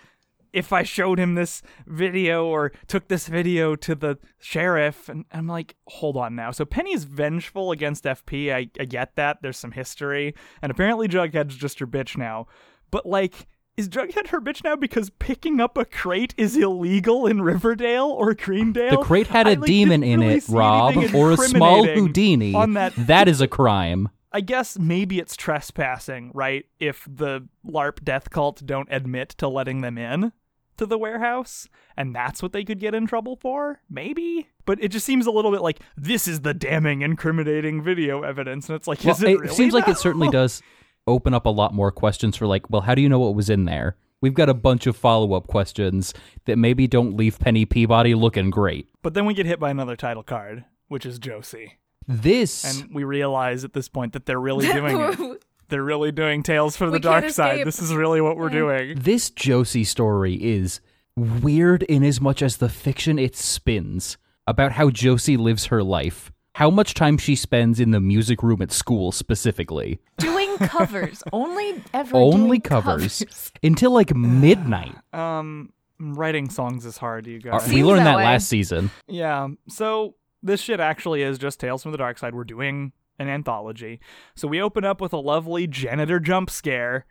If 0.53 0.71
I 0.71 0.84
showed 0.84 1.19
him 1.19 1.36
this 1.36 1.62
video 1.86 2.45
or 2.45 2.71
took 2.88 3.08
this 3.08 3.27
video 3.27 3.75
to 3.75 3.95
the 3.95 4.17
sheriff, 4.39 5.10
and 5.10 5.25
I'm 5.32 5.47
like, 5.47 5.75
hold 5.88 6.15
on 6.15 6.36
now. 6.36 6.51
So 6.51 6.63
Penny's 6.65 7.03
vengeful 7.03 7.71
against 7.71 8.06
FP. 8.06 8.51
I, 8.53 8.69
I 8.80 8.86
get 8.86 9.15
that. 9.15 9.39
There's 9.41 9.58
some 9.58 9.73
history. 9.73 10.34
And 10.62 10.71
apparently 10.71 11.08
Jughead's 11.08 11.58
just 11.58 11.80
her 11.80 11.88
bitch 11.88 12.17
now. 12.17 12.47
But 12.89 13.06
like, 13.06 13.47
is 13.78 13.88
Jughead 13.88 14.28
her 14.28 14.42
bitch 14.42 14.63
now 14.63 14.76
because 14.76 15.12
picking 15.12 15.62
up 15.62 15.78
a 15.78 15.86
crate 15.86 16.34
is 16.36 16.58
illegal 16.58 17.28
in 17.28 17.42
Riverdale 17.42 18.08
or 18.08 18.34
Greendale? 18.34 18.90
The 18.90 18.98
crate 18.98 19.28
had 19.28 19.48
a 19.48 19.52
I, 19.52 19.54
like, 19.54 19.68
demon 19.68 20.04
in 20.04 20.20
really 20.20 20.36
it, 20.36 20.50
Rob, 20.50 20.98
or 21.13 21.32
a 21.32 21.38
small 21.38 21.86
Houdini. 21.86 22.56
On 22.56 22.74
that, 22.74 22.94
that 22.98 23.28
is 23.28 23.40
a 23.40 23.48
crime. 23.48 24.10
I 24.34 24.42
guess 24.42 24.78
maybe 24.78 25.20
it's 25.20 25.36
trespassing, 25.36 26.32
right? 26.34 26.66
If 26.80 27.08
the 27.10 27.48
LARP 27.66 28.04
death 28.04 28.30
cult 28.30 28.66
don't 28.66 28.88
admit 28.92 29.30
to 29.30 29.48
letting 29.48 29.82
them 29.82 29.98
in 29.98 30.34
to 30.78 30.86
the 30.86 30.98
warehouse, 30.98 31.68
and 31.96 32.16
that's 32.16 32.42
what 32.42 32.54
they 32.54 32.63
could 32.63 32.80
get 32.80 32.94
in 32.94 33.08
trouble 33.08 33.36
for, 33.36 33.82
maybe. 33.90 34.50
But 34.66 34.84
it 34.84 34.90
just 34.90 35.06
seems 35.06 35.26
a 35.28 35.32
little 35.32 35.52
bit 35.52 35.62
like 35.62 35.80
this 35.96 36.28
is 36.28 36.42
the 36.42 36.54
damning, 36.54 37.02
incriminating 37.02 37.82
video 37.82 38.24
evidence, 38.24 38.70
and 38.70 38.76
it's 38.76 38.88
like, 38.88 39.04
Well, 39.04 39.16
is 39.16 39.24
it, 39.24 39.40
really 39.40 39.56
seems 39.56 39.74
like 39.74 39.88
it 39.88 39.98
certainly 39.98 40.30
does 40.32 40.62
open 41.08 41.34
up 41.34 41.46
a 41.46 41.50
lot 41.50 41.74
more 41.74 41.91
questions 41.91 42.36
for 42.36 42.46
like, 42.46 42.70
well, 42.70 42.82
how 42.82 42.93
do 42.93 43.02
you 43.02 43.10
know 43.10 43.20
what 43.20 43.36
was 43.36 43.50
in 43.50 43.65
there? 43.65 43.96
We've 44.20 44.34
got 44.34 44.50
a 44.50 44.54
bunch 44.54 44.88
of 44.88 44.98
follow-up 44.98 45.48
questions 45.48 46.13
that 46.46 46.58
maybe 46.58 46.88
don't 46.88 47.15
leave 47.15 47.39
Penny 47.39 47.65
Peabody 47.65 48.15
looking 48.15 48.50
great. 48.50 48.89
But 49.04 49.13
then 49.13 49.26
we 49.26 49.34
get 49.34 49.46
hit 49.46 49.60
by 49.60 49.70
another 49.70 49.96
title 49.96 50.24
card, 50.24 50.65
which 50.88 51.06
is 51.06 51.20
Josie. 51.20 51.78
This 52.08 52.63
And 52.63 52.93
we 52.93 53.04
realize 53.04 53.63
at 53.63 53.74
this 53.74 53.89
point 53.89 54.13
that 54.13 54.26
they're 54.26 54.39
really 54.39 54.65
doing 54.72 55.00
it. 55.00 55.43
They're 55.70 55.84
really 55.84 56.13
doing 56.13 56.43
Tales 56.43 56.78
from 56.78 56.91
the 56.91 56.93
We 56.93 57.02
can't 57.02 57.24
Dark 57.24 57.34
Side. 57.34 57.67
This 57.67 57.82
is 57.82 57.93
really 57.93 58.22
what 58.22 58.38
we're 58.38 58.50
doing. 58.50 58.98
this 58.98 59.30
Josie 59.30 59.84
story 59.84 60.34
is 60.36 60.80
weird 61.17 61.84
in 61.84 62.04
as 62.04 62.22
much 62.22 62.41
as 62.41 62.58
the 62.58 62.70
fiction 62.70 63.20
it 63.20 63.36
spins 63.36 64.17
about 64.48 64.72
how 64.72 64.89
Josie 64.89 65.36
lives 65.36 65.65
her 65.65 65.84
life. 65.84 66.32
How 66.56 66.70
much 66.70 66.93
time 66.93 67.17
she 67.17 67.36
spends 67.36 67.80
in 67.80 67.91
the 67.91 68.00
music 68.00 68.41
room 68.41 68.62
at 68.62 68.72
school 68.72 69.12
specifically. 69.12 70.00
Doing 70.17 70.37
covers. 70.60 71.24
Only 71.32 71.84
ever 71.93 72.17
Only 72.17 72.60
doing 72.60 72.62
covers, 72.62 73.52
until 73.63 73.91
like 73.91 74.15
midnight. 74.15 74.96
Um, 75.13 75.74
writing 76.00 76.50
songs 76.50 76.86
is 76.86 76.98
hard, 76.98 77.26
you 77.26 77.39
guys. 77.39 77.67
we 77.67 77.84
learned 77.84 78.06
that 78.06 78.17
that 78.17 78.24
last 78.24 78.48
season. 78.48 78.91
Yeah. 79.08 79.48
So 79.67 80.15
this 80.43 80.62
shit 80.62 80.80
actually 80.80 81.24
is 81.24 81.38
just 81.39 81.60
Tales 81.60 81.82
from 81.82 81.91
the 81.91 81.98
Dark 81.98 82.17
Side. 82.20 82.36
We're 82.36 82.43
doing 82.43 82.91
an 83.20 83.30
anthology. 83.30 84.00
So 84.36 84.48
we 84.48 84.62
open 84.62 84.86
up 84.86 85.02
with 85.02 85.13
a 85.13 85.17
lovely 85.17 85.65
janitor 85.65 86.20
jump 86.20 86.50
scare. 86.50 87.06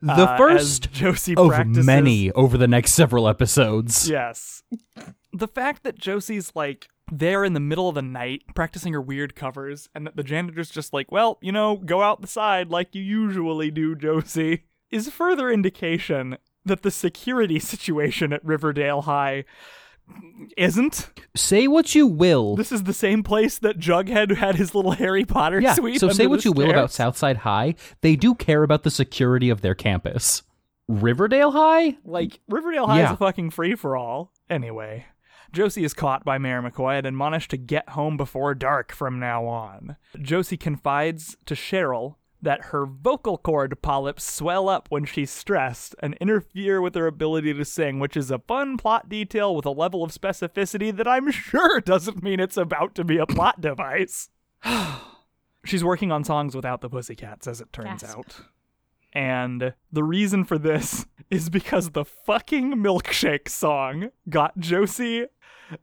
The 0.00 0.12
uh, 0.12 0.36
first 0.38 0.92
Josie 0.92 1.34
of 1.36 1.48
practices. 1.48 1.84
many 1.84 2.30
over 2.32 2.56
the 2.56 2.68
next 2.68 2.92
several 2.92 3.28
episodes. 3.28 4.08
Yes. 4.08 4.62
The 5.32 5.48
fact 5.48 5.82
that 5.82 5.98
Josie's 5.98 6.52
like 6.54 6.88
there 7.10 7.44
in 7.44 7.52
the 7.52 7.60
middle 7.60 7.88
of 7.88 7.94
the 7.94 8.02
night 8.02 8.42
practicing 8.54 8.92
her 8.92 9.00
weird 9.00 9.34
covers, 9.34 9.88
and 9.94 10.06
that 10.06 10.16
the 10.16 10.22
janitor's 10.22 10.70
just 10.70 10.92
like, 10.92 11.10
well, 11.10 11.38
you 11.40 11.52
know, 11.52 11.76
go 11.76 12.02
out 12.02 12.20
the 12.20 12.26
side 12.26 12.70
like 12.70 12.94
you 12.94 13.02
usually 13.02 13.70
do, 13.70 13.94
Josie, 13.94 14.64
is 14.90 15.08
further 15.08 15.50
indication 15.50 16.38
that 16.64 16.82
the 16.82 16.90
security 16.90 17.58
situation 17.60 18.32
at 18.32 18.44
Riverdale 18.44 19.02
High 19.02 19.44
isn't. 20.56 21.10
Say 21.36 21.68
what 21.68 21.94
you 21.94 22.06
will. 22.06 22.56
This 22.56 22.72
is 22.72 22.82
the 22.84 22.92
same 22.92 23.22
place 23.22 23.58
that 23.58 23.78
Jughead 23.78 24.36
had 24.36 24.56
his 24.56 24.74
little 24.74 24.92
Harry 24.92 25.24
Potter 25.24 25.60
yeah, 25.60 25.74
suite. 25.74 26.00
so 26.00 26.08
say 26.10 26.26
what 26.26 26.44
you 26.44 26.52
will 26.52 26.70
about. 26.70 26.90
Southside 26.90 27.38
High. 27.38 27.74
They 28.00 28.16
do 28.16 28.34
care 28.34 28.62
about 28.62 28.82
the 28.82 28.90
security 28.90 29.50
of 29.50 29.60
their 29.60 29.74
campus. 29.74 30.42
Riverdale 30.88 31.52
High? 31.52 31.98
Like, 32.04 32.40
Riverdale 32.48 32.88
High 32.88 33.04
is 33.04 33.10
a 33.12 33.16
fucking 33.16 33.50
free 33.50 33.76
for 33.76 33.96
all. 33.96 34.32
Anyway, 34.48 35.06
Josie 35.52 35.84
is 35.84 35.94
caught 35.94 36.24
by 36.24 36.38
Mayor 36.38 36.62
McCoy 36.62 36.98
and 36.98 37.06
admonished 37.06 37.50
to 37.50 37.56
get 37.56 37.90
home 37.90 38.16
before 38.16 38.54
dark 38.54 38.92
from 38.92 39.18
now 39.18 39.46
on. 39.46 39.96
Josie 40.20 40.56
confides 40.56 41.36
to 41.46 41.54
Cheryl 41.54 42.16
that 42.42 42.66
her 42.66 42.86
vocal 42.86 43.36
cord 43.36 43.82
polyps 43.82 44.24
swell 44.24 44.68
up 44.68 44.86
when 44.90 45.04
she's 45.04 45.30
stressed 45.30 45.94
and 46.00 46.16
interfere 46.20 46.80
with 46.80 46.94
her 46.94 47.06
ability 47.06 47.52
to 47.52 47.64
sing, 47.64 47.98
which 47.98 48.16
is 48.16 48.30
a 48.30 48.38
fun 48.38 48.76
plot 48.76 49.08
detail 49.08 49.54
with 49.54 49.66
a 49.66 49.70
level 49.70 50.02
of 50.02 50.12
specificity 50.12 50.96
that 50.96 51.08
I'm 51.08 51.30
sure 51.30 51.80
doesn't 51.80 52.22
mean 52.22 52.40
it's 52.40 52.56
about 52.56 52.94
to 52.94 53.04
be 53.04 53.18
a 53.18 53.26
plot 53.26 53.60
device. 53.60 54.30
She's 55.64 55.84
working 55.84 56.10
on 56.10 56.24
songs 56.24 56.54
without 56.54 56.80
the 56.80 56.88
Pussycats, 56.88 57.46
as 57.46 57.60
it 57.60 57.72
turns 57.72 58.02
Gasp. 58.02 58.18
out. 58.18 58.40
And 59.12 59.74
the 59.92 60.04
reason 60.04 60.44
for 60.44 60.56
this 60.56 61.06
is 61.30 61.50
because 61.50 61.90
the 61.90 62.04
fucking 62.04 62.74
milkshake 62.74 63.48
song 63.48 64.10
got 64.28 64.58
Josie 64.58 65.26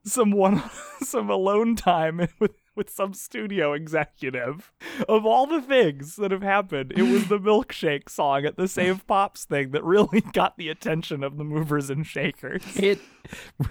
some 0.04 0.32
one 0.32 0.64
some 1.02 1.30
alone 1.30 1.76
time 1.76 2.28
with 2.40 2.56
with 2.76 2.90
some 2.92 3.14
studio 3.14 3.74
executive. 3.74 4.72
Of 5.10 5.26
all 5.26 5.48
the 5.48 5.62
things 5.62 6.16
that 6.18 6.30
have 6.30 6.44
happened, 6.44 6.94
it 6.96 7.02
was 7.02 7.28
the 7.28 7.40
milkshake 7.40 8.08
song 8.08 8.46
at 8.46 8.56
the 8.56 8.68
Save 8.68 9.06
Pops 9.08 9.46
thing 9.46 9.72
that 9.72 9.84
really 9.84 10.22
got 10.22 10.58
the 10.58 10.70
attention 10.70 11.24
of 11.24 11.38
the 11.38 11.44
movers 11.44 11.90
and 11.90 12.06
shakers. 12.06 12.62
It 12.76 13.00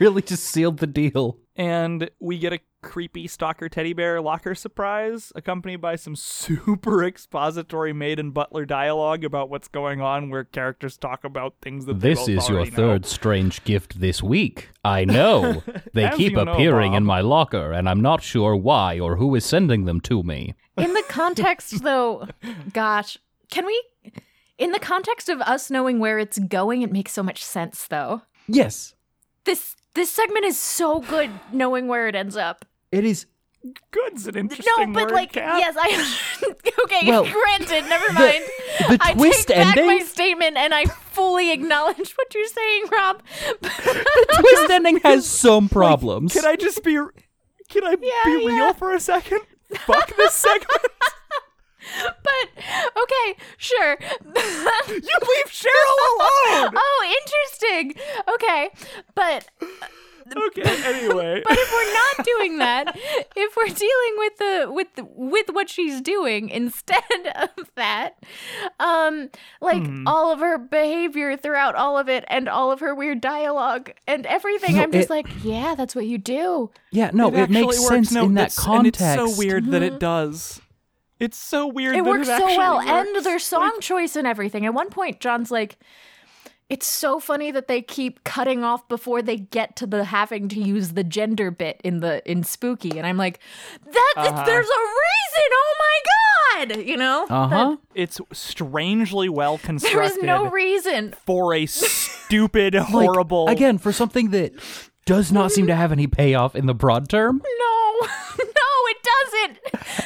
really 0.01 0.23
just 0.23 0.45
sealed 0.45 0.79
the 0.79 0.89
deal. 0.89 1.39
And 1.55 2.11
we 2.19 2.39
get 2.39 2.53
a 2.53 2.61
creepy 2.87 3.27
stalker 3.27 3.69
teddy 3.69 3.93
bear 3.93 4.21
locker 4.21 4.55
surprise, 4.55 5.33
accompanied 5.35 5.81
by 5.81 5.97
some 5.97 6.15
super 6.17 7.05
expository 7.05 7.93
maid 7.93 8.19
and 8.21 8.33
butler 8.33 8.65
dialogue 8.65 9.25
about 9.25 9.51
what's 9.51 9.69
going 9.69 10.01
on, 10.01 10.31
where 10.31 10.45
characters 10.45 10.97
talk 10.97 11.25
about 11.25 11.55
things 11.61 11.85
that 11.87 12.01
This 12.01 12.21
both 12.21 12.29
is 12.29 12.49
your 12.49 12.59
already 12.59 12.71
know. 12.71 12.77
third 12.77 13.07
strange 13.07 13.65
gift 13.65 14.01
this 14.01 14.23
week. 14.23 14.69
I 14.85 15.05
know. 15.05 15.63
They 15.93 16.11
keep 16.11 16.33
you 16.33 16.45
know, 16.45 16.53
appearing 16.53 16.93
in 16.95 17.05
my 17.05 17.23
locker, 17.23 17.73
and 17.73 17.89
I'm 17.89 18.01
not 18.03 18.23
sure 18.23 18.55
why 18.55 19.01
or 19.01 19.17
who 19.17 19.35
is 19.35 19.45
sending 19.47 19.87
them 19.87 20.01
to 20.03 20.23
me. 20.23 20.55
In 20.77 20.93
the 20.93 21.03
context, 21.09 21.83
though, 21.83 22.29
gosh, 22.75 23.17
can 23.51 23.65
we? 23.65 23.83
In 24.59 24.73
the 24.73 24.79
context 24.79 25.29
of 25.31 25.41
us 25.41 25.71
knowing 25.71 25.99
where 25.99 26.19
it's 26.19 26.39
going, 26.39 26.83
it 26.83 26.93
makes 26.93 27.13
so 27.13 27.23
much 27.23 27.43
sense, 27.43 27.87
though. 27.89 28.23
Yes, 28.47 28.95
This 29.45 29.75
this 29.95 30.11
segment 30.11 30.45
is 30.45 30.59
so 30.59 31.01
good, 31.01 31.31
knowing 31.53 31.89
where 31.89 32.07
it 32.09 32.15
ends 32.15 32.37
up. 32.37 32.67
It 32.97 33.05
is. 33.05 33.27
Good's 33.91 34.29
an 34.29 34.37
interesting 34.37 34.73
No, 34.79 34.93
but 34.93 35.05
word, 35.07 35.13
like, 35.13 35.33
Kat. 35.33 35.59
yes, 35.59 35.75
I. 35.77 36.45
okay, 36.85 37.01
Well, 37.09 37.25
granted. 37.25 37.85
Never 37.89 38.13
mind. 38.13 38.45
the 38.89 38.99
I 39.01 39.13
twist 39.15 39.49
take 39.49 39.57
back 39.57 39.77
my 39.77 39.99
statement, 40.01 40.57
and 40.57 40.73
I 40.73 40.85
fully 40.85 41.51
acknowledge 41.53 42.13
what 42.13 42.33
you're 42.35 42.47
saying, 42.47 42.85
Rob. 42.93 43.23
The 43.63 44.37
twist 44.41 44.71
ending 44.71 44.99
has 45.01 45.27
some 45.29 45.69
problems. 45.69 46.33
Can 46.33 46.45
I 46.47 46.55
just 46.57 46.85
be? 46.85 46.93
Can 47.69 47.85
I 47.85 47.97
Yeah, 48.01 48.13
be 48.25 48.37
real 48.37 48.49
yeah. 48.49 48.73
for 48.73 48.95
a 48.95 49.01
second? 49.01 49.41
Fuck 49.75 50.15
this 50.17 50.35
segment. 50.35 50.71
But 52.23 52.65
okay, 53.03 53.39
sure. 53.57 53.97
You 54.01 55.19
leave 55.23 55.47
Cheryl 55.47 55.99
alone. 56.13 56.73
oh, 56.77 57.17
interesting. 57.23 57.95
Okay, 58.35 58.71
but 59.15 59.49
okay. 60.37 60.63
Anyway. 60.85 61.43
but 61.49 61.57
if 61.59 61.73
we're 61.73 61.93
not 61.95 62.27
doing 62.27 62.59
that, 62.59 62.97
if 63.37 63.57
we're 63.57 63.67
dealing 63.67 64.15
with 64.17 64.37
the 64.39 64.71
with 64.73 64.95
the, 64.95 65.05
with 65.15 65.47
what 65.53 65.69
she's 65.69 66.01
doing 66.01 66.49
instead 66.49 67.03
of 67.59 67.71
that, 67.77 68.19
um, 68.81 69.31
like 69.61 69.85
Hmm. 69.87 70.07
all 70.07 70.33
of 70.33 70.41
her 70.41 70.59
behavior 70.59 71.37
throughout 71.37 71.75
all 71.75 71.99
of 71.99 72.09
it 72.09 72.25
and 72.29 72.49
all 72.49 72.73
of 72.73 72.81
her 72.81 72.95
weird 72.95 73.21
dialogue 73.21 73.93
and 74.07 74.27
everything, 74.27 74.77
No, 74.77 74.83
I'm 74.83 74.93
just 74.93 75.11
like, 75.11 75.27
yeah, 75.43 75.75
that's 75.75 75.95
what 75.95 76.07
you 76.07 76.19
do. 76.19 76.71
Yeah, 76.91 77.11
no, 77.13 77.29
it, 77.29 77.37
actually 77.37 77.61
makes 77.63 77.87
sense 77.87 78.13
No, 78.13 78.25
in 78.25 78.35
that 78.35 78.43
it's- 78.53 78.59
and 78.59 78.65
context. 78.67 79.01
it's 79.01 79.15
so 79.35 79.39
weird 79.39 79.67
that 79.67 79.83
it 79.83 79.99
does. 80.01 80.61
It's 81.19 81.39
so 81.39 81.67
weird. 81.67 81.97
It 81.97 82.05
that 82.05 82.11
works 82.11 82.29
it 82.29 82.39
so 82.39 82.47
well, 82.59 82.77
works. 82.77 82.91
and 82.91 83.25
their 83.25 83.39
song 83.39 83.73
choice 83.81 84.17
and 84.17 84.27
everything. 84.27 84.67
At 84.67 84.75
one 84.75 84.91
point, 84.91 85.19
John's 85.21 85.51
like, 85.51 85.79
"It's 86.69 86.87
so 86.87 87.21
funny 87.21 87.51
that 87.53 87.69
they 87.69 87.81
keep 87.83 88.25
cutting 88.25 88.65
off 88.65 88.87
before 88.89 89.23
they 89.23 89.37
get 89.37 89.77
to 89.77 89.87
the 89.87 90.05
having 90.05 90.49
to 90.49 90.61
use 90.61 90.91
the 90.91 91.05
gender 91.05 91.51
bit 91.51 91.81
in 91.85 92.01
the 92.01 92.29
in 92.31 92.43
Spooky," 92.45 92.99
and 92.99 93.07
I'm 93.07 93.17
like, 93.17 93.39
"That 93.85 94.15
Uh-huh. 94.17 94.45
there's 94.45 94.67
a 94.67 94.81
reason! 94.81 95.51
Oh 95.53 95.75
my 95.79 96.67
god!" 96.75 96.77
You 96.87 96.97
know, 96.97 97.27
Uh 97.29 97.49
huh. 97.49 97.77
It's 97.95 98.21
strangely 98.33 99.29
well 99.29 99.57
there 99.59 99.67
constructed 99.67 100.03
is 100.19 100.23
no 100.23 100.51
reason. 100.51 101.15
for 101.25 101.55
a 101.55 101.67
stupid, 101.67 102.75
horrible. 102.93 103.49
Again, 103.49 103.79
for 103.79 103.93
something 103.93 104.31
that 104.31 104.53
does 105.05 105.31
not 105.31 105.53
seem 105.53 105.67
to 105.69 105.75
have 105.75 105.93
any 105.93 106.07
payoff 106.09 106.57
in 106.57 106.67
the 106.67 106.75
broad 106.75 107.09
term, 107.09 107.41
No, 107.61 107.99
no, 108.39 108.45
it 108.89 108.97
doesn't. 109.05 109.59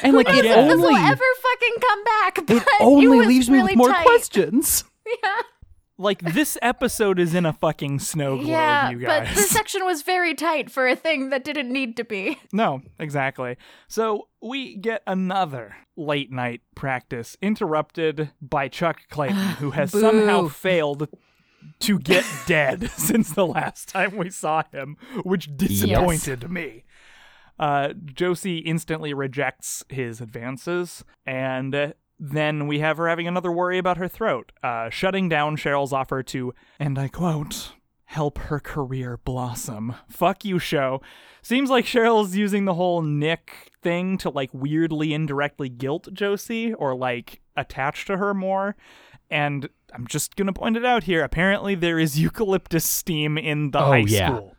and 0.03 0.13
like 0.15 0.27
Who 0.27 0.39
it 0.39 0.45
knows 0.45 0.67
this 0.67 0.77
will 0.77 0.85
only 0.87 1.01
ever 1.01 1.23
fucking 1.41 1.75
come 1.81 2.03
back? 2.03 2.37
it 2.49 2.67
only 2.81 3.17
was 3.17 3.27
leaves 3.27 3.49
me 3.49 3.63
with 3.63 3.75
more 3.75 3.87
tight. 3.89 4.05
questions. 4.05 4.83
Yeah. 5.07 5.41
Like 6.01 6.21
this 6.21 6.57
episode 6.61 7.19
is 7.19 7.35
in 7.35 7.45
a 7.45 7.53
fucking 7.53 7.99
snow 7.99 8.35
globe, 8.37 8.47
Yeah, 8.47 8.89
you 8.89 8.97
guys. 8.99 9.27
but 9.27 9.35
the 9.35 9.41
section 9.43 9.85
was 9.85 10.01
very 10.01 10.33
tight 10.33 10.69
for 10.71 10.87
a 10.87 10.95
thing 10.95 11.29
that 11.29 11.43
didn't 11.43 11.71
need 11.71 11.95
to 11.97 12.03
be. 12.03 12.39
No, 12.51 12.81
exactly. 12.99 13.57
So 13.87 14.27
we 14.41 14.75
get 14.75 15.03
another 15.05 15.75
late 15.95 16.31
night 16.31 16.61
practice 16.75 17.37
interrupted 17.41 18.31
by 18.41 18.67
Chuck 18.67 19.01
Clayton, 19.09 19.37
who 19.59 19.71
has 19.71 19.91
somehow 19.91 20.47
failed 20.47 21.07
to 21.81 21.99
get 21.99 22.25
dead 22.47 22.89
since 22.97 23.31
the 23.33 23.45
last 23.45 23.87
time 23.89 24.17
we 24.17 24.29
saw 24.31 24.63
him, 24.71 24.97
which 25.23 25.55
disappointed 25.55 26.49
me. 26.49 26.83
Uh, 27.59 27.93
Josie 28.05 28.57
instantly 28.59 29.13
rejects 29.13 29.83
his 29.87 30.19
advances, 30.19 31.03
and 31.27 31.75
uh, 31.75 31.93
then 32.23 32.67
we 32.67 32.79
have 32.79 32.97
her 32.97 33.09
having 33.09 33.27
another 33.27 33.51
worry 33.51 33.79
about 33.79 33.97
her 33.97 34.07
throat, 34.07 34.51
uh, 34.61 34.91
shutting 34.91 35.27
down 35.27 35.57
Cheryl's 35.57 35.91
offer 35.91 36.21
to, 36.21 36.53
and 36.79 36.99
I 36.99 37.07
quote, 37.07 37.71
help 38.05 38.37
her 38.37 38.59
career 38.59 39.17
blossom. 39.25 39.95
Fuck 40.07 40.45
you, 40.45 40.59
show. 40.59 41.01
Seems 41.41 41.71
like 41.71 41.85
Cheryl's 41.85 42.35
using 42.35 42.65
the 42.65 42.75
whole 42.75 43.01
Nick 43.01 43.71
thing 43.81 44.19
to 44.19 44.29
like 44.29 44.51
weirdly 44.53 45.13
indirectly 45.15 45.67
guilt 45.69 46.09
Josie 46.13 46.73
or 46.75 46.93
like 46.95 47.41
attach 47.57 48.05
to 48.05 48.17
her 48.17 48.35
more. 48.35 48.75
And 49.31 49.67
I'm 49.91 50.05
just 50.05 50.35
gonna 50.35 50.53
point 50.53 50.77
it 50.77 50.85
out 50.85 51.05
here. 51.05 51.23
Apparently, 51.23 51.73
there 51.73 51.97
is 51.97 52.19
eucalyptus 52.19 52.85
steam 52.85 53.37
in 53.37 53.71
the 53.71 53.79
Oh, 53.79 53.85
high 53.85 53.97
yeah. 54.05 54.27
school. 54.27 54.55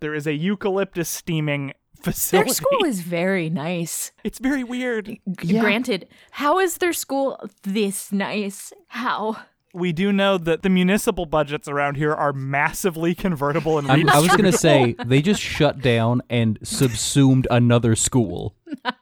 There 0.00 0.14
is 0.14 0.26
a 0.26 0.32
eucalyptus 0.34 1.08
steaming 1.10 1.72
facility. 2.00 2.46
Their 2.48 2.54
school 2.54 2.84
is 2.84 3.00
very 3.00 3.50
nice. 3.50 4.12
It's 4.24 4.38
very 4.38 4.64
weird. 4.64 5.16
Yeah. 5.42 5.60
Granted, 5.60 6.08
how 6.32 6.58
is 6.58 6.78
their 6.78 6.92
school 6.92 7.38
this 7.62 8.12
nice? 8.12 8.72
How? 8.88 9.36
We 9.74 9.92
do 9.92 10.10
know 10.12 10.38
that 10.38 10.62
the 10.62 10.70
municipal 10.70 11.26
budgets 11.26 11.68
around 11.68 11.96
here 11.96 12.14
are 12.14 12.32
massively 12.32 13.14
convertible 13.14 13.78
and 13.78 13.90
I'm, 13.90 14.08
I 14.08 14.18
was 14.20 14.34
gonna 14.34 14.52
say 14.56 14.96
they 15.04 15.20
just 15.20 15.40
shut 15.42 15.80
down 15.82 16.22
and 16.30 16.58
subsumed 16.62 17.46
another 17.50 17.94
school. 17.96 18.54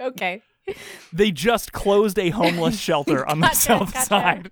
Okay. 0.00 0.42
they 1.12 1.30
just 1.32 1.72
closed 1.72 2.18
a 2.18 2.30
homeless 2.30 2.78
shelter 2.88 3.28
on 3.28 3.40
the 3.40 3.46
Gotcha, 3.48 3.56
south 3.56 3.92
gotcha. 3.92 4.06
side 4.06 4.50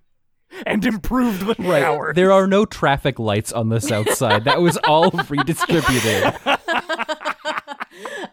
and 0.67 0.85
improved 0.85 1.47
the 1.47 1.55
shower. 1.55 2.13
There 2.15 2.33
are 2.33 2.47
no 2.47 2.65
traffic 2.65 3.19
lights 3.19 3.53
on 3.53 3.69
the 3.69 3.81
south 3.81 4.13
side. 4.15 4.45
That 4.45 4.61
was 4.61 4.77
all 4.79 5.11
redistributed. 5.29 6.35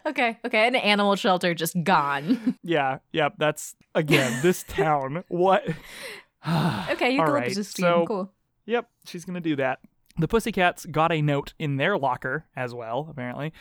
Okay. 0.08 0.38
Okay. 0.44 0.66
An 0.66 0.74
animal 0.74 1.16
shelter 1.16 1.54
just 1.54 1.76
gone. 1.82 2.56
Yeah, 2.62 2.98
yep. 3.12 3.34
That's 3.38 3.74
again 3.94 4.40
this 4.42 4.62
town. 4.68 5.24
What? 5.28 5.64
okay. 6.90 7.16
Go 7.16 7.24
right, 7.24 7.52
to 7.52 7.64
so- 7.64 8.04
cool. 8.06 8.32
Yep, 8.66 8.88
she's 9.06 9.24
gonna 9.24 9.40
do 9.40 9.56
that. 9.56 9.78
The 10.18 10.28
Pussycats 10.28 10.84
got 10.86 11.12
a 11.12 11.22
note 11.22 11.54
in 11.58 11.76
their 11.76 11.96
locker 11.96 12.46
as 12.56 12.74
well, 12.74 13.06
apparently, 13.10 13.52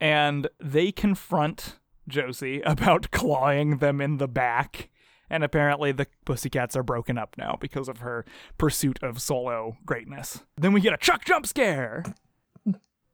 and 0.00 0.48
they 0.62 0.92
confront 0.92 1.78
Josie 2.06 2.60
about 2.66 3.10
clawing 3.10 3.78
them 3.78 4.00
in 4.00 4.18
the 4.18 4.28
back. 4.28 4.90
And 5.30 5.42
apparently, 5.42 5.90
the 5.90 6.06
Pussycats 6.26 6.76
are 6.76 6.82
broken 6.82 7.16
up 7.18 7.34
now 7.38 7.56
because 7.58 7.88
of 7.88 7.98
her 7.98 8.24
pursuit 8.58 8.98
of 9.02 9.20
solo 9.22 9.78
greatness. 9.86 10.42
Then 10.56 10.72
we 10.74 10.80
get 10.82 10.92
a 10.92 10.98
Chuck 10.98 11.24
jump 11.24 11.46
scare. 11.46 12.04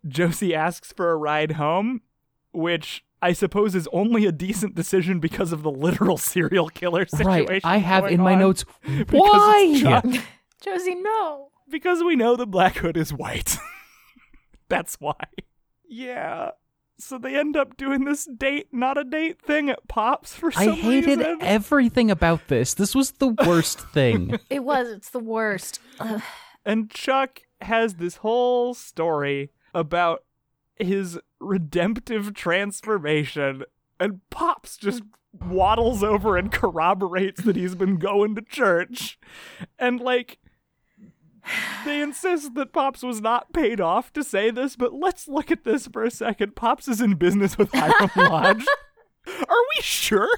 Josie 0.06 0.54
asks 0.54 0.92
for 0.92 1.12
a 1.12 1.16
ride 1.16 1.52
home, 1.52 2.00
which 2.52 3.04
I 3.22 3.32
suppose 3.32 3.74
is 3.74 3.88
only 3.92 4.26
a 4.26 4.32
decent 4.32 4.74
decision 4.74 5.20
because 5.20 5.52
of 5.52 5.62
the 5.62 5.70
literal 5.70 6.16
serial 6.18 6.68
killer 6.68 7.06
situation. 7.06 7.46
Right. 7.46 7.64
I 7.64 7.78
have 7.78 8.04
going 8.04 8.14
in 8.14 8.20
my 8.20 8.34
notes. 8.34 8.64
Why? 9.10 9.78
Chuck. 9.80 10.04
Josie, 10.62 10.94
no. 10.94 11.48
Because 11.70 12.02
we 12.02 12.16
know 12.16 12.36
the 12.36 12.46
Black 12.46 12.76
Hood 12.78 12.96
is 12.96 13.12
white. 13.12 13.56
That's 14.68 14.96
why. 15.00 15.14
Yeah. 15.88 16.50
So 16.98 17.16
they 17.16 17.34
end 17.38 17.56
up 17.56 17.76
doing 17.78 18.04
this 18.04 18.26
date, 18.26 18.68
not 18.72 18.98
a 18.98 19.04
date 19.04 19.40
thing 19.40 19.70
at 19.70 19.88
Pops 19.88 20.34
for 20.34 20.52
I 20.54 20.66
hated 20.66 21.18
reason. 21.18 21.38
everything 21.40 22.10
about 22.10 22.48
this. 22.48 22.74
This 22.74 22.94
was 22.94 23.12
the 23.12 23.28
worst 23.46 23.80
thing. 23.80 24.38
It 24.50 24.64
was. 24.64 24.88
It's 24.88 25.10
the 25.10 25.18
worst. 25.18 25.80
And 26.66 26.90
Chuck 26.90 27.40
has 27.62 27.94
this 27.94 28.16
whole 28.16 28.74
story 28.74 29.50
about 29.72 30.24
his 30.76 31.18
redemptive 31.40 32.34
transformation, 32.34 33.64
and 33.98 34.20
Pops 34.30 34.76
just 34.76 35.02
waddles 35.32 36.02
over 36.02 36.36
and 36.36 36.50
corroborates 36.50 37.42
that 37.42 37.56
he's 37.56 37.74
been 37.74 37.96
going 37.96 38.34
to 38.34 38.42
church. 38.42 39.18
And 39.78 40.00
like 40.00 40.38
they 41.84 42.00
insist 42.02 42.54
that 42.54 42.72
Pops 42.72 43.02
was 43.02 43.20
not 43.20 43.52
paid 43.52 43.80
off 43.80 44.12
to 44.12 44.22
say 44.22 44.50
this, 44.50 44.76
but 44.76 44.92
let's 44.92 45.28
look 45.28 45.50
at 45.50 45.64
this 45.64 45.86
for 45.86 46.04
a 46.04 46.10
second. 46.10 46.56
Pops 46.56 46.88
is 46.88 47.00
in 47.00 47.14
business 47.14 47.56
with 47.56 47.70
Hiram 47.72 48.10
Lodge. 48.16 48.66
Are 49.26 49.62
we 49.76 49.82
sure 49.82 50.28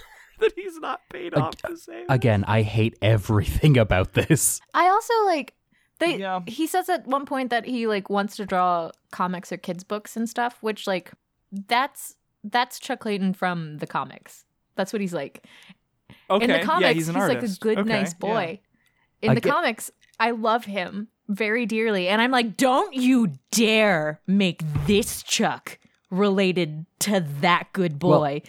that 0.41 0.53
he's 0.55 0.79
not 0.79 1.01
paid 1.11 1.35
off 1.35 1.57
to 1.57 1.77
say 1.77 2.05
that? 2.07 2.13
Again, 2.13 2.45
I 2.47 2.63
hate 2.63 2.97
everything 3.03 3.77
about 3.77 4.13
this. 4.13 4.61
I 4.75 4.89
also 4.89 5.15
like 5.27 5.55
they. 6.03 6.19
Yeah. 6.19 6.41
He 6.47 6.67
says 6.67 6.89
at 6.89 7.07
one 7.07 7.25
point 7.27 7.51
that 7.51 7.65
he 7.65 7.87
like 7.87 8.11
wants 8.11 8.37
to 8.37 8.45
draw 8.47 8.91
comics 9.11 9.51
or 9.53 9.57
kids 9.57 9.85
books 9.85 10.17
and 10.17 10.29
stuff, 10.29 10.59
which 10.61 10.87
like 10.87 11.13
that's 11.69 12.17
that's 12.45 12.79
Chuck 12.79 13.01
Clayton 13.01 13.35
from 13.35 13.79
the 13.79 13.87
comics. 13.87 14.45
That's 14.75 14.93
what 14.93 15.01
he's 15.01 15.15
like. 15.15 15.45
Okay, 16.31 16.45
In 16.45 16.51
the 16.51 16.61
comics, 16.61 16.83
yeah, 16.89 16.93
he's 16.93 17.09
an 17.09 17.15
like 17.15 17.43
a 17.43 17.49
good, 17.61 17.79
Okay, 17.79 17.89
nice 17.89 18.13
yeah. 18.13 18.19
boy. 18.19 18.61
In 19.23 19.31
I 19.31 19.35
the 19.35 19.41
get- 19.41 19.53
comics, 19.53 19.91
I 20.19 20.31
love 20.33 20.65
him 20.65 21.09
very 21.29 21.67
dearly, 21.67 22.09
and 22.09 22.21
I'm 22.21 22.31
like, 22.31 22.57
don't 22.57 22.95
you 22.95 23.33
dare 23.51 24.21
make 24.27 24.63
this 24.87 25.23
Chuck 25.23 25.79
related 26.11 26.85
to 27.01 27.25
that 27.41 27.69
good 27.73 27.99
boy 27.99 28.43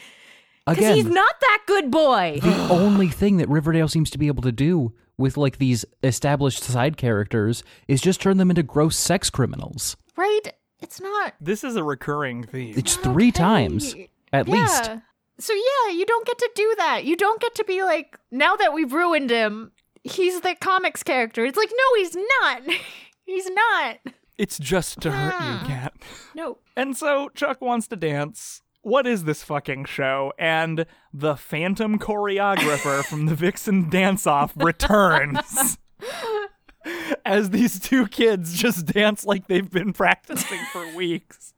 because 0.68 0.96
he's 0.96 1.06
not 1.06 1.36
that 1.42 1.64
good 1.66 1.92
boy. 1.92 2.40
the 2.42 2.68
only 2.70 3.08
thing 3.10 3.38
that 3.38 3.50
Riverdale 3.50 3.88
seems 3.88 4.10
to 4.12 4.18
be 4.18 4.28
able 4.28 4.44
to 4.44 4.52
do 4.52 4.94
with 5.18 5.38
like 5.38 5.58
these 5.58 5.86
established 6.04 6.64
side 6.64 6.98
characters 6.98 7.64
is 7.88 8.02
just 8.02 8.22
turn 8.22 8.38
them 8.38 8.50
into 8.50 8.64
gross 8.64 8.98
sex 8.98 9.30
criminals. 9.30 9.96
right? 10.18 10.42
It's 10.82 11.00
not. 11.00 11.34
This 11.40 11.64
is 11.64 11.76
a 11.78 11.84
recurring 11.84 12.44
theme. 12.44 12.74
It's 12.78 12.96
three 12.98 13.30
okay. 13.30 13.32
times 13.40 13.96
at 14.34 14.50
least. 14.50 14.86
Yeah. 14.86 15.00
So 15.40 15.54
yeah, 15.54 15.94
you 15.94 16.06
don't 16.06 16.26
get 16.28 16.38
to 16.40 16.50
do 16.56 16.74
that. 16.78 17.06
You 17.06 17.16
don't 17.16 17.40
get 17.42 17.56
to 17.56 17.64
be 17.64 17.84
like, 17.84 18.20
now 18.32 18.56
that 18.58 18.74
we've 18.74 18.92
ruined 18.92 19.30
him, 19.30 19.72
he's 20.04 20.42
the 20.42 20.56
comics 20.56 21.02
character. 21.04 21.46
It's 21.46 21.58
like, 21.58 21.70
no, 21.72 22.00
he's 22.02 22.16
not. 22.42 22.62
he's 23.26 23.50
not. 23.50 23.98
It's 24.38 24.58
just 24.60 25.00
to 25.02 25.12
hurt 25.12 25.36
Yeah. 25.40 25.62
you, 25.62 25.68
Cat. 25.68 25.94
No. 26.36 26.58
And 26.76 26.98
so 26.98 27.30
Chuck 27.30 27.62
wants 27.62 27.88
to 27.90 27.96
dance. 27.96 28.62
What 28.84 29.08
is 29.08 29.24
this 29.24 29.44
fucking 29.44 29.86
show? 29.86 30.34
And 30.38 30.86
the 31.14 31.36
phantom 31.38 31.98
choreographer 31.98 33.04
from 33.04 33.26
the 33.28 33.36
Vixen 33.36 33.90
Dance 33.90 34.28
Off 34.28 34.52
returns. 34.58 35.78
As 37.26 37.52
these 37.52 37.80
two 37.80 38.08
kids 38.08 38.58
just 38.58 38.86
dance 38.88 39.24
like 39.26 39.48
they've 39.48 39.72
been 39.72 39.94
practicing 39.94 40.60
for 40.74 40.86
weeks. 40.96 41.54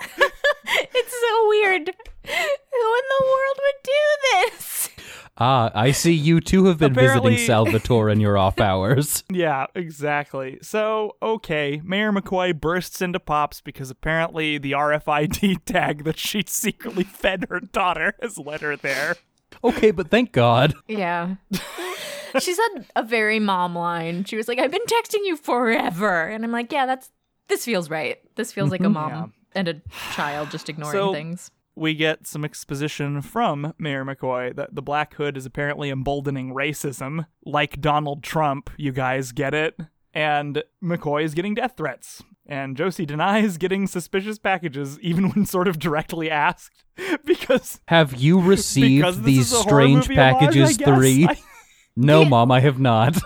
It's 0.00 1.20
so 1.20 1.48
weird. 1.48 1.86
Who 1.86 2.32
in 2.32 3.04
the 3.08 3.24
world 3.24 3.58
would 3.58 3.82
do 3.84 4.50
this? 4.50 4.88
Ah, 5.36 5.72
I 5.74 5.90
see 5.90 6.12
you 6.12 6.40
too 6.40 6.66
have 6.66 6.78
been 6.78 6.92
Apparently- 6.92 7.32
visiting 7.32 7.46
Salvatore 7.46 8.08
in 8.08 8.20
your 8.20 8.38
off 8.38 8.60
hours. 8.60 9.24
Yeah, 9.32 9.66
exactly. 9.74 10.58
So, 10.62 11.16
okay, 11.20 11.80
Mayor 11.84 12.12
McCoy 12.12 12.58
bursts 12.58 13.02
into 13.02 13.18
pops 13.18 13.60
because 13.60 13.90
apparently 13.90 14.58
the 14.58 14.72
RFID 14.72 15.58
tag 15.66 16.04
that 16.04 16.18
she 16.18 16.44
secretly 16.46 17.02
fed 17.02 17.46
her 17.50 17.58
daughter 17.58 18.14
has 18.22 18.38
led 18.38 18.60
her 18.60 18.76
there. 18.76 19.16
Okay, 19.64 19.90
but 19.90 20.08
thank 20.08 20.30
God. 20.30 20.74
Yeah. 20.86 21.34
she 22.38 22.54
said 22.54 22.86
a 22.94 23.02
very 23.02 23.40
mom 23.40 23.74
line. 23.76 24.24
She 24.24 24.36
was 24.36 24.46
like, 24.46 24.58
I've 24.60 24.70
been 24.70 24.84
texting 24.86 25.24
you 25.24 25.36
forever. 25.36 26.28
And 26.28 26.44
I'm 26.44 26.52
like, 26.52 26.70
yeah, 26.72 26.86
that's 26.86 27.10
this 27.48 27.64
feels 27.64 27.90
right. 27.90 28.18
This 28.36 28.52
feels 28.52 28.70
like 28.70 28.80
a 28.82 28.88
mom 28.88 29.10
Yeah. 29.10 29.26
and 29.54 29.68
a 29.68 29.82
child 30.12 30.50
just 30.50 30.68
ignoring 30.68 30.92
So- 30.92 31.12
things. 31.12 31.50
We 31.76 31.94
get 31.94 32.26
some 32.26 32.44
exposition 32.44 33.20
from 33.20 33.74
Mayor 33.78 34.04
McCoy 34.04 34.54
that 34.54 34.74
the 34.74 34.82
Black 34.82 35.14
Hood 35.14 35.36
is 35.36 35.44
apparently 35.44 35.90
emboldening 35.90 36.54
racism, 36.54 37.26
like 37.44 37.80
Donald 37.80 38.22
Trump. 38.22 38.70
You 38.76 38.92
guys 38.92 39.32
get 39.32 39.54
it? 39.54 39.76
And 40.12 40.62
McCoy 40.82 41.24
is 41.24 41.34
getting 41.34 41.54
death 41.54 41.74
threats. 41.76 42.22
And 42.46 42.76
Josie 42.76 43.06
denies 43.06 43.56
getting 43.56 43.86
suspicious 43.88 44.38
packages, 44.38 45.00
even 45.00 45.30
when 45.30 45.46
sort 45.46 45.66
of 45.66 45.78
directly 45.80 46.30
asked, 46.30 46.84
because 47.24 47.80
Have 47.88 48.14
you 48.14 48.40
received 48.52 49.24
these 49.24 49.46
is 49.52 49.52
a 49.54 49.56
horror 49.62 49.68
strange 49.68 50.08
movie 50.08 50.20
homage, 50.20 50.38
packages 50.40 50.76
three? 50.76 51.26
I- 51.26 51.36
No, 51.96 52.24
mom, 52.24 52.50
I 52.50 52.58
have 52.60 52.78
not. 52.80 53.16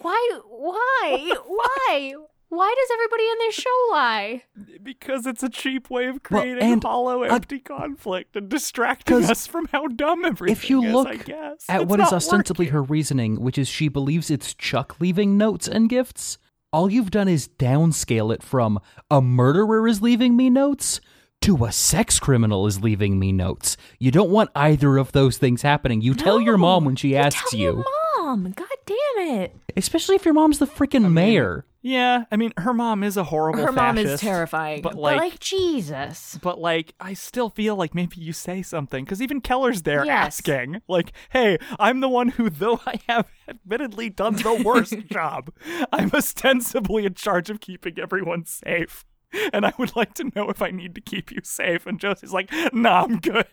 Why? 0.00 0.40
Why? 0.46 1.34
Why? 1.46 2.14
Why 2.50 2.74
does 2.76 2.90
everybody 2.92 3.22
in 3.30 3.38
this 3.38 3.54
show 3.54 3.88
lie? 3.92 4.42
Because 4.82 5.24
it's 5.24 5.42
a 5.44 5.48
cheap 5.48 5.88
way 5.88 6.06
of 6.08 6.18
Well, 6.30 6.42
creating 6.42 6.64
and, 6.64 6.82
hollow, 6.82 7.22
uh, 7.22 7.28
empty 7.28 7.60
conflict 7.60 8.34
and 8.34 8.48
distracting 8.48 9.24
us 9.24 9.46
from 9.46 9.66
how 9.72 9.86
dumb 9.86 10.24
everything 10.24 10.52
is. 10.56 10.58
if 10.64 10.68
you 10.68 10.82
is, 10.82 10.92
look 10.92 11.06
I 11.08 11.16
guess. 11.16 11.64
at 11.68 11.82
It's 11.82 11.88
what 11.90 12.00
is 12.00 12.12
ostensibly 12.12 12.66
working. 12.66 12.72
her 12.74 12.82
reasoning, 12.82 13.40
which 13.40 13.56
is 13.56 13.68
she 13.68 13.86
believes 13.88 14.30
it's 14.32 14.52
Chuck 14.54 14.96
leaving 15.00 15.38
notes 15.38 15.68
and 15.68 15.88
gifts, 15.88 16.38
all 16.72 16.90
you've 16.90 17.10
done 17.12 17.28
is 17.28 17.46
downscale 17.48 18.34
it 18.34 18.42
from 18.42 18.80
a 19.10 19.22
murderer 19.22 19.86
is 19.86 20.02
leaving 20.02 20.36
me 20.36 20.50
notes 20.50 21.00
to 21.42 21.64
a 21.64 21.72
sex 21.72 22.18
criminal 22.18 22.66
is 22.66 22.80
leaving 22.82 23.18
me 23.18 23.30
notes. 23.32 23.76
You 24.00 24.10
don't 24.10 24.28
want 24.30 24.50
either 24.56 24.98
of 24.98 25.12
those 25.12 25.38
things 25.38 25.62
happening. 25.62 26.00
You 26.02 26.14
tell 26.14 26.40
your 26.40 26.58
mom 26.58 26.84
when 26.84 26.96
she 26.96 27.10
you 27.10 27.16
asks 27.16 27.50
tell 27.52 27.60
you, 27.60 27.66
Your 27.66 27.84
mom. 28.18 28.52
God 28.56 28.66
damn 28.86 29.28
it. 29.40 29.56
especially 29.76 30.16
if 30.16 30.24
your 30.24 30.34
mom's 30.34 30.58
the 30.58 30.66
freaking 30.66 31.10
mayor. 31.12 31.64
Yeah, 31.82 32.24
I 32.30 32.36
mean, 32.36 32.52
her 32.58 32.74
mom 32.74 33.02
is 33.02 33.16
a 33.16 33.24
horrible 33.24 33.64
Her 33.64 33.72
mom 33.72 33.96
is 33.96 34.20
terrifying. 34.20 34.82
But 34.82 34.92
But 34.92 35.00
like, 35.00 35.16
like, 35.18 35.40
Jesus. 35.40 36.38
but 36.42 36.58
like, 36.58 36.94
I 37.00 37.14
still 37.14 37.48
feel 37.48 37.74
like 37.74 37.94
maybe 37.94 38.16
you 38.20 38.34
say 38.34 38.60
something 38.60 39.02
because 39.04 39.22
even 39.22 39.40
Keller's 39.40 39.82
there 39.82 40.04
Yes. 40.04 40.38
asking, 40.40 40.82
like, 40.88 41.12
"Hey, 41.30 41.56
I'm 41.78 42.00
the 42.00 42.08
one 42.08 42.28
who, 42.28 42.50
though 42.50 42.80
I 42.86 43.00
have 43.08 43.30
admittedly 43.48 44.10
done 44.10 44.34
the 44.36 44.62
worst 44.62 44.94
job, 45.10 45.50
I'm 45.90 46.10
ostensibly 46.12 47.06
in 47.06 47.14
charge 47.14 47.48
of 47.48 47.60
keeping 47.60 47.98
everyone 47.98 48.44
safe." 48.44 49.06
And 49.52 49.64
I 49.64 49.72
would 49.78 49.94
like 49.96 50.12
to 50.14 50.30
know 50.34 50.50
if 50.50 50.60
I 50.60 50.70
need 50.72 50.94
to 50.96 51.00
keep 51.00 51.30
you 51.30 51.38
safe. 51.44 51.86
And 51.86 52.00
Josie's 52.00 52.32
like, 52.32 52.50
nah, 52.72 53.04
I'm 53.04 53.20
good. 53.20 53.46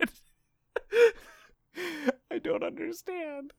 I 2.31 2.39
don't 2.39 2.63
understand. 2.63 3.53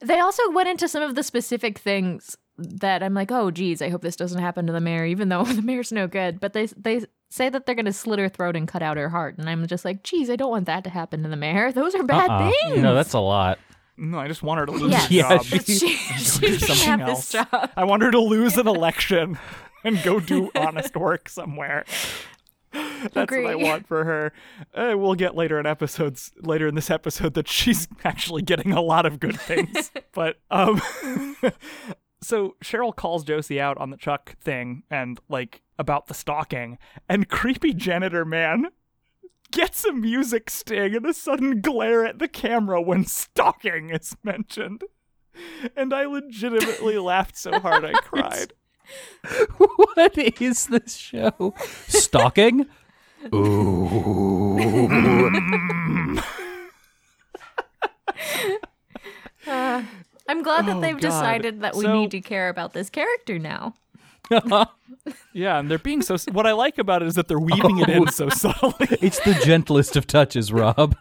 They 0.00 0.20
also 0.20 0.48
went 0.52 0.68
into 0.68 0.86
some 0.86 1.02
of 1.02 1.16
the 1.16 1.24
specific 1.24 1.78
things 1.78 2.36
that 2.58 3.02
I'm 3.02 3.14
like, 3.14 3.30
oh, 3.30 3.50
geez, 3.50 3.82
I 3.82 3.88
hope 3.90 4.02
this 4.02 4.16
doesn't 4.16 4.40
happen 4.40 4.66
to 4.66 4.72
the 4.72 4.80
mayor, 4.80 5.04
even 5.04 5.28
though 5.28 5.44
the 5.44 5.62
mayor's 5.62 5.92
no 5.92 6.06
good. 6.06 6.40
But 6.40 6.52
they 6.52 6.66
they 6.66 7.04
say 7.30 7.48
that 7.48 7.66
they're 7.66 7.74
going 7.74 7.84
to 7.86 7.92
slit 7.92 8.18
her 8.18 8.28
throat 8.28 8.56
and 8.56 8.66
cut 8.68 8.82
out 8.82 8.96
her 8.96 9.08
heart, 9.08 9.36
and 9.38 9.48
I'm 9.48 9.66
just 9.66 9.84
like, 9.84 10.02
geez, 10.02 10.30
I 10.30 10.36
don't 10.36 10.50
want 10.50 10.66
that 10.66 10.84
to 10.84 10.90
happen 10.90 11.22
to 11.22 11.28
the 11.28 11.36
mayor. 11.36 11.72
Those 11.72 11.94
are 11.94 12.02
bad 12.02 12.30
Uh-uh. 12.30 12.50
things. 12.50 12.82
No, 12.82 12.94
that's 12.94 13.12
a 13.12 13.20
lot. 13.20 13.58
No, 13.98 14.18
I 14.18 14.28
just 14.28 14.42
want 14.42 14.60
her 14.60 14.66
to 14.66 14.72
lose 14.72 14.90
yes. 14.92 15.08
her 15.08 15.14
Yeah, 15.14 15.28
job. 15.38 15.44
she- 15.44 15.58
she, 15.58 15.88
she 15.96 16.40
do 16.40 16.58
shouldn't 16.58 16.78
have 16.80 17.00
else. 17.00 17.32
this 17.32 17.44
job. 17.50 17.70
I 17.76 17.84
want 17.84 18.02
her 18.02 18.10
to 18.10 18.20
lose 18.20 18.56
an 18.58 18.68
election 18.68 19.38
and 19.84 20.02
go 20.02 20.20
do 20.20 20.50
honest 20.54 20.94
work 20.96 21.28
somewhere. 21.28 21.84
That's 23.12 23.32
what 23.32 23.46
I 23.46 23.54
want 23.54 23.86
for 23.86 24.04
her. 24.04 24.32
Uh, 24.74 24.98
we'll 24.98 25.14
get 25.14 25.34
later 25.34 25.58
in 25.58 25.64
episodes, 25.64 26.32
later 26.42 26.66
in 26.68 26.74
this 26.74 26.90
episode, 26.90 27.32
that 27.34 27.48
she's 27.48 27.88
actually 28.04 28.42
getting 28.42 28.72
a 28.72 28.82
lot 28.82 29.06
of 29.06 29.18
good 29.18 29.40
things. 29.40 29.90
but 30.12 30.36
um, 30.50 30.82
so 32.20 32.56
Cheryl 32.62 32.94
calls 32.94 33.24
Josie 33.24 33.60
out 33.60 33.78
on 33.78 33.90
the 33.90 33.96
Chuck 33.96 34.36
thing 34.40 34.82
and 34.90 35.20
like 35.28 35.62
about 35.78 36.06
the 36.06 36.14
stalking, 36.14 36.78
and 37.08 37.28
creepy 37.30 37.74
janitor 37.74 38.24
man 38.24 38.66
gets 39.50 39.84
a 39.84 39.92
music 39.92 40.50
sting 40.50 40.94
and 40.94 41.06
a 41.06 41.14
sudden 41.14 41.60
glare 41.60 42.04
at 42.04 42.18
the 42.18 42.28
camera 42.28 42.80
when 42.80 43.04
stalking 43.04 43.90
is 43.90 44.16
mentioned. 44.24 44.82
And 45.76 45.92
I 45.92 46.06
legitimately 46.06 46.98
laughed 46.98 47.36
so 47.36 47.60
hard 47.60 47.84
I 47.84 47.92
cried. 47.92 48.54
what 49.58 50.16
is 50.16 50.66
this 50.68 50.96
show? 50.96 51.54
Stalking? 51.88 52.66
Ooh. 53.34 54.56
Uh, 59.46 59.82
I'm 60.28 60.42
glad 60.42 60.66
that 60.66 60.76
Oh, 60.76 60.80
they've 60.80 60.94
God. 60.94 61.00
decided 61.02 61.60
that 61.60 61.74
we 61.76 61.84
So- 61.84 61.94
need 61.94 62.10
to 62.12 62.20
care 62.20 62.48
about 62.48 62.72
this 62.72 62.90
character 62.90 63.38
now. 63.38 63.74
Yeah, 65.32 65.58
and 65.58 65.70
they're 65.70 65.78
being 65.78 66.02
so. 66.02 66.16
What 66.32 66.46
I 66.46 66.52
like 66.52 66.78
about 66.78 67.02
it 67.02 67.06
is 67.08 67.14
that 67.14 67.28
they're 67.28 67.38
weaving 67.38 67.78
it 67.78 67.88
in 67.88 68.08
so 68.08 68.28
subtly. 68.28 68.88
it's 69.00 69.20
the 69.20 69.34
gentlest 69.44 69.94
of 69.96 70.06
touches, 70.06 70.52
Rob. 70.52 70.96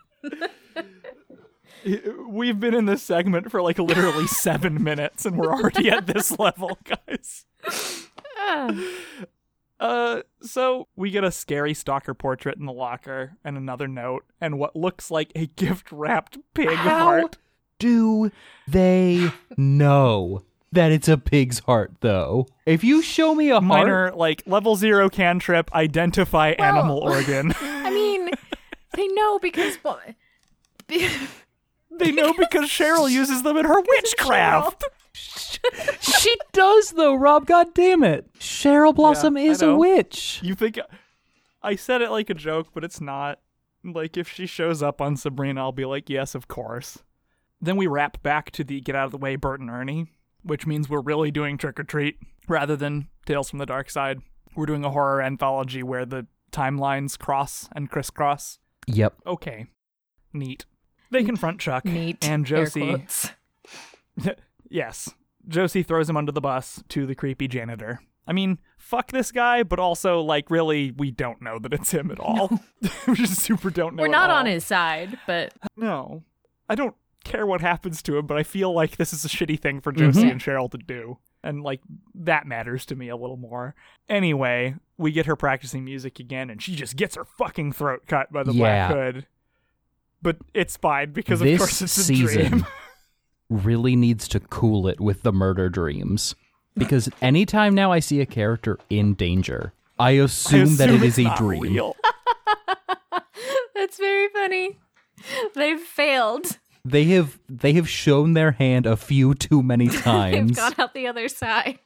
We've 2.28 2.60
been 2.60 2.74
in 2.74 2.86
this 2.86 3.02
segment 3.04 3.52
for 3.52 3.62
like 3.62 3.78
literally 3.80 4.28
seven 4.46 4.84
minutes, 4.84 5.26
and 5.26 5.38
we're 5.38 5.52
already 5.54 5.90
at 5.90 6.08
this 6.08 6.38
level, 6.38 6.78
guys. 6.84 7.46
Uh, 9.78 10.22
so 10.42 10.88
we 10.96 11.12
get 11.12 11.26
a 11.26 11.32
scary 11.32 11.74
stalker 11.74 12.14
portrait 12.14 12.58
in 12.58 12.66
the 12.66 12.72
locker, 12.72 13.34
and 13.44 13.58
another 13.58 13.90
note, 13.90 14.24
and 14.40 14.58
what 14.58 14.74
looks 14.74 15.12
like 15.12 15.32
a 15.36 15.48
gift 15.48 15.92
wrapped 15.92 16.38
pig 16.54 16.70
How 16.70 17.00
heart. 17.00 17.38
Do 17.80 18.32
they 18.68 19.32
know 19.58 20.44
that 20.72 20.92
it's 20.92 21.08
a 21.08 21.18
pig's 21.18 21.60
heart, 21.60 21.94
though? 22.02 22.48
If 22.66 22.84
you 22.84 23.02
show 23.02 23.34
me 23.36 23.50
a 23.50 23.56
heart, 23.56 23.64
Minor, 23.64 24.12
like 24.16 24.44
level 24.46 24.76
zero 24.76 25.10
cantrip, 25.10 25.74
identify 25.74 26.50
animal 26.52 27.00
organ. 27.00 27.54
I 27.62 27.90
mean, 27.90 28.30
they 28.94 29.08
know 29.08 29.40
because. 29.40 29.78
well, 29.84 30.00
they 30.88 32.12
know 32.12 32.34
because 32.34 32.70
Cheryl 32.70 33.10
uses 33.10 33.44
them 33.44 33.58
in 33.58 33.66
her 33.66 33.82
witchcraft. 33.82 34.84
she 36.00 36.36
does, 36.52 36.92
though, 36.92 37.16
Rob. 37.16 37.46
God 37.46 37.74
damn 37.74 38.04
it. 38.04 38.32
Cheryl 38.40 38.94
Blossom 38.94 39.38
I 39.38 39.42
is 39.42 39.62
a 39.62 39.76
witch. 39.76 40.40
You 40.44 40.56
think 40.56 40.80
I 41.64 41.76
said 41.76 42.02
it 42.02 42.12
like 42.12 42.30
a 42.30 42.36
joke, 42.36 42.68
but 42.74 42.84
it's 42.84 43.02
not. 43.02 43.40
Like 43.84 44.18
if 44.18 44.28
she 44.28 44.46
shows 44.48 44.82
up 44.82 45.00
on 45.00 45.16
Sabrina, 45.16 45.62
I'll 45.62 45.72
be 45.72 45.86
like, 45.86 46.10
"Yes, 46.10 46.34
of 46.34 46.48
course." 46.48 47.04
Then 47.62 47.76
we 47.78 47.88
wrap 47.88 48.22
back 48.22 48.52
to 48.52 48.64
the 48.64 48.82
get 48.82 48.96
out 48.96 49.06
of 49.06 49.12
the 49.12 49.18
way 49.18 49.36
Bert 49.36 49.60
and 49.60 49.70
Ernie, 49.70 50.08
which 50.44 50.66
means 50.68 50.90
we're 50.90 51.02
really 51.02 51.32
doing 51.32 51.58
trick 51.58 51.80
or 51.80 51.84
treat 51.84 52.18
rather 52.48 52.76
than 52.76 53.08
Tales 53.26 53.50
from 53.50 53.60
the 53.60 53.66
Dark 53.66 53.90
Side. 53.90 54.20
We're 54.56 54.66
doing 54.68 54.86
a 54.86 54.92
horror 54.92 55.22
anthology 55.22 55.84
where 55.84 56.06
the 56.06 56.28
timelines 56.52 57.18
cross 57.18 57.68
and 57.76 57.90
crisscross. 57.90 58.60
Yep. 58.88 59.16
Okay. 59.26 59.66
Neat. 60.34 60.66
They 61.12 61.24
confront 61.24 61.60
Chuck 61.60 61.86
Neat. 61.86 62.26
and 62.28 62.50
air 62.52 62.66
Josie. 62.66 62.82
quotes. 62.82 63.30
yes. 64.70 65.10
Josie 65.48 65.84
throws 65.84 66.10
him 66.10 66.18
under 66.18 66.32
the 66.32 66.42
bus 66.42 66.84
to 66.90 67.06
the 67.06 67.16
creepy 67.16 67.48
janitor. 67.48 68.00
I 68.28 68.34
mean, 68.34 68.58
fuck 68.78 69.12
this 69.12 69.32
guy, 69.32 69.62
but 69.62 69.78
also, 69.80 70.20
like, 70.22 70.50
really, 70.50 70.92
we 70.92 71.12
don't 71.12 71.42
know 71.42 71.60
that 71.60 71.74
it's 71.74 71.92
him 71.92 72.10
at 72.10 72.20
all. 72.20 72.60
we 73.08 73.14
just 73.16 73.40
super 73.42 73.70
don't 73.70 73.96
know. 73.96 74.02
We're 74.02 74.08
at 74.08 74.12
not 74.12 74.30
all. 74.32 74.38
on 74.38 74.46
his 74.48 74.66
side, 74.66 75.20
but 75.28 75.54
No. 75.78 76.24
I 76.68 76.74
don't 76.74 76.96
care 77.26 77.46
what 77.46 77.60
happens 77.62 78.02
to 78.04 78.18
him, 78.18 78.26
but 78.28 78.38
I 78.38 78.44
feel 78.44 78.74
like 78.74 78.96
this 78.98 79.12
is 79.12 79.26
a 79.26 79.28
shitty 79.28 79.60
thing 79.60 79.82
for 79.82 79.92
Josie 79.92 80.24
Mhm. 80.24 80.32
and 80.32 80.42
Cheryl 80.42 80.72
to 80.72 80.78
do. 80.78 81.18
And, 81.44 81.62
like, 81.62 81.82
that 82.16 82.48
matters 82.48 82.86
to 82.88 82.96
me 82.96 83.10
a 83.10 83.16
little 83.16 83.38
more. 83.38 83.76
Anyway, 84.10 84.76
we 84.98 85.12
get 85.12 85.26
her 85.26 85.36
practicing 85.36 85.84
music 85.86 86.20
again, 86.20 86.50
and 86.50 86.62
she 86.62 86.76
just 86.76 86.96
gets 86.96 87.16
her 87.16 87.26
fucking 87.26 87.74
throat 87.74 88.04
cut 88.08 88.32
by 88.32 88.44
the 88.44 88.54
Yeah. 88.54 88.88
Black 88.88 88.92
Hood. 88.98 89.26
But 90.22 90.38
it's 90.54 90.78
fine 90.78 91.12
because, 91.12 91.42
of 91.42 91.46
this 91.46 91.60
course, 91.60 91.82
it's 91.82 91.98
a 91.98 92.04
season 92.04 92.48
dream. 92.50 92.66
really 93.50 93.96
needs 93.96 94.28
to 94.30 94.40
cool 94.40 94.88
it 94.88 95.00
with 95.00 95.22
the 95.22 95.32
murder 95.34 95.70
dreams. 95.70 96.34
Because 96.76 97.10
anytime 97.22 97.76
now 97.76 97.92
I 97.92 98.00
see 98.00 98.22
a 98.22 98.26
character 98.26 98.80
in 98.90 99.14
danger, 99.14 99.74
I 100.00 100.08
I 100.08 100.12
assume, 100.14 100.78
that 100.78 100.90
it's 100.90 101.20
a 101.20 101.36
dream. 101.38 101.78
that's 103.76 103.98
very 103.98 104.28
funny. 104.30 104.78
They've 105.54 105.80
failed. 105.80 106.58
They 106.86 107.06
have 107.06 107.40
they 107.50 107.74
have 107.74 107.90
shown 107.90 108.34
their 108.34 108.52
hand 108.52 108.86
a 108.86 108.96
few 108.96 109.34
too 109.34 109.64
many 109.64 109.88
times. 109.88 110.32
They've 110.32 110.56
times 110.56 110.56
gone 110.56 110.74
out 110.78 110.94
the 110.94 111.08
other 111.08 111.28
side. 111.28 111.80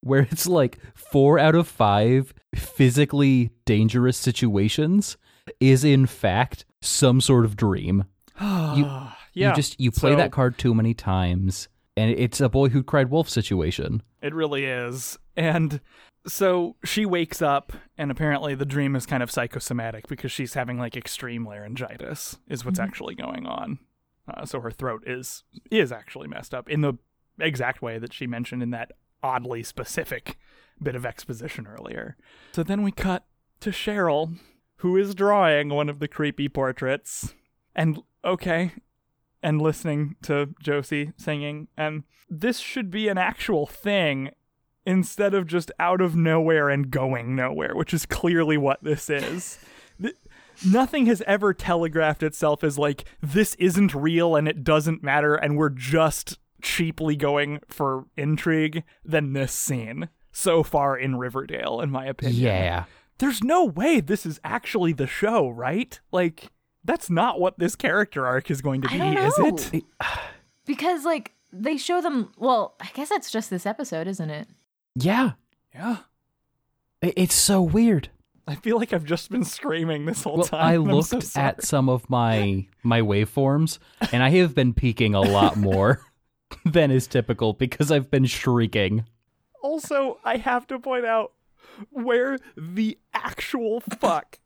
where 0.00 0.28
it's 0.30 0.46
like 0.46 0.78
4 0.94 1.38
out 1.38 1.54
of 1.54 1.66
5 1.66 2.34
physically 2.54 3.50
dangerous 3.64 4.18
situations 4.18 5.16
is 5.60 5.82
in 5.82 6.06
fact 6.06 6.66
some 6.82 7.20
sort 7.20 7.44
of 7.44 7.56
dream. 7.56 8.04
you 8.40 8.84
yeah. 9.32 9.50
you 9.50 9.54
just 9.54 9.80
you 9.80 9.90
play 9.90 10.12
so 10.12 10.16
that 10.16 10.32
card 10.32 10.58
too 10.58 10.74
many 10.74 10.94
times, 10.94 11.68
and 11.96 12.10
it's 12.10 12.40
a 12.40 12.48
boy 12.48 12.68
who 12.68 12.82
cried 12.82 13.10
wolf 13.10 13.28
situation. 13.28 14.02
It 14.22 14.34
really 14.34 14.64
is. 14.64 15.18
And 15.36 15.80
so 16.26 16.76
she 16.84 17.04
wakes 17.04 17.42
up, 17.42 17.72
and 17.98 18.10
apparently 18.10 18.54
the 18.54 18.64
dream 18.64 18.96
is 18.96 19.06
kind 19.06 19.22
of 19.22 19.30
psychosomatic 19.30 20.08
because 20.08 20.32
she's 20.32 20.54
having 20.54 20.78
like 20.78 20.96
extreme 20.96 21.46
laryngitis, 21.46 22.38
is 22.48 22.64
what's 22.64 22.78
mm-hmm. 22.78 22.88
actually 22.88 23.14
going 23.14 23.46
on. 23.46 23.78
Uh, 24.26 24.46
so 24.46 24.60
her 24.60 24.70
throat 24.70 25.02
is 25.06 25.44
is 25.70 25.92
actually 25.92 26.28
messed 26.28 26.54
up 26.54 26.68
in 26.68 26.80
the 26.80 26.94
exact 27.38 27.82
way 27.82 27.98
that 27.98 28.12
she 28.12 28.26
mentioned 28.26 28.62
in 28.62 28.70
that 28.70 28.92
oddly 29.22 29.62
specific 29.62 30.38
bit 30.82 30.94
of 30.94 31.06
exposition 31.06 31.66
earlier. 31.66 32.16
So 32.52 32.62
then 32.62 32.82
we 32.82 32.92
cut 32.92 33.24
to 33.60 33.70
Cheryl, 33.70 34.38
who 34.76 34.96
is 34.96 35.14
drawing 35.14 35.68
one 35.68 35.88
of 35.88 35.98
the 35.98 36.08
creepy 36.08 36.48
portraits, 36.48 37.34
and 37.74 38.00
okay, 38.24 38.72
and 39.42 39.60
listening 39.60 40.16
to 40.22 40.54
Josie 40.60 41.12
singing, 41.16 41.68
and 41.76 42.04
this 42.28 42.58
should 42.58 42.90
be 42.90 43.08
an 43.08 43.18
actual 43.18 43.66
thing 43.66 44.30
instead 44.86 45.34
of 45.34 45.46
just 45.46 45.70
out 45.78 46.00
of 46.00 46.14
nowhere 46.14 46.68
and 46.68 46.90
going 46.90 47.34
nowhere, 47.34 47.74
which 47.74 47.94
is 47.94 48.06
clearly 48.06 48.56
what 48.56 48.82
this 48.82 49.08
is. 49.08 49.58
Th- 50.60 50.72
Nothing 50.72 51.06
has 51.06 51.22
ever 51.26 51.52
telegraphed 51.54 52.22
itself 52.22 52.62
as 52.64 52.78
like 52.78 53.04
this 53.22 53.54
isn't 53.56 53.94
real 53.94 54.36
and 54.36 54.48
it 54.48 54.64
doesn't 54.64 55.02
matter 55.02 55.34
and 55.34 55.56
we're 55.56 55.68
just 55.70 56.38
cheaply 56.62 57.16
going 57.16 57.60
for 57.68 58.06
intrigue 58.16 58.84
than 59.04 59.32
this 59.32 59.52
scene 59.52 60.08
so 60.32 60.62
far 60.62 60.96
in 60.96 61.16
Riverdale 61.16 61.80
in 61.80 61.90
my 61.90 62.06
opinion. 62.06 62.42
Yeah. 62.42 62.84
There's 63.18 63.44
no 63.44 63.64
way 63.64 64.00
this 64.00 64.26
is 64.26 64.40
actually 64.44 64.92
the 64.92 65.06
show, 65.06 65.48
right? 65.48 65.98
Like 66.10 66.50
that's 66.84 67.08
not 67.08 67.38
what 67.40 67.58
this 67.58 67.76
character 67.76 68.26
arc 68.26 68.50
is 68.50 68.60
going 68.60 68.82
to 68.82 68.88
be, 68.88 68.98
is 68.98 69.34
it? 69.38 69.84
Because 70.66 71.04
like 71.04 71.32
they 71.52 71.76
show 71.76 72.00
them. 72.00 72.32
Well, 72.38 72.74
I 72.80 72.88
guess 72.94 73.10
that's 73.10 73.30
just 73.30 73.50
this 73.50 73.66
episode, 73.66 74.06
isn't 74.06 74.30
it? 74.30 74.48
Yeah. 74.94 75.32
Yeah. 75.74 75.98
It's 77.02 77.34
so 77.34 77.60
weird. 77.60 78.08
I 78.48 78.56
feel 78.56 78.76
like 78.78 78.92
I've 78.92 79.04
just 79.04 79.30
been 79.30 79.44
screaming 79.44 80.04
this 80.04 80.22
whole 80.22 80.38
Well, 80.38 80.46
time. 80.46 80.60
I 80.60 80.76
looked 80.76 81.22
so 81.22 81.40
at 81.40 81.62
some 81.62 81.88
of 81.88 82.08
my 82.10 82.66
my 82.82 83.00
waveforms, 83.00 83.78
and 84.12 84.22
I 84.22 84.30
have 84.30 84.54
been 84.54 84.74
peaking 84.74 85.14
a 85.14 85.20
lot 85.20 85.56
more 85.56 86.00
than 86.64 86.90
is 86.90 87.06
typical 87.06 87.52
because 87.54 87.90
I've 87.90 88.10
been 88.10 88.26
shrieking. 88.26 89.06
Also, 89.62 90.18
I 90.24 90.36
have 90.36 90.66
to 90.66 90.78
point 90.78 91.06
out 91.06 91.32
where 91.90 92.38
the 92.56 92.98
actual 93.14 93.80
fuck 93.80 94.38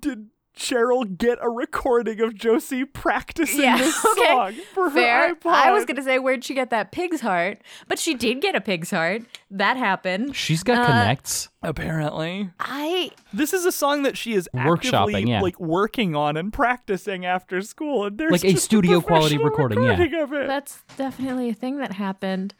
did 0.00 0.28
Cheryl 0.56 1.16
get 1.16 1.38
a 1.40 1.48
recording 1.48 2.20
of 2.20 2.34
Josie 2.34 2.84
practicing 2.84 3.62
Yeah, 3.62 3.78
this 3.78 4.04
okay. 4.12 4.26
song 4.26 4.52
for 4.74 4.90
Fair. 4.90 5.28
her 5.28 5.34
iPod? 5.34 5.52
I 5.52 5.70
was 5.70 5.84
gonna 5.84 6.02
say 6.02 6.18
where'd 6.18 6.44
she 6.44 6.54
get 6.54 6.70
that 6.70 6.92
pig's 6.92 7.20
heart, 7.20 7.58
but 7.88 7.98
she 7.98 8.14
did 8.14 8.40
get 8.40 8.54
a 8.54 8.60
pig's 8.60 8.90
heart. 8.90 9.22
That 9.50 9.76
happened. 9.76 10.36
She's 10.36 10.62
got 10.62 10.78
Uh, 10.78 10.86
connects. 10.86 11.48
Apparently, 11.62 12.50
I 12.58 13.10
this 13.32 13.52
is 13.52 13.64
a 13.64 13.72
song 13.72 14.02
that 14.02 14.16
she 14.18 14.34
is 14.34 14.48
Workshopping, 14.54 15.12
actively 15.14 15.30
yeah. 15.30 15.40
like 15.40 15.58
working 15.60 16.14
on 16.16 16.36
and 16.36 16.52
practicing 16.52 17.24
after 17.24 17.62
school, 17.62 18.04
and 18.06 18.18
there's 18.18 18.32
Like 18.32 18.44
a 18.44 18.52
just 18.52 18.64
studio 18.64 19.00
quality 19.00 19.36
professional 19.36 19.44
recording, 19.50 19.82
yeah. 19.84 19.90
recording 19.90 20.20
of 20.20 20.32
it. 20.32 20.46
that's 20.46 20.82
definitely 20.96 21.48
a 21.50 21.54
thing 21.54 21.78
that 21.78 21.92
happened. 21.92 22.54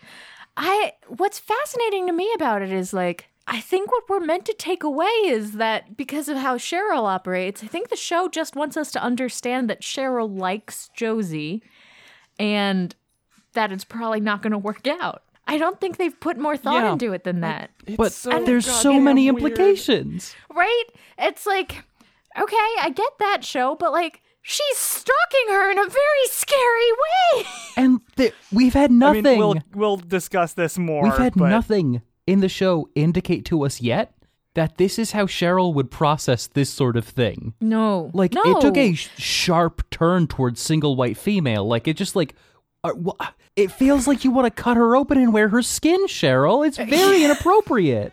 I 0.57 0.93
what's 1.09 1.39
fascinating 1.39 2.07
to 2.07 2.13
me 2.13 2.31
about 2.35 2.63
it 2.63 2.73
is 2.73 2.93
like 2.93 3.29
I 3.47 3.61
think 3.61 3.91
what 3.91 4.09
we're 4.09 4.21
meant 4.21 4.45
to 4.47 4.53
take 4.53 4.83
away 4.85 5.07
is 5.27 5.53
that 5.53 5.97
because 5.97 6.29
of 6.29 6.37
how 6.37 6.57
Cheryl 6.57 7.05
operates, 7.05 7.65
I 7.65 7.67
think 7.67 7.89
the 7.89 7.97
show 7.97 8.29
just 8.29 8.55
wants 8.55 8.77
us 8.77 8.93
to 8.93 9.03
understand 9.03 9.69
that 9.71 9.81
Cheryl 9.83 10.39
likes 10.39 10.89
Josie 10.95 11.63
and 12.39 12.95
that 13.55 13.73
it's 13.73 13.85
probably 13.85 14.21
not 14.21 14.43
going 14.43 14.53
to 14.53 14.59
work 14.59 14.87
out. 14.87 15.23
I 15.49 15.59
don't 15.59 15.81
think 15.81 15.97
they've 15.97 16.19
put 16.21 16.39
more 16.39 16.57
thought 16.57 16.85
Yeah. 16.85 16.93
into 16.93 17.13
it 17.13 17.25
than 17.25 17.41
that. 17.41 17.71
It's 17.87 17.97
But 17.97 18.13
so 18.13 18.45
there's 18.45 18.67
so 18.71 19.01
many 19.01 19.29
weird. 19.31 19.43
implications. 19.43 20.37
Right? 20.55 20.85
It's 21.19 21.45
like, 21.45 21.85
okay, 22.41 22.57
I 22.83 22.93
get 22.95 23.19
that 23.19 23.45
show, 23.45 23.75
but 23.75 23.91
like, 23.91 24.23
she's 24.43 24.77
stalking 24.79 25.49
her 25.49 25.73
in 25.73 25.79
a 25.79 25.87
very 25.87 26.27
scary 26.27 26.93
way. 26.93 27.45
And 27.77 28.01
th- 28.17 28.35
we've 28.53 28.75
had 28.75 28.91
I 28.93 28.95
nothing. 28.95 29.23
mean, 29.25 29.39
we'll 29.41 29.55
we'll 29.75 29.97
discuss 29.97 30.53
this 30.53 30.79
more. 30.79 31.03
we've 31.03 31.17
had 31.19 31.35
but 31.35 31.49
nothing 31.49 32.03
in 32.31 32.41
the 32.41 32.49
show 32.49 32.89
indicate 32.95 33.45
to 33.47 33.65
us 33.65 33.81
yet 33.81 34.15
that 34.55 34.79
this 34.79 34.99
is 34.99 35.13
how 35.13 35.27
Cheryl 35.27 35.75
would 35.75 35.91
process 35.91 36.47
this 36.47 36.71
sort 36.71 36.97
of 36.97 37.05
thing. 37.05 37.55
No. 37.61 38.11
Like 38.15 38.35
no. 38.35 38.43
it 38.45 38.61
took 38.61 38.77
a 38.77 38.95
sh- 38.95 39.09
sharp 39.19 39.89
turn 39.91 40.27
towards 40.27 40.61
single 40.61 40.97
white 40.97 41.17
female. 41.17 41.67
Like 41.67 41.89
it 41.89 41.97
just 41.97 42.17
like 42.17 42.35
uh, 42.83 42.93
wha- 42.95 43.15
it 43.57 43.71
feels 43.73 44.07
like 44.07 44.25
you 44.25 44.31
want 44.31 44.47
to 44.55 44.63
cut 44.63 44.77
her 44.77 44.97
open 44.97 45.19
and 45.19 45.33
wear 45.33 45.49
her 45.49 45.63
skin, 45.63 46.07
Cheryl. 46.07 46.67
It's 46.67 46.77
very 46.97 47.25
inappropriate. 47.25 48.13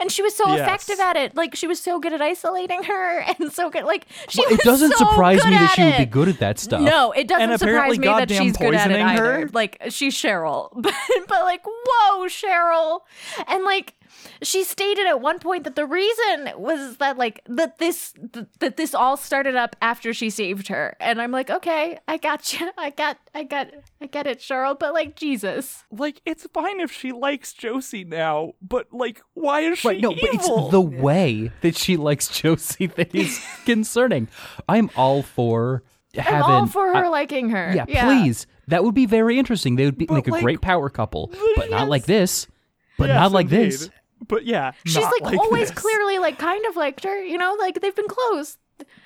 And 0.00 0.10
she 0.10 0.22
was 0.22 0.34
so 0.34 0.48
Yes. 0.48 0.60
effective 0.60 1.00
at 1.00 1.16
it. 1.16 1.34
Like, 1.36 1.54
she 1.54 1.66
was 1.66 1.80
so 1.80 1.98
good 1.98 2.12
at 2.12 2.20
isolating 2.20 2.82
her 2.84 3.18
and 3.38 3.52
so 3.52 3.70
good. 3.70 3.84
Like, 3.84 4.06
she 4.28 4.40
Well, 4.40 4.50
was 4.50 4.58
it 4.60 4.64
doesn't 4.64 4.92
so 4.92 5.04
surprise 5.06 5.42
good 5.42 5.50
me 5.50 5.56
that 5.56 5.70
she 5.74 5.84
would 5.84 5.96
be 5.98 6.04
good 6.06 6.28
at 6.28 6.38
that 6.40 6.58
stuff. 6.58 6.80
No, 6.80 7.12
it 7.12 7.28
doesn't 7.28 7.50
And 7.50 7.58
surprise 7.58 7.96
apparently 7.96 7.98
me 7.98 8.06
that 8.06 8.30
she's 8.30 8.56
good 8.56 8.74
at 8.74 8.90
it 8.90 8.94
poisoning 8.94 9.06
either. 9.06 9.22
her. 9.42 9.48
Like 9.52 9.82
she's 9.90 10.14
Cheryl, 10.14 10.70
but 10.74 10.94
but 11.28 11.42
like 11.42 11.62
whoa, 11.64 12.26
Cheryl, 12.26 13.00
and 13.46 13.64
like 13.64 13.94
she 14.42 14.64
stated 14.64 15.06
at 15.06 15.20
one 15.20 15.38
point 15.38 15.64
that 15.64 15.76
the 15.76 15.86
reason 15.86 16.50
was 16.56 16.96
that 16.98 17.18
like 17.18 17.40
that 17.46 17.78
this 17.78 18.12
th- 18.32 18.46
that 18.60 18.76
this 18.76 18.94
all 18.94 19.16
started 19.16 19.56
up 19.56 19.76
after 19.82 20.12
she 20.14 20.30
saved 20.30 20.68
her, 20.68 20.96
and 21.00 21.20
I'm 21.20 21.30
like, 21.30 21.50
okay, 21.50 21.98
I 22.08 22.16
got 22.16 22.52
you, 22.58 22.70
I 22.78 22.90
got, 22.90 23.18
I 23.34 23.44
got, 23.44 23.68
I 24.00 24.06
get 24.06 24.26
it, 24.26 24.38
Cheryl, 24.40 24.78
but 24.78 24.94
like 24.94 25.16
Jesus, 25.16 25.84
like 25.90 26.20
it's 26.24 26.46
fine 26.52 26.80
if 26.80 26.92
she 26.92 27.12
likes 27.12 27.52
Josie 27.52 28.04
now, 28.04 28.52
but 28.62 28.86
like 28.92 29.20
why 29.34 29.60
is 29.60 29.78
she 29.78 29.88
Right, 29.88 30.00
no, 30.00 30.10
but 30.10 30.22
it's 30.34 30.48
the 30.70 30.80
way 30.80 31.50
that 31.60 31.76
she 31.76 31.96
likes 31.96 32.28
Josie 32.40 32.86
that 32.86 33.14
is 33.14 33.44
concerning. 33.64 34.28
I'm 34.68 34.90
all 34.96 35.22
for 35.22 35.82
having. 36.14 36.34
I'm 36.34 36.42
all 36.42 36.66
for 36.66 36.86
her 36.88 37.04
I- 37.04 37.08
liking 37.08 37.50
her. 37.50 37.72
yeah, 37.74 37.84
please. 38.04 38.46
That 38.68 38.82
would 38.82 38.94
be 38.94 39.04
very 39.04 39.38
interesting. 39.38 39.76
They 39.76 39.84
would 39.84 39.98
be 39.98 40.06
But, 40.06 40.14
like 40.14 40.28
a 40.28 40.30
like, 40.30 40.42
great 40.42 40.60
power 40.62 40.88
couple, 40.88 41.30
but 41.56 41.68
not 41.70 41.88
like 41.90 42.06
this. 42.06 42.46
But 42.96 43.08
Yes, 43.08 43.20
not 43.20 43.32
like 43.32 43.44
indeed. 43.50 43.72
this. 43.72 43.90
But 44.26 44.44
yeah, 44.44 44.72
She's 44.84 44.96
not 44.96 45.22
like, 45.22 45.38
always 45.38 45.70
this. 45.70 45.78
clearly 45.78 46.18
like 46.18 46.38
kind 46.38 46.64
of 46.66 46.76
liked 46.76 47.04
her, 47.04 47.22
you 47.22 47.38
know, 47.38 47.56
like 47.58 47.80
they've 47.80 47.94
been 47.94 48.08
close. 48.08 48.58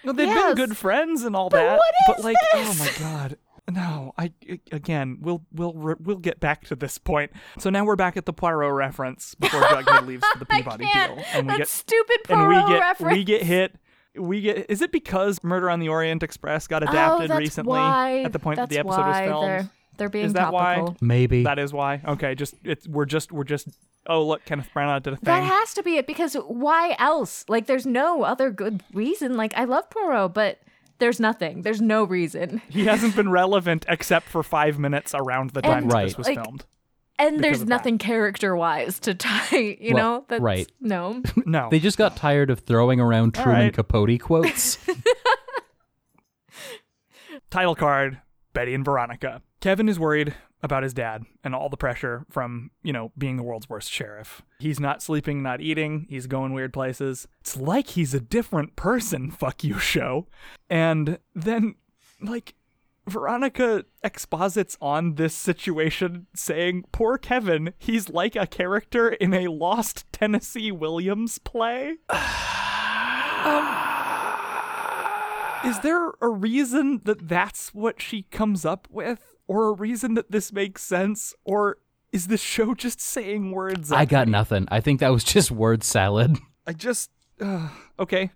No, 0.05 0.13
they've 0.13 0.29
Yes. 0.29 0.55
been 0.55 0.67
good 0.69 0.77
friends 0.77 1.25
and 1.25 1.37
all 1.37 1.49
But 1.51 1.59
that. 1.63 1.79
what 1.79 1.95
but 2.07 2.25
like, 2.25 2.37
oh 2.55 2.77
my 2.79 2.91
god. 2.99 3.37
No, 3.71 4.15
I 4.17 4.33
again, 4.73 5.19
we'll 5.21 5.45
we'll 5.53 5.75
we'll 5.75 6.17
get 6.17 6.41
back 6.41 6.65
to 6.69 6.75
this 6.77 6.97
point. 6.97 7.33
So 7.59 7.69
now 7.69 7.85
we're 7.85 7.97
back 7.97 8.17
at 8.17 8.25
the 8.25 8.33
Poirot 8.33 8.73
reference 8.73 9.35
before 9.35 9.61
Jughead 9.61 10.07
leaves 10.07 10.27
for 10.33 10.39
the 10.39 10.47
Peabody 10.51 10.87
deal, 10.87 11.23
and 11.35 11.47
we 11.47 11.53
that 11.53 11.59
get 11.59 11.69
stupid 11.69 12.17
and 12.31 12.39
Poirot 12.41 12.65
we 12.67 12.73
get 12.73 12.81
reference. 12.81 13.17
we 13.17 13.25
get 13.25 13.43
hit. 13.43 13.77
We 14.17 14.41
get. 14.41 14.67
Is 14.71 14.81
it 14.81 14.91
because 14.91 15.45
Murder 15.45 15.69
on 15.69 15.81
the 15.81 15.91
Orient 15.91 16.23
Express 16.23 16.67
got 16.67 16.83
oh, 16.83 16.89
adapted 16.89 17.31
oh, 17.31 17.37
recently 17.37 17.73
why, 17.73 18.23
at 18.23 18.33
the 18.33 18.39
point 18.39 18.57
that 18.57 18.71
the 18.71 18.79
episode 18.79 19.07
was 19.07 19.19
filmed? 19.19 19.71
They're, 19.99 20.07
they're 20.07 20.09
being 20.09 20.27
Is 20.27 20.33
that 20.35 20.53
why? 20.53 20.85
Maybe. 21.01 21.45
That 21.45 21.59
is 21.59 21.73
why. 21.73 22.01
Okay, 22.07 22.35
just 22.35 22.55
it's 22.65 22.89
we're 22.89 23.05
just 23.05 23.33
we're 23.33 23.45
just. 23.45 23.69
Oh 24.07 24.25
look, 24.25 24.45
Kenneth 24.47 24.69
Branagh 24.75 25.03
did 25.03 25.13
a 25.13 25.17
thing. 25.17 25.25
That 25.25 25.43
has 25.43 25.75
to 25.75 25.83
be 25.83 25.97
it 25.97 26.07
because 26.07 26.35
why 26.35 26.97
else? 26.99 27.45
Like, 27.49 27.67
there's 27.67 27.85
no 27.85 28.23
other 28.23 28.51
good 28.51 28.83
reason. 28.95 29.37
Like, 29.37 29.53
I 29.55 29.65
love 29.65 29.91
Poirot, 29.91 30.33
but 30.33 30.61
there's 30.99 31.21
nothing. 31.21 31.63
There's 31.63 31.83
no 31.83 32.05
reason. 32.05 32.63
he 32.71 32.87
hasn't 32.87 33.15
been 33.15 33.31
relevant 33.31 33.85
except 33.89 34.29
for 34.29 34.43
five 34.43 34.79
minutes 34.79 35.15
around 35.15 35.51
the 35.51 35.61
time 35.63 35.85
And, 35.85 35.93
Right. 35.93 36.05
this 36.07 36.17
was 36.17 36.27
like, 36.27 36.43
filmed. 36.43 36.65
And 37.19 37.43
there's 37.43 37.65
nothing 37.65 37.99
character 37.99 38.57
wise 38.57 38.99
to 39.01 39.15
tie, 39.15 39.77
you 39.81 39.95
Well, 39.95 40.21
know? 40.21 40.25
That's, 40.29 40.41
right. 40.41 40.71
No. 40.81 41.23
No, 41.45 41.69
They 41.71 41.81
just 41.81 41.99
got 41.99 42.17
tired 42.17 42.49
of 42.49 42.61
throwing 42.61 43.01
around 43.01 43.37
All 43.37 43.45
Truman 43.45 43.63
right. 43.65 43.75
Capote 43.75 44.21
quotes. 44.21 44.79
title 47.51 47.75
card 47.75 48.21
Betty 48.53 48.75
and 48.75 48.85
Veronica. 48.85 49.43
Kevin 49.61 49.89
is 49.89 49.99
worried 49.99 50.35
about 50.63 50.83
his 50.83 50.95
dad 50.95 51.25
and 51.45 51.55
all 51.55 51.69
the 51.69 51.77
pressure 51.77 52.25
from, 52.31 52.71
you 52.83 52.93
know, 52.93 53.13
being 53.17 53.37
the 53.37 53.43
world's 53.43 53.69
worst 53.69 53.91
sheriff. 53.91 54.43
He's 54.59 54.81
not 54.81 55.03
sleeping, 55.03 55.43
not 55.43 55.61
eating, 55.61 56.07
he's 56.09 56.27
going 56.27 56.53
weird 56.53 56.73
places. 56.73 57.29
It's 57.41 57.57
like 57.57 57.89
he's 57.89 58.15
a 58.15 58.21
different 58.21 58.77
person, 58.77 59.31
fuck 59.39 59.65
you, 59.65 59.79
show. 59.79 60.27
And 60.69 61.19
then, 61.35 61.77
like, 62.21 62.55
Veronica 63.07 63.85
exposits 64.03 64.77
on 64.81 65.15
this 65.15 65.35
situation, 65.35 66.27
saying, 66.35 66.85
Poor 66.93 67.17
Kevin, 67.19 67.73
he's 67.79 68.09
like 68.09 68.37
a 68.37 68.47
character 68.47 69.09
in 69.09 69.33
a 69.33 69.49
lost 69.49 70.05
Tennessee 70.13 70.71
Williams 70.71 71.39
play. 71.39 71.97
Um, 73.39 73.65
is 75.65 75.79
there 75.81 76.11
a 76.21 76.29
reason 76.29 77.03
that 77.05 77.29
that's 77.29 77.73
what 77.73 78.03
she 78.03 78.23
comes 78.23 78.65
up 78.65 78.89
with? 78.91 79.38
Or 79.49 79.71
a 79.71 79.73
reason 79.73 80.15
that 80.15 80.31
this 80.31 80.53
makes 80.53 80.83
sense? 80.85 81.35
Or 81.45 81.79
is 82.13 82.29
this 82.29 82.41
show 82.41 82.75
just 82.75 83.01
saying 83.01 83.51
words? 83.51 83.91
I 83.91 84.05
got 84.05 84.29
me? 84.29 84.33
nothing. 84.33 84.69
I 84.71 84.81
think 84.81 85.01
that 85.01 85.09
was 85.11 85.25
just 85.25 85.51
word 85.51 85.83
salad. 85.83 86.37
I 86.67 86.73
just. 86.75 87.11
Uh, 87.41 87.69
okay. 87.99 88.31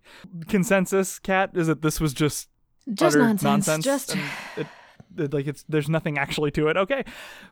Consensus, 0.49 1.19
Cat, 1.19 1.51
is 1.55 1.67
that 1.69 1.83
this 1.83 2.01
was 2.01 2.13
just 2.15 2.49
Just 2.93 3.17
nonsense, 3.17 3.67
nonsense. 3.69 3.85
just- 3.85 4.15
and 4.15 4.23
it, 4.57 4.67
it- 4.67 5.33
like 5.35 5.47
it's 5.47 5.63
there's 5.69 5.91
nothing 5.91 6.17
actually 6.17 6.51
to 6.53 6.69
it. 6.69 6.77
Okay, 6.79 7.05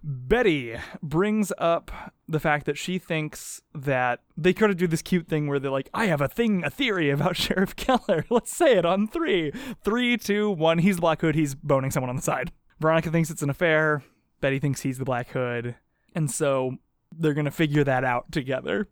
Betty 0.03 0.77
brings 1.03 1.53
up 1.59 1.91
the 2.27 2.41
fact 2.41 2.65
that 2.67 2.79
she 2.79 2.99
thinks 2.99 3.61
that 3.75 4.21
they 4.37 4.55
could 4.55 4.75
do 4.79 4.87
this 4.87 5.03
cute 5.03 5.29
thing 5.29 5.47
where 5.47 5.59
they're 5.59 5.71
like, 5.71 5.91
"I 5.93 6.07
have 6.07 6.23
a 6.23 6.29
thing, 6.29 6.65
a 6.65 6.71
theory 6.71 7.11
about 7.11 7.37
Sheriff 7.45 7.77
Keller. 7.77 8.25
Let's 8.31 8.51
say 8.55 8.79
it 8.79 8.87
on 8.87 9.09
three, 9.09 9.53
three, 9.85 10.17
two, 10.17 10.51
one. 10.51 10.79
He's 10.79 11.01
Black 11.01 11.21
Hood. 11.21 11.35
He's 11.35 11.55
boning 11.55 11.91
someone 11.91 12.09
on 12.09 12.17
the 12.17 12.23
side. 12.23 12.51
Veronica 12.81 13.11
thinks 13.11 13.31
it's 13.31 13.43
an 13.43 13.51
affair. 13.51 14.03
Betty 14.41 14.59
thinks 14.59 14.81
he's 14.81 14.99
the 14.99 15.05
Black 15.05 15.29
Hood, 15.31 15.77
and 16.15 16.31
so 16.31 16.77
they're 17.17 17.35
gonna 17.35 17.51
figure 17.51 17.85
that 17.85 18.05
out 18.05 18.33
together. 18.33 18.89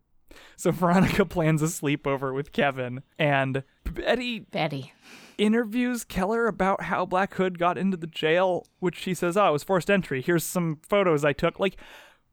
So 0.57 0.71
Veronica 0.73 1.25
plans 1.25 1.63
a 1.63 1.67
sleepover 1.67 2.35
with 2.35 2.53
Kevin, 2.53 3.03
and 3.19 3.63
Betty 3.85 4.41
Betty. 4.41 4.93
interviews 5.39 6.05
Keller 6.05 6.47
about 6.47 6.83
how 6.83 7.07
Black 7.07 7.35
Hood 7.35 7.59
got 7.59 7.79
into 7.79 7.97
the 7.97 8.07
jail, 8.07 8.67
which 8.79 8.97
she 8.99 9.15
says, 9.15 9.37
"Oh, 9.37 9.49
it 9.49 9.53
was 9.53 9.65
forced 9.65 9.91
entry. 9.91 10.21
Here's 10.21 10.45
some 10.45 10.81
photos 10.87 11.25
I 11.25 11.33
took." 11.33 11.59
Like 11.59 11.77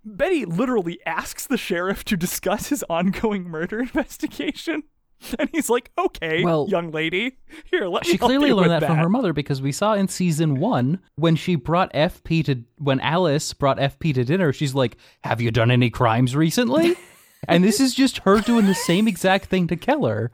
Betty 0.04 0.44
literally 0.46 1.00
asks 1.06 1.48
the 1.48 1.58
sheriff 1.58 2.04
to 2.06 2.18
discuss 2.18 2.68
his 2.68 2.84
ongoing 2.90 3.46
murder 3.46 3.80
investigation. 3.82 4.84
And 5.40 5.50
he's 5.52 5.70
like, 5.70 5.92
"Okay, 5.98 6.44
Well- 6.44 6.68
young 6.70 6.92
lady, 6.92 7.38
here, 7.72 7.86
let 7.88 8.04
me 8.06 8.12
She 8.12 8.18
help 8.18 8.30
clearly 8.30 8.52
learned 8.54 8.72
with 8.72 8.82
that, 8.82 8.88
from 8.88 8.98
her 8.98 9.10
mother 9.10 9.34
because 9.34 9.62
we 9.62 9.72
saw 9.72 9.94
in 9.94 10.08
season 10.08 10.60
one 10.60 11.00
when 11.16 11.36
she 11.36 11.56
brought 11.56 11.92
FP 11.94 12.44
to 12.46 12.64
when 12.78 13.00
Alice 13.00 13.54
brought 13.54 13.78
FP 13.78 14.14
to 14.14 14.24
dinner, 14.24 14.52
she's 14.54 14.76
like, 14.76 14.98
"Have 15.24 15.42
you 15.42 15.52
done 15.52 15.72
any 15.72 15.90
crimes 15.90 16.36
recently?" 16.36 16.96
and 17.48 17.64
this 17.64 17.80
is 17.80 17.94
just 17.96 18.20
her 18.20 18.40
doing 18.42 18.66
the 18.66 18.76
same 18.76 19.08
exact 19.08 19.46
thing 19.46 19.68
to 19.68 19.76
Keller. 19.76 20.32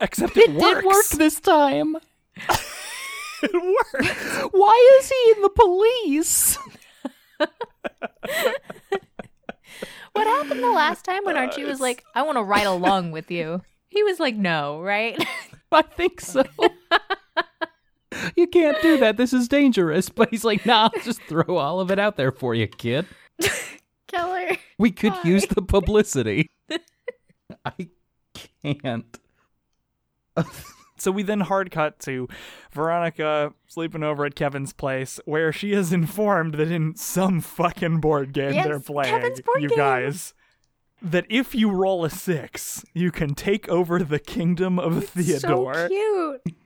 Except 0.00 0.36
it, 0.36 0.50
It 0.50 0.54
works. 0.56 0.74
did 0.76 0.84
work 0.84 1.06
this 1.08 1.40
time. 1.40 1.96
it 3.42 3.52
works. 3.52 4.48
Why 4.52 4.98
is 5.00 5.08
he 5.10 5.32
in 5.36 5.42
the 5.42 5.50
police? 5.50 6.58
What 10.12 10.26
happened 10.26 10.62
the 10.62 10.70
last 10.70 11.04
time 11.04 11.24
when 11.24 11.36
Archie 11.36 11.64
was 11.64 11.78
like, 11.80 12.02
I 12.14 12.22
want 12.22 12.38
to 12.38 12.42
ride 12.42 12.66
along 12.66 13.10
with 13.10 13.30
you? 13.30 13.60
He 13.88 14.02
was 14.02 14.20
like, 14.20 14.36
no, 14.36 14.80
right? 14.80 15.16
I 15.72 15.82
think 15.82 16.20
so. 16.20 16.44
you 18.36 18.46
can't 18.46 18.80
do 18.82 18.98
that. 18.98 19.16
This 19.16 19.32
is 19.32 19.48
dangerous. 19.48 20.08
But 20.08 20.30
he's 20.30 20.44
like, 20.44 20.64
nah, 20.66 20.90
I'll 20.94 21.02
just 21.02 21.22
throw 21.22 21.56
all 21.56 21.80
of 21.80 21.90
it 21.90 21.98
out 21.98 22.16
there 22.16 22.32
for 22.32 22.54
you, 22.54 22.66
kid. 22.66 23.06
Keller. 24.08 24.56
We 24.78 24.90
could 24.90 25.12
Why? 25.12 25.22
use 25.24 25.46
the 25.46 25.62
publicity. 25.62 26.50
I 27.64 27.88
can't. 28.62 29.18
So 30.98 31.10
we 31.10 31.22
then 31.22 31.40
hard 31.40 31.70
cut 31.70 31.98
to 32.00 32.26
Veronica 32.72 33.52
sleeping 33.66 34.02
over 34.02 34.24
at 34.24 34.34
Kevin's 34.34 34.72
place, 34.72 35.20
where 35.26 35.52
she 35.52 35.72
is 35.72 35.92
informed 35.92 36.54
that 36.54 36.70
in 36.70 36.94
some 36.96 37.40
fucking 37.42 38.00
board 38.00 38.32
game 38.32 38.54
Yes, 38.54 38.66
they're 38.66 38.80
playing, 38.80 39.12
Kevin's 39.14 39.40
board 39.42 39.62
you 39.62 39.68
game. 39.68 39.78
guys, 39.78 40.32
that 41.02 41.26
if 41.28 41.54
you 41.54 41.70
roll 41.70 42.04
a 42.04 42.10
six, 42.10 42.84
you 42.94 43.10
can 43.10 43.34
take 43.34 43.68
over 43.68 43.98
the 44.02 44.18
kingdom 44.18 44.78
of 44.78 45.04
Theodore. 45.08 45.74
So 45.74 45.88
cute. 45.88 46.56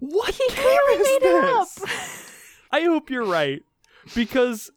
What 0.00 0.34
He 0.34 0.44
game 0.48 0.56
clearly 0.56 1.00
is 1.02 1.20
made 1.22 1.28
it 1.28 1.44
up. 1.44 1.68
this? 1.74 2.32
I 2.70 2.80
hope 2.82 3.10
you're 3.10 3.24
right, 3.26 3.62
because 4.14 4.70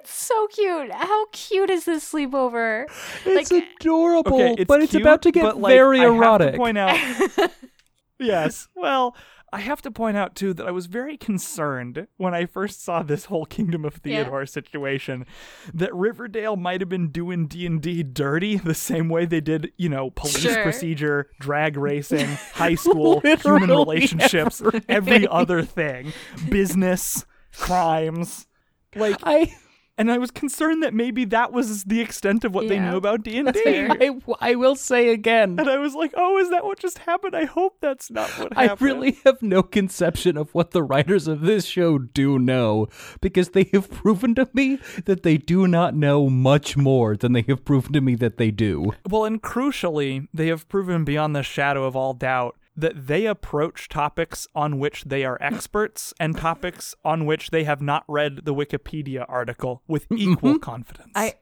It's 0.00 0.12
so 0.12 0.46
cute. 0.48 0.90
How 0.92 1.26
cute 1.32 1.70
is 1.70 1.84
this 1.84 2.10
sleepover? 2.12 2.84
It's 3.24 3.50
Like- 3.52 3.64
adorable, 3.80 4.34
okay, 4.34 4.54
it's 4.58 4.68
but 4.68 4.82
it's 4.82 4.94
about 4.94 5.22
to 5.22 5.30
get 5.30 5.42
but, 5.42 5.58
like, 5.58 5.72
very 5.72 6.00
I 6.00 6.04
have 6.04 6.12
to 6.12 6.16
erotic. 6.16 6.56
point 6.56 6.76
out, 6.78 6.98
yes. 8.18 8.68
Well, 8.74 9.14
I 9.52 9.60
have 9.60 9.82
to 9.82 9.90
point 9.90 10.16
out 10.16 10.36
too 10.36 10.54
that 10.54 10.66
I 10.66 10.70
was 10.70 10.86
very 10.86 11.16
concerned 11.16 12.06
when 12.18 12.34
I 12.34 12.46
first 12.46 12.84
saw 12.84 13.02
this 13.02 13.24
whole 13.24 13.46
Kingdom 13.46 13.84
of 13.84 14.00
Yeah. 14.04 14.22
Theodore 14.22 14.46
situation 14.46 15.26
that 15.74 15.92
Riverdale 15.94 16.54
might 16.56 16.80
have 16.80 16.88
been 16.88 17.08
doing 17.08 17.46
D 17.48 17.66
and 17.66 17.82
D 17.82 18.02
dirty 18.04 18.56
the 18.58 18.74
same 18.74 19.08
way 19.08 19.26
they 19.26 19.40
did, 19.40 19.72
you 19.76 19.88
know, 19.88 20.10
police 20.10 20.38
Sure. 20.38 20.62
procedure, 20.62 21.30
drag 21.40 21.76
racing, 21.76 22.26
high 22.54 22.76
school, 22.76 23.20
human 23.20 23.70
relationships, 23.70 24.62
every 24.88 25.26
other 25.30 25.62
thing, 25.62 26.12
business, 26.48 27.24
crimes. 27.56 28.46
Like, 28.94 29.16
I, 29.24 29.52
and 30.00 30.10
I 30.10 30.16
was 30.18 30.30
concerned 30.30 30.82
that 30.82 30.94
maybe 30.94 31.26
that 31.26 31.52
was 31.52 31.84
the 31.84 32.00
extent 32.00 32.42
of 32.44 32.54
what 32.54 32.68
they 32.68 32.76
Yeah, 32.76 32.90
knew 32.90 32.96
about 32.96 33.22
D 33.22 33.36
and 33.38 33.48
that's 33.48 33.60
fair. 33.60 33.88
D. 33.88 34.08
I, 34.08 34.50
I 34.52 34.54
will 34.54 34.74
say 34.74 35.10
again, 35.10 35.56
And 35.60 35.68
I 35.68 35.76
was 35.76 35.94
like, 35.94 36.12
oh, 36.16 36.38
is 36.38 36.48
that 36.48 36.64
what 36.64 36.78
just 36.78 36.98
happened? 36.98 37.36
I 37.36 37.44
hope 37.44 37.76
that's 37.80 38.10
not 38.10 38.30
what 38.38 38.54
happened." 38.54 38.82
I 38.82 38.84
really 38.84 39.18
have 39.24 39.42
no 39.42 39.62
conception 39.62 40.38
of 40.38 40.54
what 40.54 40.70
the 40.70 40.82
writers 40.82 41.28
of 41.28 41.42
this 41.42 41.66
show 41.66 41.98
do 41.98 42.38
know 42.38 42.88
because 43.20 43.50
they 43.50 43.68
have 43.74 43.90
proven 43.90 44.34
to 44.36 44.48
me 44.54 44.78
that 45.04 45.22
they 45.22 45.36
do 45.36 45.68
not 45.68 45.94
know 45.94 46.30
much 46.30 46.76
more 46.76 47.14
than 47.16 47.32
they 47.34 47.44
have 47.46 47.64
proven 47.64 47.92
to 47.92 48.00
me 48.00 48.14
that 48.14 48.38
they 48.38 48.50
do. 48.50 48.92
Well, 49.08 49.24
and 49.26 49.42
crucially, 49.42 50.28
they 50.32 50.46
have 50.46 50.68
proven 50.68 51.04
beyond 51.04 51.36
the 51.36 51.42
shadow 51.42 51.84
of 51.84 51.94
all 51.94 52.14
doubt 52.14 52.56
that 52.80 53.06
they 53.06 53.26
approach 53.26 53.88
topics 53.88 54.46
on 54.54 54.78
which 54.78 55.04
they 55.04 55.24
are 55.24 55.38
experts 55.40 56.12
and 56.20 56.36
topics 56.36 56.94
on 57.04 57.26
which 57.26 57.50
they 57.50 57.64
have 57.64 57.80
not 57.80 58.04
read 58.08 58.44
the 58.44 58.54
Wikipedia 58.54 59.24
article 59.28 59.82
with 59.88 60.06
equal 60.10 60.58
confidence. 60.58 61.12
I, 61.14 61.34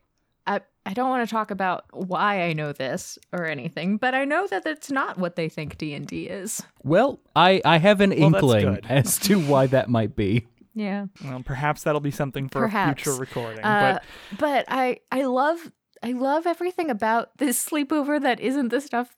I, 0.47 0.61
I 0.87 0.95
don't 0.95 1.11
want 1.11 1.29
to 1.29 1.33
talk 1.33 1.51
about 1.51 1.85
why 1.93 2.43
I 2.43 2.53
know 2.53 2.73
this 2.73 3.19
or 3.33 3.47
anything, 3.47 3.97
but 3.99 4.15
I 4.15 4.25
know 4.25 4.47
that 4.47 4.67
it's 4.67 4.91
not 4.91 5.19
what 5.19 5.37
they 5.37 5.49
think 5.49 5.79
D 5.79 5.95
and 5.95 6.07
D 6.07 6.25
is. 6.25 6.63
Well, 6.83 7.21
I, 7.37 7.61
I 7.65 7.79
have 7.79 8.01
an 8.01 8.11
Well, 8.11 8.19
inkling 8.35 8.81
as 8.89 9.19
to 9.21 9.39
why 9.41 9.67
that 9.69 9.89
might 9.89 10.17
be. 10.17 10.47
Yeah. 10.75 11.07
well, 11.25 11.43
perhaps 11.43 11.83
that'll 11.83 12.01
be 12.01 12.13
something 12.13 12.49
for 12.49 12.61
Perhaps. 12.61 13.03
a 13.03 13.05
future 13.05 13.21
recording. 13.21 13.65
Uh, 13.65 13.99
but 14.31 14.39
but 14.39 14.65
I 14.69 15.01
I 15.11 15.25
love 15.25 15.73
I 16.05 16.13
love 16.13 16.47
everything 16.47 16.89
about 16.89 17.37
this 17.39 17.69
sleepover 17.69 18.23
that 18.23 18.39
isn't 18.39 18.69
the 18.69 18.81
stuff 18.81 19.17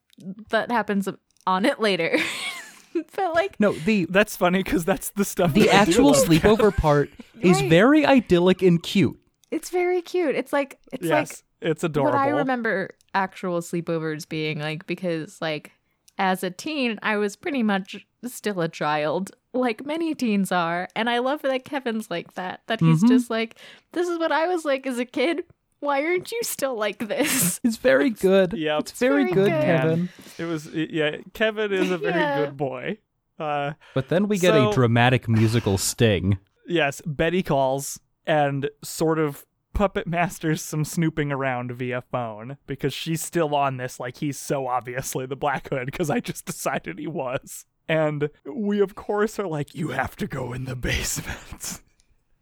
that 0.48 0.70
happens 0.70 1.06
on 1.46 1.64
it 1.64 1.80
later. 1.80 2.16
but 3.16 3.34
like 3.34 3.58
No, 3.60 3.72
the 3.72 4.06
that's 4.10 4.36
funny 4.36 4.62
because 4.62 4.84
that's 4.84 5.10
the 5.10 5.24
stuff. 5.24 5.54
the 5.54 5.66
that 5.66 5.74
actual 5.88 6.12
sleepover 6.12 6.76
part 6.76 7.10
is 7.40 7.60
Right. 7.60 7.70
very 7.70 8.04
idyllic 8.06 8.62
and 8.62 8.82
cute. 8.82 9.18
it's 9.50 9.70
very 9.70 10.02
cute. 10.02 10.34
It's 10.34 10.52
like 10.52 10.78
it's 10.92 11.06
yes, 11.06 11.30
like 11.30 11.70
it's 11.70 11.84
adorable. 11.84 12.18
what 12.18 12.26
I 12.26 12.30
remember 12.30 12.90
actual 13.14 13.60
sleepovers 13.60 14.28
being 14.28 14.58
like 14.60 14.86
because 14.86 15.40
like 15.40 15.72
as 16.18 16.42
a 16.44 16.50
teen 16.50 16.98
I 17.02 17.16
was 17.16 17.36
pretty 17.36 17.62
much 17.62 18.06
still 18.26 18.60
a 18.60 18.68
child 18.68 19.30
like 19.52 19.84
many 19.84 20.14
teens 20.14 20.52
are 20.52 20.86
and 20.94 21.08
I 21.10 21.18
love 21.18 21.42
that 21.42 21.64
Kevin's 21.64 22.10
like 22.10 22.34
that 22.34 22.60
that 22.68 22.80
he's 22.80 23.02
Mhm. 23.02 23.08
just 23.08 23.30
like 23.30 23.56
this 23.92 24.08
is 24.08 24.18
what 24.18 24.30
I 24.30 24.46
was 24.46 24.64
like 24.64 24.86
as 24.86 24.98
a 24.98 25.04
kid 25.04 25.42
why 25.80 26.04
aren't 26.04 26.30
you 26.30 26.40
still 26.42 26.76
like 26.76 27.08
this 27.08 27.58
It's 27.64 27.76
very 27.78 28.10
good. 28.10 28.52
Yep. 28.52 28.80
It's 28.80 28.92
very, 28.92 29.24
very 29.24 29.32
good, 29.34 29.50
good. 29.50 29.62
Kevin. 29.62 30.08
It 30.38 30.44
was 30.44 30.66
yeah. 30.72 31.16
Kevin 31.34 31.72
is 31.72 31.90
a 31.90 31.98
very 31.98 32.14
Yeah. 32.20 32.44
good 32.44 32.56
boy. 32.56 32.98
Uh, 33.38 33.72
But 33.94 34.08
then 34.10 34.28
we 34.28 34.38
get 34.38 34.52
So- 34.54 34.70
a 34.70 34.72
dramatic 34.72 35.28
musical 35.28 35.78
sting. 35.78 36.38
yes, 36.68 37.00
Betty 37.06 37.42
calls 37.42 37.98
and 38.26 38.68
sort 38.84 39.18
of 39.18 39.44
puppet 39.72 40.06
masters 40.06 40.60
some 40.62 40.84
snooping 40.84 41.32
around 41.32 41.72
via 41.72 42.02
phone 42.02 42.58
because 42.66 42.92
she's 42.92 43.22
still 43.22 43.54
on 43.54 43.76
this 43.78 43.98
like 43.98 44.18
he's 44.18 44.38
so 44.38 44.66
obviously 44.66 45.24
the 45.26 45.36
Black 45.36 45.68
Hood 45.70 45.86
because 45.86 46.10
I 46.10 46.20
just 46.20 46.44
decided 46.52 46.98
he 46.98 47.06
was. 47.06 47.64
And 47.88 48.30
we 48.44 48.80
of 48.80 48.94
course 48.94 49.38
are 49.38 49.46
like 49.48 49.74
you 49.74 49.88
have 49.88 50.16
to 50.16 50.26
go 50.26 50.52
in 50.52 50.64
the 50.64 50.76
basement. 50.76 51.80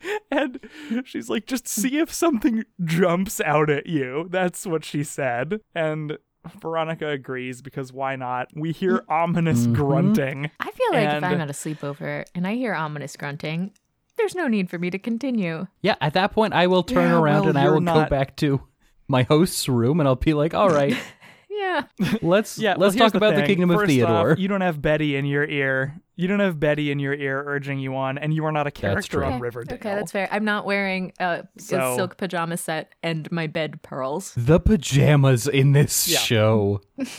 And 0.30 0.60
she's 1.04 1.28
like, 1.28 1.46
just 1.46 1.66
see 1.66 1.98
if 1.98 2.12
something 2.12 2.64
jumps 2.84 3.40
out 3.40 3.70
at 3.70 3.86
you. 3.86 4.26
That's 4.30 4.66
what 4.66 4.84
she 4.84 5.02
said. 5.02 5.60
And 5.74 6.18
Veronica 6.60 7.08
agrees 7.08 7.62
because 7.62 7.92
why 7.92 8.14
not? 8.16 8.48
We 8.54 8.72
hear 8.72 9.02
ominous 9.08 9.66
Mhm. 9.66 9.74
grunting. 9.74 10.50
I 10.60 10.70
feel 10.70 10.86
like 10.92 11.08
And- 11.08 11.24
if 11.24 11.30
I'm 11.32 11.40
at 11.40 11.50
a 11.50 11.52
sleepover 11.52 12.24
and 12.34 12.46
I 12.46 12.54
hear 12.54 12.74
ominous 12.74 13.16
grunting, 13.16 13.72
there's 14.16 14.34
no 14.34 14.46
need 14.48 14.70
for 14.70 14.78
me 14.78 14.90
to 14.90 14.98
continue. 14.98 15.66
Yeah, 15.82 15.96
at 16.00 16.12
that 16.14 16.32
point, 16.32 16.52
I 16.54 16.66
will 16.66 16.82
turn 16.82 17.10
Yeah, 17.10 17.18
around 17.18 17.40
well, 17.40 17.48
and 17.50 17.58
I 17.58 17.70
will 17.70 17.80
not- 17.80 18.08
go 18.08 18.16
back 18.16 18.36
to 18.36 18.60
my 19.08 19.22
host's 19.24 19.68
room 19.68 20.00
and 20.00 20.08
I'll 20.08 20.16
be 20.16 20.34
like, 20.34 20.54
all 20.54 20.68
right, 20.70 20.96
Yeah. 21.50 21.84
let's 22.22 22.58
Yeah, 22.58 22.74
let's 22.78 22.94
here's 22.94 23.10
talk 23.12 23.16
about 23.16 23.30
the 23.34 23.40
thing. 23.40 23.46
kingdom 23.46 23.70
of 23.70 23.86
Theodore. 23.86 24.32
Off, 24.32 24.38
you 24.38 24.46
don't 24.48 24.60
have 24.60 24.80
Betty 24.80 25.16
in 25.16 25.24
your 25.24 25.44
ear. 25.44 26.00
You 26.20 26.26
don't 26.26 26.40
have 26.40 26.58
Betty 26.58 26.90
in 26.90 26.98
your 26.98 27.14
ear 27.14 27.44
urging 27.46 27.78
you 27.78 27.94
on, 27.94 28.18
and 28.18 28.34
you 28.34 28.44
are 28.44 28.50
not 28.50 28.66
a 28.66 28.72
character 28.72 29.24
on 29.24 29.34
Okay. 29.34 29.40
Riverdale. 29.40 29.76
Okay, 29.76 29.94
that's 29.94 30.10
fair. 30.10 30.28
I'm 30.32 30.44
not 30.44 30.66
wearing 30.66 31.12
a, 31.20 31.46
So- 31.58 31.92
a 31.92 31.96
silk 31.96 32.16
pajama 32.16 32.56
set 32.56 32.92
and 33.04 33.30
my 33.30 33.46
bed 33.46 33.82
pearls. 33.82 34.32
the 34.36 34.58
pajamas 34.58 35.46
in 35.46 35.72
this 35.72 36.08
Yeah. 36.08 36.18
show. 36.18 36.80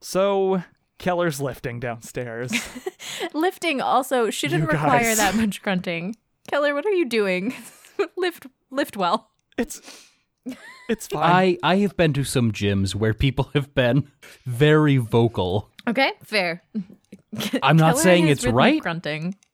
So 0.00 0.62
Keller's 0.98 1.40
lifting 1.40 1.80
downstairs. 1.80 2.52
Lifting 3.34 3.80
also 3.80 4.30
shouldn't 4.30 4.62
You 4.64 4.68
require 4.68 5.00
guys. 5.00 5.16
that 5.16 5.34
much 5.34 5.62
grunting. 5.62 6.14
Keller, 6.48 6.74
what 6.74 6.84
are 6.86 6.90
you 6.92 7.06
doing? 7.08 7.54
lift 8.16 8.46
lift 8.70 8.96
well. 8.96 9.30
it's 9.56 9.80
it's 10.88 11.06
fine. 11.08 11.22
I 11.22 11.58
I 11.62 11.76
have 11.78 11.96
been 11.96 12.12
to 12.12 12.24
some 12.24 12.52
gyms 12.52 12.94
where 12.94 13.14
people 13.14 13.50
have 13.54 13.74
been 13.74 14.10
very 14.44 14.98
vocal. 14.98 15.70
Okay, 15.88 16.12
fair. 16.22 16.62
I'm 17.62 17.76
not 17.76 17.98
saying 17.98 18.28
it's 18.28 18.46
right. 18.46 18.80
Grunting. 18.80 19.36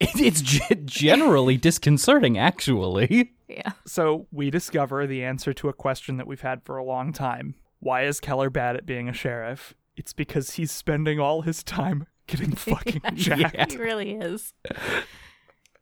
It- 0.00 0.20
it's 0.20 0.42
ge- 0.42 0.84
generally 0.84 1.56
disconcerting, 1.56 2.38
actually. 2.38 3.32
Yeah. 3.48 3.72
So 3.84 4.28
we 4.30 4.48
discover 4.48 5.08
the 5.08 5.24
answer 5.24 5.52
to 5.54 5.68
a 5.68 5.72
question 5.72 6.18
that 6.18 6.26
we've 6.28 6.42
had 6.42 6.62
for 6.62 6.76
a 6.76 6.84
long 6.84 7.12
time. 7.12 7.56
Why 7.80 8.04
is 8.04 8.20
Keller 8.20 8.48
bad 8.48 8.76
at 8.76 8.86
being 8.86 9.08
a 9.08 9.12
sheriff? 9.12 9.74
It's 9.96 10.12
because 10.12 10.52
he's 10.52 10.70
spending 10.70 11.18
all 11.18 11.42
his 11.42 11.64
time 11.64 12.06
getting 12.28 12.52
fucking 12.54 13.02
jacked. 13.14 13.72
He 13.72 13.78
really 13.78 14.12
is. 14.12 14.52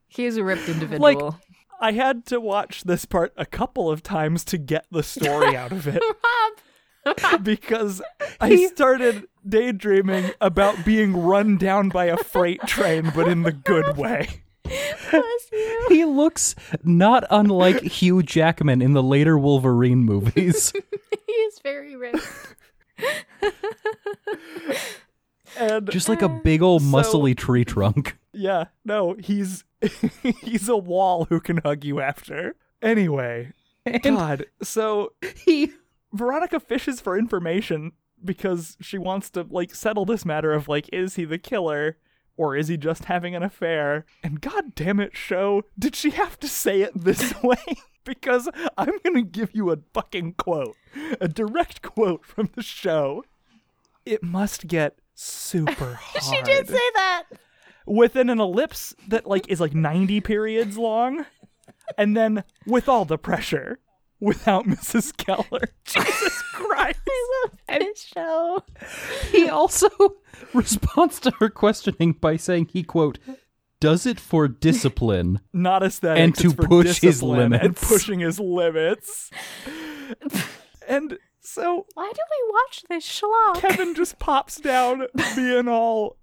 He's 0.08 0.38
a 0.38 0.44
ripped 0.44 0.68
individual. 0.68 1.38
I 1.78 1.92
had 1.92 2.24
to 2.26 2.40
watch 2.40 2.84
this 2.84 3.04
part 3.04 3.34
a 3.36 3.44
couple 3.44 3.90
of 3.90 4.02
times 4.02 4.44
to 4.46 4.56
get 4.56 4.86
the 4.90 5.02
story 5.02 5.54
out 5.54 5.72
of 5.72 5.86
it 5.86 6.00
Rob, 6.02 6.45
because 7.42 8.02
I 8.40 8.66
started 8.66 9.26
daydreaming 9.48 10.32
about 10.40 10.84
being 10.84 11.16
run 11.16 11.56
down 11.56 11.88
by 11.88 12.06
a 12.06 12.16
freight 12.16 12.60
train, 12.66 13.12
but 13.14 13.28
in 13.28 13.42
the 13.42 13.52
good 13.52 13.96
way. 13.96 14.28
He 15.88 16.04
looks 16.04 16.56
not 16.82 17.22
unlike 17.30 17.80
Hugh 17.82 18.20
Jackman 18.24 18.82
in 18.82 18.94
the 18.94 19.02
later 19.02 19.38
Wolverine 19.38 19.98
movies. 20.04 20.72
He 21.26 21.32
is 21.32 21.58
very 21.60 21.94
ripped. 21.94 22.26
And 25.58 25.88
Just 25.90 26.08
like 26.08 26.22
a 26.22 26.28
big 26.28 26.62
old 26.62 26.82
So- 26.82 26.88
muscly 26.88 27.36
tree 27.36 27.64
trunk. 27.64 28.16
yeah, 28.32 28.64
no, 28.84 29.14
he's 29.18 29.64
he's 30.42 30.68
a 30.68 30.76
wall 30.76 31.26
who 31.26 31.40
can 31.40 31.58
hug 31.58 31.84
you 31.84 32.00
after. 32.00 32.56
Anyway, 32.82 33.52
God, 34.02 34.46
so 34.62 35.12
He 35.44 35.72
Veronica 36.16 36.60
fishes 36.60 37.00
for 37.00 37.18
information 37.18 37.92
because 38.24 38.76
she 38.80 38.98
wants 38.98 39.30
to 39.30 39.46
like 39.50 39.74
settle 39.74 40.04
this 40.04 40.24
matter 40.24 40.52
of 40.52 40.68
like 40.68 40.88
is 40.92 41.16
he 41.16 41.24
the 41.24 41.38
killer 41.38 41.98
or 42.36 42.54
is 42.56 42.68
he 42.68 42.76
just 42.76 43.06
having 43.06 43.34
an 43.34 43.42
affair? 43.42 44.04
And 44.22 44.40
god 44.40 44.74
damn 44.74 45.00
it, 45.00 45.16
show, 45.16 45.62
did 45.78 45.94
she 45.96 46.10
have 46.10 46.38
to 46.40 46.48
say 46.48 46.82
it 46.82 46.92
this 46.94 47.34
way? 47.42 47.56
because 48.04 48.48
I'm 48.78 48.98
going 49.02 49.16
to 49.16 49.22
give 49.22 49.50
you 49.52 49.72
a 49.72 49.78
fucking 49.92 50.34
quote, 50.34 50.76
a 51.20 51.26
direct 51.26 51.82
quote 51.82 52.24
from 52.24 52.50
the 52.54 52.62
show. 52.62 53.24
It 54.04 54.22
must 54.22 54.68
get 54.68 54.98
super 55.14 55.94
hard. 56.00 56.22
She 56.22 56.40
did 56.42 56.68
say 56.68 56.74
that. 56.94 57.24
within 57.84 58.30
an 58.30 58.38
ellipse 58.38 58.94
that 59.08 59.26
like 59.26 59.48
is 59.48 59.60
like 59.60 59.74
90 59.74 60.20
periods 60.20 60.78
long 60.78 61.26
and 61.98 62.16
then 62.16 62.44
with 62.66 62.88
all 62.88 63.04
the 63.04 63.18
pressure 63.18 63.78
without 64.20 64.64
Mrs. 64.66 65.16
Keller. 65.16 65.68
Jesus 65.84 66.42
Christ. 66.52 67.00
I 67.08 67.42
love 67.44 67.80
this 67.80 68.04
show. 68.04 68.62
he 69.30 69.48
also 69.48 69.88
responds 70.54 71.20
to 71.20 71.30
her 71.40 71.48
questioning 71.48 72.12
by 72.12 72.36
saying 72.36 72.68
he 72.72 72.82
quote 72.82 73.18
does 73.78 74.06
it 74.06 74.18
for 74.18 74.48
discipline. 74.48 75.40
Not 75.52 75.82
aesthetic. 75.82 76.22
And 76.22 76.34
to 76.36 76.54
push 76.54 77.00
his 77.00 77.22
limits, 77.22 77.42
And 77.54 77.62
limits. 77.62 77.88
pushing 77.88 78.20
his 78.20 78.40
limits. 78.40 79.30
and 80.88 81.18
so 81.40 81.86
Why 81.94 82.10
do 82.14 82.20
we 82.30 82.52
watch 82.52 82.84
this 82.88 83.06
schlock? 83.06 83.60
Kevin 83.60 83.94
just 83.94 84.18
pops 84.18 84.56
down 84.60 85.06
being 85.36 85.68
all 85.68 86.16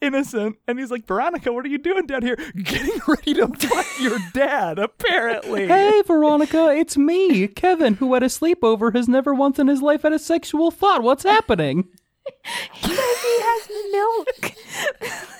innocent 0.00 0.56
and 0.66 0.78
he's 0.78 0.90
like, 0.90 1.06
Veronica, 1.06 1.52
what 1.52 1.64
are 1.64 1.68
you 1.68 1.78
doing 1.78 2.06
down 2.06 2.22
here? 2.22 2.36
Getting 2.62 3.00
ready 3.06 3.34
to 3.34 3.48
fuck 3.48 3.86
your 4.00 4.18
dad, 4.32 4.78
apparently. 4.78 5.66
Hey 5.66 6.02
Veronica, 6.06 6.68
it's 6.68 6.96
me, 6.96 7.48
Kevin, 7.48 7.94
who 7.94 8.14
at 8.14 8.22
a 8.22 8.26
sleepover 8.26 8.94
has 8.94 9.08
never 9.08 9.34
once 9.34 9.58
in 9.58 9.68
his 9.68 9.82
life 9.82 10.02
had 10.02 10.12
a 10.12 10.18
sexual 10.18 10.70
thought. 10.70 11.02
What's 11.02 11.24
happening? 11.24 11.88
he 12.74 12.92
has 12.92 13.68
milk. 13.92 14.54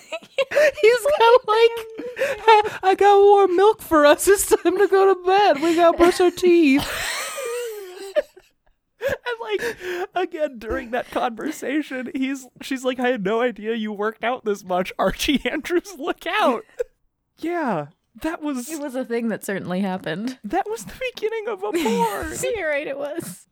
He's 0.50 1.06
got 1.18 1.48
like, 1.48 2.80
I 2.82 2.94
got 2.96 3.20
warm 3.20 3.56
milk 3.56 3.82
for 3.82 4.06
us. 4.06 4.26
It's 4.26 4.46
time 4.46 4.78
to 4.78 4.88
go 4.88 5.14
to 5.14 5.26
bed. 5.26 5.62
We 5.62 5.76
got 5.76 5.92
to 5.92 5.98
brush 5.98 6.20
our 6.20 6.30
teeth. 6.30 6.82
And 9.00 9.36
like 9.40 10.08
again 10.14 10.58
during 10.58 10.90
that 10.90 11.10
conversation, 11.10 12.10
he's 12.14 12.46
she's 12.60 12.84
like, 12.84 13.00
I 13.00 13.08
had 13.08 13.24
no 13.24 13.40
idea 13.40 13.74
you 13.74 13.92
worked 13.92 14.24
out 14.24 14.44
this 14.44 14.64
much. 14.64 14.92
Archie 14.98 15.40
Andrews, 15.50 15.94
look 15.98 16.26
out. 16.26 16.64
yeah. 17.38 17.86
That 18.22 18.42
was 18.42 18.68
It 18.68 18.80
was 18.80 18.96
a 18.96 19.04
thing 19.04 19.28
that 19.28 19.44
certainly 19.44 19.80
happened. 19.80 20.38
that 20.44 20.68
was 20.68 20.84
the 20.84 21.00
beginning 21.14 21.46
of 21.48 21.60
a 21.62 21.70
porn. 21.72 22.34
You're 22.56 22.68
right, 22.68 22.86
it 22.86 22.98
was. 22.98 23.46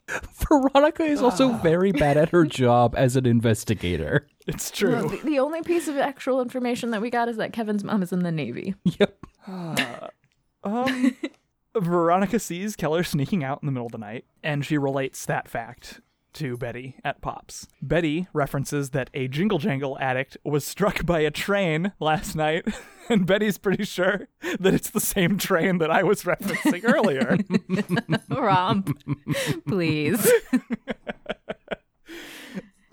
Veronica 0.48 1.04
is 1.04 1.22
also 1.22 1.52
very 1.54 1.92
bad 1.92 2.16
at 2.16 2.30
her 2.30 2.44
job 2.44 2.94
as 2.96 3.14
an 3.16 3.24
investigator. 3.24 4.26
it's 4.48 4.70
No, 4.82 5.00
true. 5.08 5.08
the, 5.16 5.24
the 5.24 5.38
only 5.38 5.62
piece 5.62 5.86
of 5.86 5.96
actual 5.96 6.40
information 6.40 6.90
that 6.90 7.00
we 7.00 7.08
got 7.08 7.28
is 7.28 7.36
that 7.36 7.52
Kevin's 7.52 7.84
mom 7.84 8.02
is 8.02 8.12
in 8.12 8.24
the 8.24 8.32
Navy. 8.32 8.74
Yep. 8.98 9.16
Um 9.46 11.16
Veronica 11.76 12.38
sees 12.38 12.76
Keller 12.76 13.02
sneaking 13.04 13.44
out 13.44 13.62
in 13.62 13.66
the 13.66 13.72
middle 13.72 13.86
of 13.86 13.92
the 13.92 13.98
night, 13.98 14.24
and 14.42 14.64
she 14.64 14.78
relates 14.78 15.26
that 15.26 15.48
fact 15.48 16.00
to 16.34 16.56
Betty 16.56 16.96
at 17.04 17.20
Pops. 17.20 17.66
Betty 17.82 18.28
references 18.32 18.90
that 18.90 19.10
a 19.14 19.28
Jingle 19.28 19.58
Jangle 19.58 19.98
addict 19.98 20.36
was 20.44 20.64
struck 20.64 21.04
by 21.04 21.20
a 21.20 21.30
train 21.30 21.92
last 22.00 22.36
night, 22.36 22.66
and 23.08 23.26
Betty's 23.26 23.58
pretty 23.58 23.84
sure 23.84 24.28
that 24.60 24.74
it's 24.74 24.90
the 24.90 25.00
same 25.00 25.38
train 25.38 25.78
that 25.78 25.90
I 25.90 26.02
was 26.02 26.22
referencing 26.22 26.82
earlier. 26.84 27.38
Romp, 28.28 28.96
please. 29.66 30.30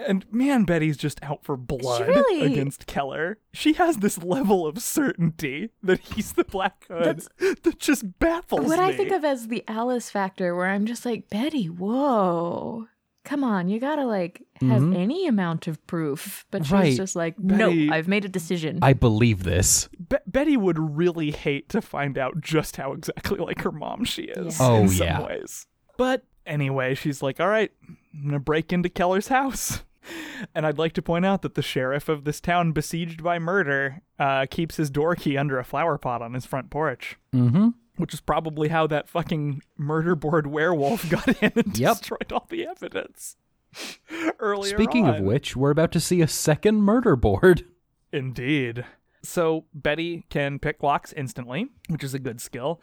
And 0.08 0.26
man, 0.32 0.64
Betty's 0.64 0.98
just 0.98 1.22
out 1.24 1.44
for 1.44 1.58
blood 1.58 2.08
really- 2.08 2.42
against 2.54 2.88
Keller. 2.88 3.38
She 3.54 3.74
has 3.74 3.98
this 3.98 4.18
level 4.22 4.66
of 4.68 4.80
certainty 4.80 5.70
that 5.84 6.00
he's 6.00 6.34
the 6.34 6.44
Black 6.44 6.86
Hood 6.88 7.26
that 7.40 7.80
just 7.80 8.20
baffles 8.20 8.62
what 8.68 8.78
me. 8.80 8.84
What 8.86 8.94
I 8.94 8.96
think 8.96 9.12
of 9.12 9.24
as 9.24 9.48
the 9.48 9.64
Alice 9.68 10.10
factor, 10.10 10.56
where 10.56 10.68
I'm 10.68 10.86
just 10.86 11.06
like, 11.06 11.30
Betty, 11.30 11.66
whoa. 11.68 12.88
Come 13.24 13.44
on, 13.44 13.70
you 13.70 13.80
gotta 13.80 14.06
like 14.06 14.44
have 14.62 14.84
mm-hmm. 14.84 14.96
any 14.96 15.28
amount 15.28 15.66
of 15.68 15.86
proof. 15.88 16.46
But 16.52 16.66
she's 16.66 16.72
Right. 16.72 16.96
just 16.96 17.16
like, 17.16 17.36
Betty- 17.40 17.88
no, 17.88 17.94
I've 17.96 18.08
made 18.08 18.24
a 18.24 18.30
decision. 18.30 18.78
I 18.84 18.94
believe 18.94 19.44
this. 19.44 19.90
Be- 20.10 20.18
Betty 20.28 20.56
would 20.58 20.78
really 20.78 21.32
hate 21.32 21.68
to 21.70 21.82
find 21.82 22.20
out 22.20 22.40
just 22.40 22.78
how 22.78 22.94
exactly 22.94 23.40
like 23.40 23.62
her 23.62 23.72
mom 23.72 24.06
she 24.06 24.24
is. 24.24 24.60
Yeah. 24.60 24.68
Oh, 24.68 24.76
in 24.82 24.90
some 24.90 25.08
yeah. 25.08 25.26
ways. 25.26 25.66
But 25.98 26.24
anyway, 26.46 26.94
she's 26.94 27.24
like, 27.24 27.40
"All 27.40 27.48
right, 27.48 27.72
I'm 28.14 28.26
gonna 28.26 28.40
break 28.40 28.72
into 28.72 28.90
Keller's 28.90 29.30
house." 29.30 29.84
And 30.56 30.66
I'd 30.66 30.78
like 30.78 30.94
to 30.94 31.02
point 31.02 31.26
out 31.26 31.42
that 31.42 31.56
the 31.56 31.62
sheriff 31.62 32.10
of 32.10 32.24
this 32.26 32.40
town, 32.40 32.72
besieged 32.72 33.24
by 33.24 33.40
murder, 33.40 34.02
uh, 34.20 34.46
keeps 34.50 34.76
his 34.78 34.90
door 34.90 35.16
key 35.16 35.38
under 35.38 35.58
a 35.60 35.64
flower 35.64 35.98
pot 35.98 36.22
on 36.22 36.34
his 36.34 36.46
front 36.46 36.70
porch, 36.70 37.18
Mm-hmm. 37.34 37.70
which 37.98 38.14
is 38.14 38.22
probably 38.22 38.68
how 38.70 38.86
that 38.88 39.10
fucking 39.10 39.62
murder 39.78 40.16
board 40.16 40.48
werewolf 40.48 41.10
got 41.10 41.28
in 41.42 41.52
and 41.56 41.78
Yep. 41.78 41.98
destroyed 41.98 42.32
all 42.32 42.46
the 42.50 42.66
evidence. 42.68 43.38
Earlier 44.40 44.76
Speaking 44.78 45.08
of 45.08 45.20
which, 45.22 45.56
we're 45.56 45.72
about 45.72 45.92
to 45.94 46.00
see 46.00 46.22
a 46.22 46.28
second 46.28 46.82
murder 46.82 47.16
board. 47.16 47.66
Indeed. 48.12 48.86
So 49.24 49.66
Betty 49.74 50.26
can 50.30 50.60
pick 50.60 50.84
locks 50.84 51.12
instantly, 51.14 51.68
which 51.90 52.04
is 52.04 52.14
a 52.14 52.20
good 52.20 52.40
skill. 52.40 52.80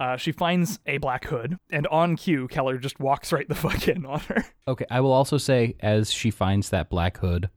Uh, 0.00 0.16
she 0.16 0.32
finds 0.32 0.78
a 0.86 0.96
black 0.96 1.26
hood, 1.26 1.58
and 1.70 1.86
on 1.88 2.16
cue, 2.16 2.48
Keller 2.48 2.78
just 2.78 2.98
walks 2.98 3.32
right 3.32 3.46
the 3.46 3.54
fuck 3.66 3.86
in 3.86 4.06
on 4.06 4.20
her. 4.20 4.46
Okay, 4.66 4.86
I 4.90 5.00
will 5.00 5.12
also 5.12 5.36
say, 5.36 5.76
as 5.80 6.10
she 6.10 6.30
finds 6.30 6.70
that 6.70 6.88
black 6.88 7.18
hood, 7.18 7.50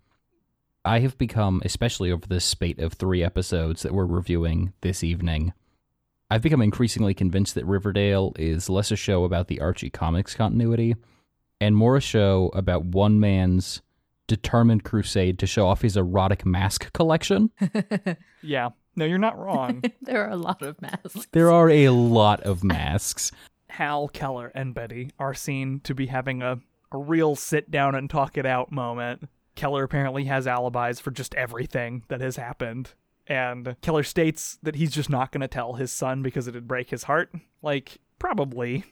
I 0.84 1.00
have 1.00 1.18
become, 1.18 1.62
especially 1.64 2.12
over 2.12 2.28
this 2.28 2.44
spate 2.44 2.80
of 2.80 2.94
three 2.94 3.24
episodes 3.24 3.84
that 3.84 3.94
we're 3.94 4.06
reviewing 4.06 4.74
this 4.82 5.06
evening, 5.06 5.54
I've 6.30 6.42
become 6.42 6.62
increasingly 6.62 7.14
convinced 7.14 7.56
that 7.56 7.66
Riverdale 7.66 8.34
is 8.38 8.70
less 8.70 8.92
a 8.92 8.98
show 8.98 9.24
about 9.24 9.48
the 9.48 9.62
Archie 9.62 9.90
comics 9.90 10.36
continuity 10.36 10.96
and 11.62 11.78
more 11.78 11.96
a 11.96 12.02
show 12.02 12.52
about 12.54 12.84
one 12.84 13.22
man's 13.22 13.82
determined 14.28 14.84
crusade 14.84 15.40
to 15.40 15.48
show 15.48 15.68
off 15.68 15.82
his 15.82 15.96
erotic 15.96 16.46
mask 16.46 16.92
collection. 16.92 17.52
Yeah, 18.46 18.72
no, 18.96 19.06
you're 19.06 19.18
not 19.18 19.38
wrong. 19.38 19.84
there 20.02 20.26
are 20.26 20.32
a 20.32 20.38
lot 20.38 20.62
of 20.62 20.82
masks. 20.82 21.28
There 21.32 21.52
are 21.52 21.70
a 21.70 21.90
lot 21.90 22.42
of 22.42 22.64
masks. 22.64 23.32
Hal, 23.70 24.08
Keller, 24.08 24.52
and 24.54 24.74
Betty 24.74 25.12
are 25.18 25.34
seen 25.34 25.80
to 25.82 25.96
be 25.96 26.08
having 26.08 26.42
a, 26.42 26.60
a 26.92 26.98
real 26.98 27.36
sit 27.36 27.72
down 27.72 27.96
and 27.96 28.10
talk 28.10 28.38
it 28.38 28.46
out 28.46 28.72
moment. 28.72 29.28
Keller 29.56 29.84
apparently 29.84 30.26
has 30.26 30.48
alibis 30.48 31.00
for 31.00 31.12
just 31.12 31.34
everything 31.36 32.04
that 32.08 32.22
has 32.22 32.36
happened. 32.36 32.92
And 33.28 33.76
Keller 33.82 34.04
states 34.04 34.58
that 34.64 34.76
he's 34.76 34.92
just 34.92 35.10
not 35.10 35.32
going 35.32 35.42
to 35.42 35.48
tell 35.48 35.74
his 35.74 35.92
son 35.92 36.22
because 36.22 36.48
it'd 36.48 36.68
break 36.68 36.90
his 36.90 37.04
heart. 37.04 37.32
Like, 37.62 38.00
probably. 38.20 38.84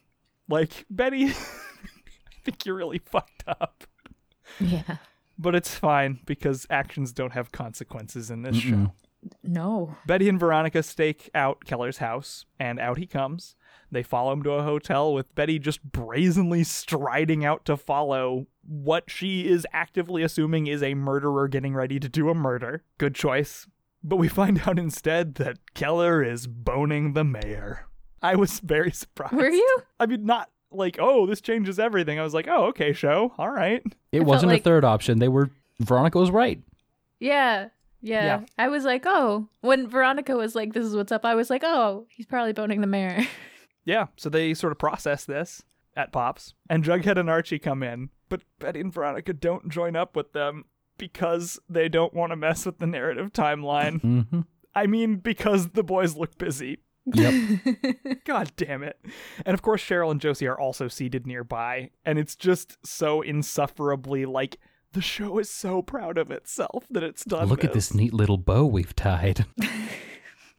Like, 0.48 0.86
Betty, 0.90 1.26
I 1.30 1.34
think 2.44 2.66
you're 2.66 2.76
really 2.76 3.00
fucked 3.00 3.44
up. 3.48 3.84
Yeah. 4.60 4.98
But 5.38 5.56
it's 5.56 5.74
fine 5.74 6.20
because 6.26 6.68
actions 6.70 7.12
don't 7.12 7.34
have 7.34 7.52
consequences 7.52 8.30
in 8.30 8.44
this 8.44 8.58
show. 8.58 8.94
No. 9.44 9.96
Betty 10.06 10.28
and 10.30 10.40
Veronica 10.40 10.82
stake 10.84 11.30
out 11.36 11.66
Keller's 11.66 11.98
house, 11.98 12.46
and 12.60 12.80
out 12.80 12.98
he 12.98 13.06
comes. 13.06 13.56
They 13.92 14.04
follow 14.04 14.32
him 14.32 14.42
to 14.44 14.52
a 14.52 14.64
hotel 14.64 15.14
with 15.14 15.34
Betty 15.36 15.60
just 15.60 15.84
brazenly 15.84 16.64
striding 16.64 17.44
out 17.44 17.66
to 17.66 17.76
follow 17.76 18.48
what 18.66 19.10
she 19.12 19.48
is 19.48 19.68
actively 19.74 20.24
assuming 20.24 20.68
is 20.68 20.82
a 20.82 20.94
murderer 20.94 21.48
getting 21.50 21.74
ready 21.74 22.00
to 22.00 22.08
do 22.08 22.30
a 22.30 22.34
murder. 22.36 22.84
Good 22.98 23.16
choice. 23.16 23.68
But 24.04 24.16
we 24.16 24.28
find 24.30 24.62
out 24.66 24.80
instead 24.80 25.36
that 25.36 25.58
Keller 25.74 26.24
is 26.24 26.48
boning 26.48 27.14
the 27.14 27.24
mayor. 27.26 27.86
I 28.22 28.36
was 28.36 28.60
very 28.62 28.92
surprised. 28.94 29.34
Were 29.34 29.50
you? 29.50 29.84
I 30.00 30.06
mean, 30.06 30.26
not 30.26 30.50
like, 30.72 30.96
oh, 31.00 31.26
this 31.28 31.42
changes 31.42 31.78
everything. 31.78 32.18
I 32.18 32.24
was 32.24 32.34
like, 32.34 32.48
oh, 32.48 32.68
okay, 32.68 32.94
show. 32.94 33.34
All 33.38 33.50
right. 33.52 33.84
It 34.14 34.20
felt 34.20 34.28
wasn't 34.28 34.52
like- 34.54 34.62
a 34.62 34.64
third 34.64 34.86
option. 34.86 35.20
They 35.20 35.28
were 35.28 35.50
Veronica 35.82 36.18
was 36.18 36.32
right. 36.32 36.62
Yeah. 37.20 37.68
Yeah. 38.02 38.26
Yeah. 38.26 38.42
I 38.58 38.68
was 38.68 38.84
like, 38.84 39.04
oh, 39.06 39.48
when 39.62 39.88
Veronica 39.88 40.36
was 40.36 40.56
like, 40.56 40.74
this 40.74 40.86
is 40.86 40.96
what's 40.96 41.12
up, 41.12 41.26
I 41.26 41.36
was 41.36 41.50
like, 41.50 41.64
oh, 41.64 42.06
he's 42.10 42.26
probably 42.26 42.54
boning 42.54 42.82
the 42.82 42.88
mayor. 42.88 43.26
Yeah, 43.84 44.08
so 44.16 44.30
they 44.30 44.54
sort 44.54 44.72
of 44.72 44.78
process 44.78 45.26
this 45.26 45.64
at 45.96 46.12
Pops, 46.12 46.54
and 46.70 46.84
Jughead 46.84 47.18
and 47.18 47.32
Archie 47.32 47.58
come 47.58 47.82
in, 47.82 48.10
but 48.30 48.42
Betty 48.60 48.80
and 48.80 48.94
Veronica 48.94 49.34
don't 49.34 49.70
join 49.70 49.96
up 49.96 50.16
with 50.16 50.34
them 50.34 50.66
because 51.00 51.60
they 51.68 51.90
don't 51.90 52.14
want 52.14 52.32
to 52.32 52.36
mess 52.36 52.68
with 52.68 52.78
the 52.78 52.86
narrative 52.86 53.34
timeline. 53.34 54.00
hmm 54.30 54.42
I 54.76 54.86
mean, 54.86 55.16
because 55.16 55.70
the 55.70 55.84
boys 55.84 56.16
look 56.16 56.38
busy. 56.38 56.78
Yep. 57.12 57.34
God 58.26 58.52
damn 58.56 58.84
it. 58.84 59.04
And 59.46 59.54
of 59.56 59.62
course, 59.64 59.84
Cheryl 59.84 60.12
and 60.12 60.22
Josie 60.22 60.48
are 60.48 60.60
also 60.60 60.88
seated 60.88 61.26
nearby, 61.26 61.90
and 62.06 62.20
it's 62.20 62.36
just 62.36 62.78
so 62.86 63.22
insufferably 63.22 64.26
like 64.26 64.60
the 64.94 65.02
show 65.02 65.40
is 65.40 65.50
so 65.50 65.82
proud 65.82 66.18
of 66.18 66.32
itself 66.32 66.86
that 66.90 67.04
it's 67.04 67.24
done. 67.26 67.48
Look 67.48 67.64
at 67.64 67.74
this 67.74 67.94
neat 67.94 68.14
little 68.14 68.38
bow 68.38 68.66
we've 68.66 68.96
tied. 68.96 69.46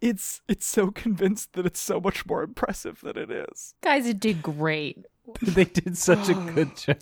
It's 0.03 0.41
it's 0.49 0.67
so 0.67 0.91
convinced 0.91 1.53
that 1.53 1.65
it's 1.65 1.81
so 1.81 2.01
much 2.01 2.27
more 2.27 2.43
impressive 2.43 3.01
than 3.03 3.17
it 3.17 3.31
is. 3.31 3.75
Guys, 3.83 4.05
it 4.05 4.19
did 4.19 4.43
great. 4.43 5.07
they 5.43 5.65
did 5.65 5.97
such 5.97 6.29
a 6.29 6.35
good 6.35 6.77
job. 6.77 6.99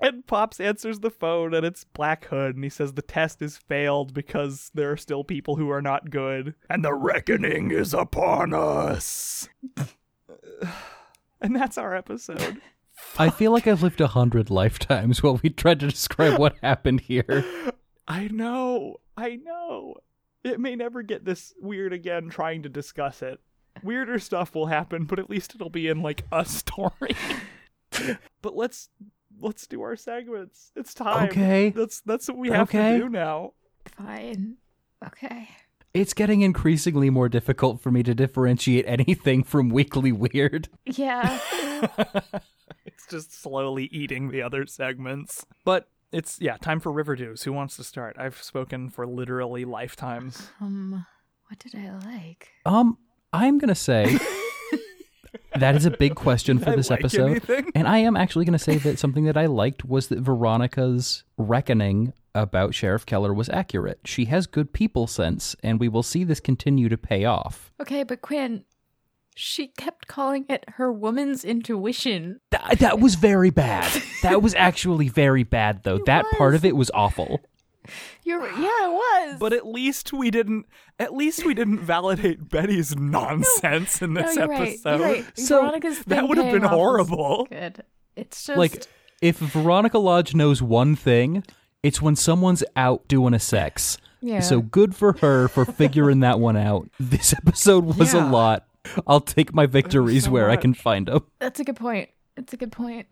And 0.00 0.24
Pops 0.24 0.60
answers 0.60 1.00
the 1.00 1.10
phone 1.10 1.52
and 1.52 1.66
it's 1.66 1.82
Black 1.82 2.26
Hood 2.26 2.54
and 2.54 2.62
he 2.62 2.70
says 2.70 2.92
the 2.92 3.02
test 3.02 3.42
is 3.42 3.56
failed 3.56 4.14
because 4.14 4.70
there 4.72 4.92
are 4.92 4.96
still 4.96 5.24
people 5.24 5.56
who 5.56 5.68
are 5.70 5.82
not 5.82 6.10
good. 6.10 6.54
And 6.70 6.84
the 6.84 6.94
reckoning 6.94 7.72
is 7.72 7.92
upon 7.92 8.54
us. 8.54 9.48
and 11.40 11.56
that's 11.56 11.76
our 11.76 11.96
episode. 11.96 12.62
I 13.18 13.30
feel 13.30 13.52
like 13.52 13.66
I've 13.66 13.82
lived 13.82 14.00
a 14.00 14.06
hundred 14.08 14.50
lifetimes 14.50 15.22
while 15.22 15.40
we 15.42 15.50
tried 15.50 15.80
to 15.80 15.88
describe 15.88 16.38
what 16.38 16.56
happened 16.62 17.00
here. 17.02 17.44
I 18.08 18.28
know. 18.28 18.96
I 19.16 19.36
know. 19.36 19.96
It 20.42 20.58
may 20.58 20.74
never 20.74 21.02
get 21.02 21.24
this 21.24 21.52
weird 21.60 21.92
again 21.92 22.28
trying 22.30 22.62
to 22.62 22.68
discuss 22.68 23.20
it. 23.22 23.40
Weirder 23.82 24.18
stuff 24.18 24.54
will 24.54 24.66
happen, 24.66 25.04
but 25.04 25.18
at 25.18 25.30
least 25.30 25.54
it'll 25.54 25.70
be 25.70 25.86
in 25.88 26.02
like 26.02 26.24
a 26.32 26.44
story. 26.44 27.14
but 28.42 28.56
let's 28.56 28.88
let's 29.38 29.66
do 29.66 29.82
our 29.82 29.96
segments. 29.96 30.72
It's 30.74 30.94
time. 30.94 31.28
Okay. 31.28 31.70
That's 31.70 32.00
that's 32.00 32.28
what 32.28 32.38
we 32.38 32.48
have 32.50 32.68
Okay. 32.68 32.92
to 32.92 32.98
do 33.04 33.08
now. 33.08 33.52
Fine. 33.96 34.56
Okay. 35.06 35.48
It's 35.92 36.14
getting 36.14 36.42
increasingly 36.42 37.10
more 37.10 37.28
difficult 37.28 37.80
for 37.80 37.90
me 37.90 38.02
to 38.04 38.14
differentiate 38.14 38.84
anything 38.86 39.42
from 39.42 39.70
weekly 39.70 40.12
weird. 40.12 40.68
Yeah. 40.84 41.40
it's 42.84 43.06
just 43.10 43.40
slowly 43.40 43.86
eating 43.86 44.30
the 44.30 44.42
other 44.42 44.66
segments. 44.66 45.44
But 45.64 45.88
it's 46.12 46.38
yeah, 46.40 46.56
time 46.58 46.80
for 46.80 46.92
Riverdews. 46.92 47.42
Who 47.44 47.52
wants 47.52 47.76
to 47.76 47.84
start? 47.84 48.16
I've 48.18 48.40
spoken 48.40 48.90
for 48.90 49.06
literally 49.06 49.64
lifetimes. 49.64 50.50
um, 50.60 51.06
what 51.48 51.58
did 51.58 51.74
I 51.74 51.90
like? 52.06 52.48
Um, 52.64 52.96
I'm 53.32 53.58
gonna 53.58 53.74
say 53.74 54.18
that 55.56 55.76
is 55.76 55.84
a 55.86 55.90
big 55.90 56.14
question 56.14 56.58
for 56.58 56.70
I 56.70 56.76
this 56.76 56.90
like 56.90 57.00
episode. 57.00 57.30
anything? 57.30 57.70
And 57.74 57.88
I 57.88 57.98
am 57.98 58.16
actually 58.16 58.44
going 58.44 58.58
to 58.58 58.58
say 58.58 58.76
that 58.78 58.98
something 58.98 59.24
that 59.24 59.36
I 59.36 59.46
liked 59.46 59.84
was 59.84 60.08
that 60.08 60.20
Veronica's 60.20 61.24
reckoning 61.36 62.12
about 62.34 62.74
Sheriff 62.74 63.04
Keller 63.06 63.34
was 63.34 63.48
accurate. 63.48 64.00
She 64.04 64.26
has 64.26 64.46
good 64.46 64.72
people 64.72 65.06
sense, 65.06 65.56
and 65.62 65.80
we 65.80 65.88
will 65.88 66.02
see 66.02 66.24
this 66.24 66.40
continue 66.40 66.88
to 66.88 66.96
pay 66.98 67.24
off. 67.24 67.72
Okay, 67.80 68.02
but 68.04 68.22
Quinn, 68.22 68.64
she 69.34 69.68
kept 69.68 70.06
calling 70.06 70.44
it 70.48 70.64
her 70.74 70.92
woman's 70.92 71.44
intuition. 71.44 72.40
Th- 72.50 72.78
that 72.78 73.00
was 73.00 73.14
very 73.16 73.50
bad. 73.50 73.90
That 74.22 74.42
was 74.42 74.54
actually 74.58 75.08
very 75.08 75.42
bad, 75.44 75.82
though. 75.82 75.96
It 75.96 76.06
that 76.06 76.24
part 76.36 76.54
of 76.54 76.64
it 76.64 76.76
was 76.76 76.90
awful. 76.94 77.40
You're 78.24 78.46
yeah, 78.46 78.86
it 78.86 78.90
was. 78.92 79.38
But 79.40 79.52
at 79.52 79.66
least 79.66 80.12
we 80.12 80.30
didn't. 80.30 80.66
At 80.98 81.14
least 81.14 81.44
we 81.46 81.54
didn't 81.54 81.80
validate 81.80 82.48
Betty's 82.48 82.94
nonsense 82.98 84.02
in 84.02 84.12
no, 84.14 84.22
this 84.22 84.36
you're 84.36 84.48
right. 84.48 84.68
episode. 84.68 84.98
You're 85.00 85.08
right. 85.08 85.38
So, 85.38 85.60
Veronica's 85.60 86.04
that 86.04 86.28
would 86.28 86.38
have 86.38 86.52
been 86.52 86.62
horrible. 86.62 87.46
Good. 87.50 87.82
It's 88.16 88.44
just 88.46 88.58
Like, 88.58 88.84
if 89.22 89.38
Veronica 89.38 89.98
Lodge 89.98 90.34
knows 90.34 90.60
one 90.60 90.94
thing, 90.96 91.42
it's 91.82 92.02
when 92.02 92.16
someone's 92.16 92.62
out 92.76 93.08
doing 93.08 93.32
a 93.34 93.38
sex. 93.38 93.96
yeah. 94.20 94.40
So 94.40 94.60
good 94.60 94.94
for 94.94 95.14
her 95.20 95.48
for 95.48 95.64
figuring 95.64 96.20
that 96.20 96.38
one 96.38 96.56
out. 96.56 96.88
This 97.00 97.32
episode 97.32 97.84
was 97.96 98.12
Yeah. 98.14 98.28
a 98.28 98.30
lot. 98.30 98.66
I'll 99.06 99.20
take 99.20 99.54
my 99.54 99.66
victories 99.66 100.24
so 100.24 100.30
where 100.30 100.50
I 100.50 100.56
can 100.56 100.74
find 100.74 101.06
them. 101.06 101.24
that's 101.38 101.60
a 101.60 101.64
good 101.64 101.76
point. 101.76 102.10
It's 102.36 102.52
a 102.52 102.56
good 102.56 102.72
point. 102.72 103.06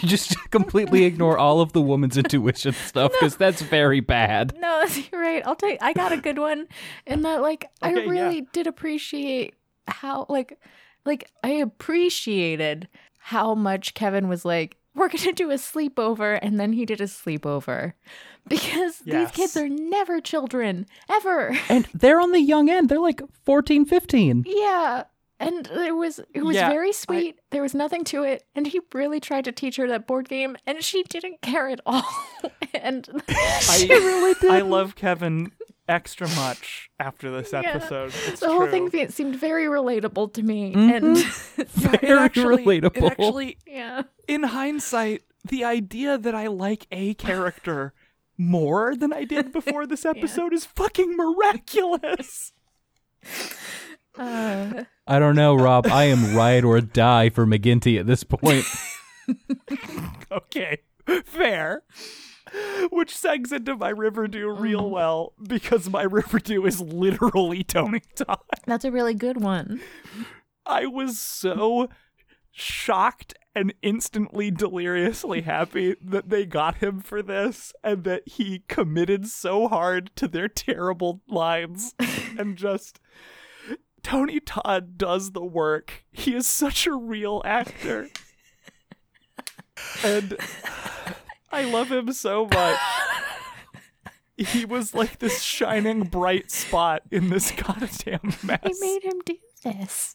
Just 0.04 0.36
completely 0.50 1.04
ignore 1.04 1.38
all 1.38 1.60
of 1.60 1.72
the 1.72 1.80
woman's 1.80 2.16
intuition 2.16 2.72
stuff 2.86 3.12
because 3.12 3.36
that's 3.36 3.62
very 3.62 4.00
bad. 4.00 4.54
No, 4.58 4.84
you're 5.12 5.20
right. 5.20 5.42
I'll 5.46 5.56
take. 5.56 5.82
I 5.82 5.92
got 5.92 6.12
a 6.12 6.16
good 6.16 6.38
one, 6.38 6.68
in 7.06 7.22
that 7.22 7.42
like 7.42 7.68
I 7.82 7.92
Okay, 7.92 8.04
yeah. 8.04 8.10
really 8.10 8.40
did 8.52 8.66
appreciate 8.66 9.54
how 9.88 10.26
like 10.28 10.58
like 11.04 11.30
I 11.42 11.50
appreciated 11.50 12.88
how 13.18 13.54
much 13.54 13.94
Kevin 13.94 14.28
was 14.28 14.44
like. 14.44 14.76
We're 14.94 15.10
gonna 15.10 15.32
do 15.32 15.50
a 15.50 15.56
sleepover, 15.56 16.38
and 16.40 16.58
then 16.58 16.72
he 16.72 16.86
did 16.86 17.02
a 17.02 17.04
sleepover, 17.04 17.92
because 18.48 19.00
these 19.00 19.30
kids 19.30 19.54
are 19.54 19.68
never 19.68 20.22
children 20.22 20.86
ever. 21.10 21.54
And 21.68 21.86
they're 21.92 22.18
on 22.18 22.32
the 22.32 22.40
young 22.40 22.70
end. 22.70 22.88
They're 22.88 22.98
like 22.98 23.20
14, 23.44 23.84
15. 23.84 24.44
Yeah. 24.48 25.04
And 25.38 25.66
it 25.66 25.94
was 25.94 26.18
it 26.32 26.42
was 26.42 26.56
Yeah, 26.56 26.70
very 26.70 26.88
I- 26.88 26.92
sweet. 26.92 27.38
there 27.50 27.60
was 27.62 27.74
nothing 27.74 28.04
to 28.04 28.22
it, 28.22 28.44
and 28.54 28.66
he 28.66 28.80
really 28.94 29.20
tried 29.20 29.44
to 29.44 29.52
teach 29.52 29.76
her 29.76 29.86
that 29.88 30.06
board 30.06 30.28
game, 30.28 30.56
and 30.66 30.82
she 30.82 31.02
didn't 31.02 31.42
care 31.42 31.68
at 31.68 31.80
all. 31.84 32.04
and 32.74 33.06
she 33.60 33.88
really 33.88 34.34
did. 34.40 34.50
I 34.50 34.60
love 34.62 34.94
Kevin 34.96 35.52
extra 35.88 36.26
much 36.30 36.90
after 36.98 37.30
this 37.30 37.50
Yeah. 37.52 37.60
episode. 37.60 38.12
It's 38.26 38.40
the 38.40 38.48
whole 38.48 38.66
true. 38.66 38.90
thing 38.90 39.08
seemed 39.10 39.36
very 39.36 39.66
relatable 39.66 40.32
to 40.34 40.42
me, 40.42 40.72
Mhm. 40.72 40.96
and 40.96 41.16
Yeah, 41.18 41.64
Very 42.00 42.18
actually- 42.18 42.62
it 42.78 42.82
relatable. 42.82 43.10
actually, 43.10 43.58
yeah, 43.66 44.02
in 44.26 44.42
hindsight, 44.42 45.22
the 45.44 45.64
idea 45.64 46.16
that 46.18 46.34
I 46.34 46.46
like 46.48 46.86
a 46.90 47.14
character 47.14 47.92
more 48.38 48.96
than 48.96 49.12
I 49.12 49.24
did 49.24 49.52
before 49.52 49.86
this 49.86 50.04
episode 50.04 50.52
is 50.52 50.64
fucking 50.64 51.14
miraculous. 51.16 52.52
Uh, 54.18 54.84
I 55.06 55.18
don't 55.18 55.36
know, 55.36 55.54
Rob. 55.54 55.86
I 55.86 56.04
am 56.04 56.34
ride 56.34 56.64
or 56.64 56.80
die 56.80 57.30
for 57.30 57.46
McGinty 57.46 57.98
at 57.98 58.06
this 58.06 58.24
point. 58.24 58.64
Okay, 60.30 60.78
fair. 61.24 61.82
Which 62.90 63.14
segs 63.14 63.52
into 63.52 63.76
my 63.76 63.92
Riverdew 63.92 64.58
real 64.58 64.90
well 64.90 65.32
because 65.42 65.88
my 65.88 66.04
Riverdew 66.04 66.66
is 66.66 66.80
literally 66.80 67.64
Tony 67.64 68.02
Todd. 68.14 68.38
that's 68.66 68.84
a 68.84 68.92
really 68.92 69.14
good 69.14 69.42
one. 69.42 69.80
I 70.64 70.86
was 70.86 71.18
so 71.18 71.88
shocked 72.52 73.34
and 73.54 73.72
instantly 73.82 74.50
deliriously 74.50 75.42
happy 75.42 75.96
that 76.02 76.28
they 76.28 76.44
got 76.44 76.76
him 76.76 77.00
for 77.00 77.22
this 77.22 77.72
and 77.82 78.04
that 78.04 78.26
he 78.26 78.64
committed 78.68 79.26
so 79.26 79.68
hard 79.68 80.10
to 80.16 80.28
their 80.28 80.48
terrible 80.48 81.22
lines 81.28 81.94
and 82.38 82.56
just 82.56 83.00
Tony 84.06 84.38
Todd 84.38 84.96
does 84.96 85.32
the 85.32 85.44
work. 85.44 86.04
He 86.12 86.32
is 86.32 86.46
such 86.46 86.86
a 86.86 86.94
real 86.94 87.42
actor. 87.44 88.08
and 90.04 90.36
I 91.50 91.64
love 91.64 91.90
him 91.90 92.12
so 92.12 92.46
much. 92.46 92.78
He 94.36 94.64
was 94.64 94.94
like 94.94 95.18
this 95.18 95.42
shining 95.42 96.04
bright 96.04 96.52
spot 96.52 97.02
in 97.10 97.30
this 97.30 97.50
goddamn 97.56 98.20
mess 98.44 98.60
He 98.62 98.74
made 98.80 99.02
him 99.02 99.18
do 99.24 99.38
this. 99.64 100.14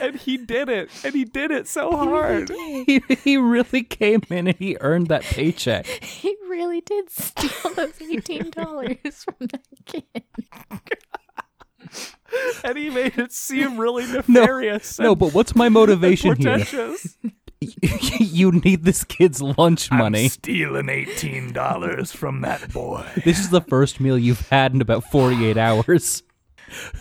and 0.00 0.16
he 0.16 0.36
did 0.36 0.68
it 0.68 0.90
and 1.04 1.14
he 1.14 1.24
did 1.24 1.52
it 1.52 1.68
so 1.68 1.92
hard 1.96 2.48
he, 2.48 3.02
he 3.22 3.36
really 3.36 3.84
came 3.84 4.22
in 4.30 4.48
and 4.48 4.56
he 4.56 4.76
earned 4.80 5.06
that 5.08 5.22
paycheck. 5.22 5.86
He 5.86 6.34
really 6.48 6.80
did 6.80 7.08
steal 7.08 7.72
those 7.74 8.00
eighteen 8.02 8.50
dollars 8.50 8.96
from 9.24 9.34
that 9.40 9.62
kid. 9.84 10.04
and 12.64 12.76
he 12.78 12.90
made 12.90 13.18
it 13.18 13.32
seem 13.32 13.78
really 13.78 14.06
nefarious 14.12 14.98
No, 14.98 15.10
and 15.12 15.18
but 15.18 15.32
what's 15.34 15.54
my 15.54 15.68
motivation 15.68 16.36
here? 16.36 16.58
pretentious 16.58 17.16
you 18.20 18.52
need 18.52 18.84
this 18.84 19.02
kid's 19.04 19.40
lunch 19.40 19.90
money. 19.90 20.28
stealing 20.28 20.88
eighteen 20.90 21.52
dollars 21.52 22.12
from 22.12 22.42
that 22.42 22.70
boy. 22.72 23.04
This 23.24 23.38
is 23.40 23.48
the 23.50 23.62
first 23.62 23.98
meal 23.98 24.18
you've 24.18 24.46
had 24.50 24.74
in 24.74 24.82
about 24.82 25.04
48 25.10 25.56
hours. 25.56 26.22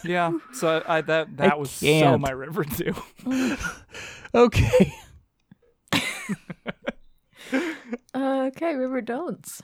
Yeah, 0.05 0.32
so 0.53 0.82
I 0.88 1.01
that 1.01 1.36
that 1.38 1.51
I 1.53 1.55
was 1.55 1.71
so 1.71 1.86
can't. 1.86 2.21
my 2.21 2.32
river 2.32 2.63
too. 2.63 2.93
Okay. 4.34 4.93
Okay, 8.15 8.76
River 8.76 9.01
Don'ts. 9.01 9.61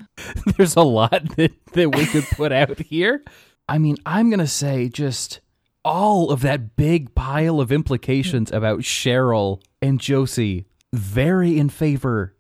There's 0.58 0.76
a 0.76 0.82
lot 0.82 1.36
that, 1.38 1.52
that 1.74 1.96
we 1.96 2.06
could 2.06 2.26
put 2.26 2.52
out 2.52 2.80
here. 2.80 3.24
I 3.68 3.78
mean, 3.78 3.96
I'm 4.06 4.30
going 4.30 4.40
to 4.40 4.48
say 4.48 4.90
just 4.90 5.40
all 5.84 6.30
of 6.32 6.42
that 6.42 6.76
big 6.76 7.16
pile 7.16 7.60
of 7.60 7.72
implications 7.72 8.50
hmm. 8.50 8.56
about 8.56 8.80
Cheryl 8.82 9.62
and 9.82 10.00
Josie, 10.00 10.66
very 10.94 11.58
in 11.58 11.70
favor 11.70 12.36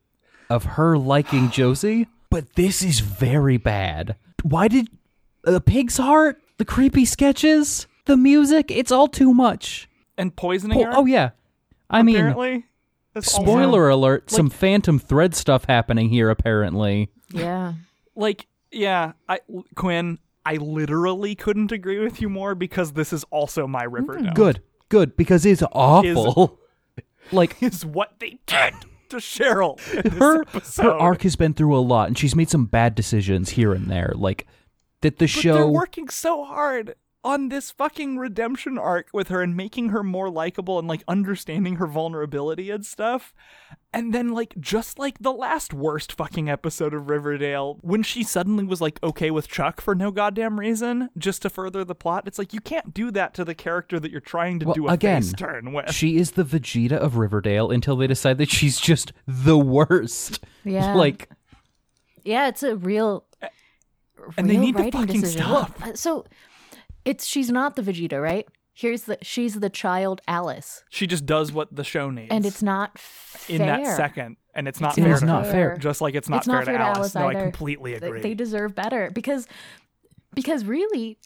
of 0.49 0.63
her 0.65 0.97
liking 0.97 1.49
Josie, 1.51 2.07
but 2.29 2.55
this 2.55 2.81
is 2.81 2.99
very 2.99 3.57
bad. 3.57 4.15
Why 4.43 4.67
did 4.67 4.89
the 5.43 5.61
pig's 5.61 5.97
heart, 5.97 6.41
the 6.57 6.65
creepy 6.65 7.05
sketches, 7.05 7.87
the 8.05 8.17
music, 8.17 8.71
it's 8.71 8.91
all 8.91 9.07
too 9.07 9.33
much. 9.33 9.89
And 10.17 10.35
poisoning 10.35 10.79
Oh, 10.79 10.85
her. 10.85 10.91
oh 10.97 11.05
yeah. 11.05 11.31
I 11.89 12.03
mean, 12.03 12.15
apparently. 12.15 12.65
That's 13.13 13.33
also- 13.33 13.45
spoiler 13.45 13.89
alert, 13.89 14.29
some 14.31 14.49
phantom 14.49 14.99
thread 14.99 15.35
stuff 15.35 15.65
happening 15.65 16.09
here 16.09 16.29
apparently. 16.29 17.09
Yeah. 17.33 17.73
like 18.15 18.47
yeah 18.71 19.13
i 19.27 19.39
quinn 19.75 20.17
i 20.45 20.55
literally 20.55 21.35
couldn't 21.35 21.71
agree 21.71 21.99
with 21.99 22.21
you 22.21 22.29
more 22.29 22.55
because 22.55 22.93
this 22.93 23.13
is 23.13 23.23
also 23.25 23.67
my 23.67 23.83
river 23.83 24.19
Good. 24.33 24.61
Good. 24.91 25.15
Because 25.15 25.45
it's 25.45 25.63
awful. 25.71 26.59
like 27.31 27.55
is 27.63 27.85
what 27.85 28.19
they 28.19 28.39
did 28.45 28.73
to 29.09 29.17
cheryl 29.17 29.77
in 29.93 30.03
this 30.03 30.77
her 30.77 30.83
her 30.83 30.91
arc 30.91 31.21
has 31.23 31.35
been 31.35 31.53
through 31.53 31.77
a 31.77 31.79
lot 31.79 32.07
and 32.07 32.17
she's 32.17 32.35
made 32.35 32.49
some 32.49 32.65
bad 32.65 32.95
decisions 32.95 33.49
here 33.51 33.73
and 33.73 33.91
there 33.91 34.13
like 34.15 34.47
that 35.01 35.17
the 35.17 35.25
but 35.25 35.33
they're 35.33 35.41
show 35.41 35.67
working 35.67 36.07
so 36.07 36.45
hard 36.45 36.95
on 37.23 37.49
this 37.49 37.69
fucking 37.69 38.17
redemption 38.17 38.77
arc 38.79 39.07
with 39.13 39.27
her 39.27 39.41
and 39.43 39.55
making 39.55 39.89
her 39.89 40.01
more 40.01 40.29
likable 40.29 40.79
and 40.79 40.87
like 40.87 41.03
understanding 41.07 41.75
her 41.75 41.85
vulnerability 41.85 42.71
and 42.71 42.83
stuff. 42.85 43.31
And 43.93 44.11
then 44.13 44.29
like 44.29 44.55
just 44.59 44.97
like 44.97 45.19
the 45.19 45.31
last 45.33 45.71
worst 45.73 46.13
fucking 46.13 46.49
episode 46.49 46.93
of 46.95 47.09
Riverdale 47.09 47.77
when 47.81 48.01
she 48.01 48.23
suddenly 48.23 48.63
was 48.63 48.81
like 48.81 49.01
okay 49.03 49.29
with 49.29 49.47
Chuck 49.47 49.81
for 49.81 49.93
no 49.93 50.09
goddamn 50.09 50.59
reason 50.59 51.09
just 51.17 51.43
to 51.43 51.49
further 51.49 51.83
the 51.83 51.93
plot. 51.93 52.23
It's 52.25 52.39
like 52.39 52.53
you 52.53 52.61
can't 52.61 52.93
do 52.93 53.11
that 53.11 53.33
to 53.35 53.45
the 53.45 53.53
character 53.53 53.99
that 53.99 54.09
you're 54.09 54.19
trying 54.21 54.59
to 54.59 54.65
Well, 54.67 54.75
do 54.75 54.87
a 54.87 54.93
again, 54.93 55.21
face 55.21 55.33
turn 55.33 55.73
with. 55.73 55.93
she 55.93 56.17
is 56.17 56.31
the 56.31 56.43
Vegeta 56.43 56.93
of 56.93 57.17
Riverdale 57.17 57.69
until 57.69 57.95
they 57.95 58.07
decide 58.07 58.39
that 58.39 58.49
she's 58.49 58.79
just 58.79 59.13
the 59.27 59.59
worst. 59.59 60.43
Yeah. 60.63 60.93
like 60.95 61.29
Yeah, 62.23 62.47
it's 62.47 62.63
a 62.63 62.75
real. 62.75 63.25
And 64.37 64.49
they 64.49 64.57
need 64.57 64.77
to 64.77 64.91
fucking 64.91 65.21
decision. 65.21 65.41
stop. 65.41 65.79
Well, 65.81 65.89
uh, 65.91 65.95
so, 65.95 66.25
it's 67.05 67.25
she's 67.25 67.49
not 67.49 67.75
the 67.75 67.81
Vegeta, 67.81 68.21
right? 68.21 68.47
Here's 68.73 69.03
the 69.03 69.17
she's 69.21 69.55
the 69.59 69.69
child 69.69 70.21
Alice, 70.27 70.83
she 70.89 71.05
just 71.07 71.25
does 71.25 71.51
what 71.51 71.75
the 71.75 71.83
show 71.83 72.09
needs. 72.09 72.29
and 72.31 72.45
it's 72.45 72.63
not 72.63 72.97
fair. 72.97 73.55
in 73.61 73.65
that 73.67 73.95
second 73.97 74.37
and 74.55 74.67
it's 74.67 74.79
not 74.79 74.97
It's 74.97 75.03
fair 75.03 75.11
It 75.11 75.13
is 75.13 75.19
to 75.19 75.25
not 75.25 75.45
her. 75.45 75.51
fair. 75.51 75.77
Just 75.77 76.01
like 76.01 76.15
it's 76.15 76.29
not 76.29 76.37
It's 76.37 76.45
fair 76.47 76.55
not 76.55 76.65
fair 76.65 76.73
to 76.73 76.77
to 76.79 76.83
Alice. 76.85 76.97
Alice 76.97 77.15
no, 77.15 77.27
I 77.27 77.31
either. 77.31 77.41
completely 77.43 77.97
They- 77.97 78.07
agree. 78.07 78.21
They 78.21 78.33
deserve 78.33 78.73
better 78.75 79.11
because 79.13 79.47
because 80.33 80.63
really, 80.65 81.17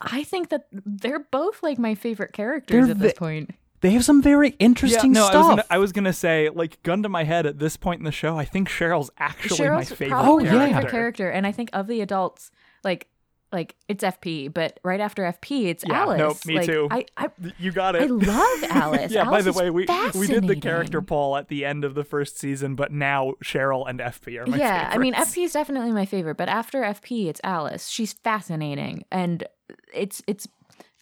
I 0.00 0.22
think 0.22 0.50
that 0.50 0.66
they're 0.72 1.18
both 1.30 1.62
like 1.62 1.78
my 1.78 1.94
favorite 1.94 2.32
characters 2.32 2.86
They're 2.86 2.92
at 2.94 3.00
this 3.00 3.12
ve- 3.12 3.18
point. 3.18 3.50
they 3.80 3.90
have 3.90 4.04
some 4.04 4.22
very 4.22 4.50
interesting 4.60 5.12
yeah, 5.14 5.20
no, 5.22 5.26
stuff. 5.26 5.34
I 5.34 5.38
was, 5.38 5.48
gonna, 5.48 5.64
I 5.70 5.78
was 5.78 5.92
gonna 5.92 6.12
say, 6.12 6.48
like, 6.50 6.82
gun 6.84 7.02
to 7.02 7.08
my 7.08 7.24
head 7.24 7.46
at 7.46 7.58
this 7.58 7.76
point 7.76 7.98
in 8.00 8.04
the 8.04 8.12
show, 8.12 8.38
I 8.38 8.44
think 8.44 8.68
Cheryl's 8.68 9.10
actually 9.18 9.68
my 9.68 9.76
Cheryl's 9.82 9.88
favorite 9.90 10.08
probably 10.10 10.48
Oh, 10.48 10.52
my 10.54 10.66
yeah. 10.68 10.74
favorite 10.76 10.90
character, 10.90 11.30
and 11.30 11.46
I 11.46 11.52
think 11.52 11.70
of 11.72 11.86
the 11.88 12.00
adults, 12.00 12.50
like 12.84 13.08
like 13.52 13.74
it's 13.88 14.02
FP, 14.04 14.52
but 14.52 14.80
right 14.82 15.00
after 15.00 15.22
FP, 15.22 15.66
it's 15.66 15.84
Yeah, 15.86 16.02
Alice. 16.02 16.18
nope, 16.18 16.36
me 16.46 16.56
Like, 16.56 16.66
too. 16.66 16.88
I, 16.90 17.06
I 17.16 17.28
You 17.58 17.72
got 17.72 17.94
it. 17.96 18.02
I 18.02 18.06
love 18.06 18.64
Alice. 18.70 19.12
yeah, 19.12 19.24
by 19.24 19.42
the 19.42 19.52
way, 19.52 19.70
we 19.70 19.86
we 20.14 20.26
did 20.26 20.46
the 20.46 20.56
character 20.56 21.00
poll 21.00 21.36
at 21.36 21.48
the 21.48 21.64
end 21.64 21.84
of 21.84 21.94
the 21.94 22.04
first 22.04 22.38
season, 22.38 22.74
but 22.74 22.92
now 22.92 23.34
Cheryl 23.44 23.88
and 23.88 24.00
FP 24.00 24.40
are 24.40 24.46
my 24.46 24.56
yeah, 24.56 24.90
I 24.92 24.98
mean. 24.98 25.14
FP 25.14 25.44
is 25.44 25.52
definitely 25.52 25.92
my 25.92 26.06
favorite, 26.06 26.36
but 26.36 26.48
after 26.48 26.82
FP, 26.82 27.26
it's 27.26 27.40
Alice. 27.44 27.88
She's 27.88 28.12
fascinating, 28.12 29.04
and 29.10 29.46
it's 29.94 30.22
it's 30.26 30.46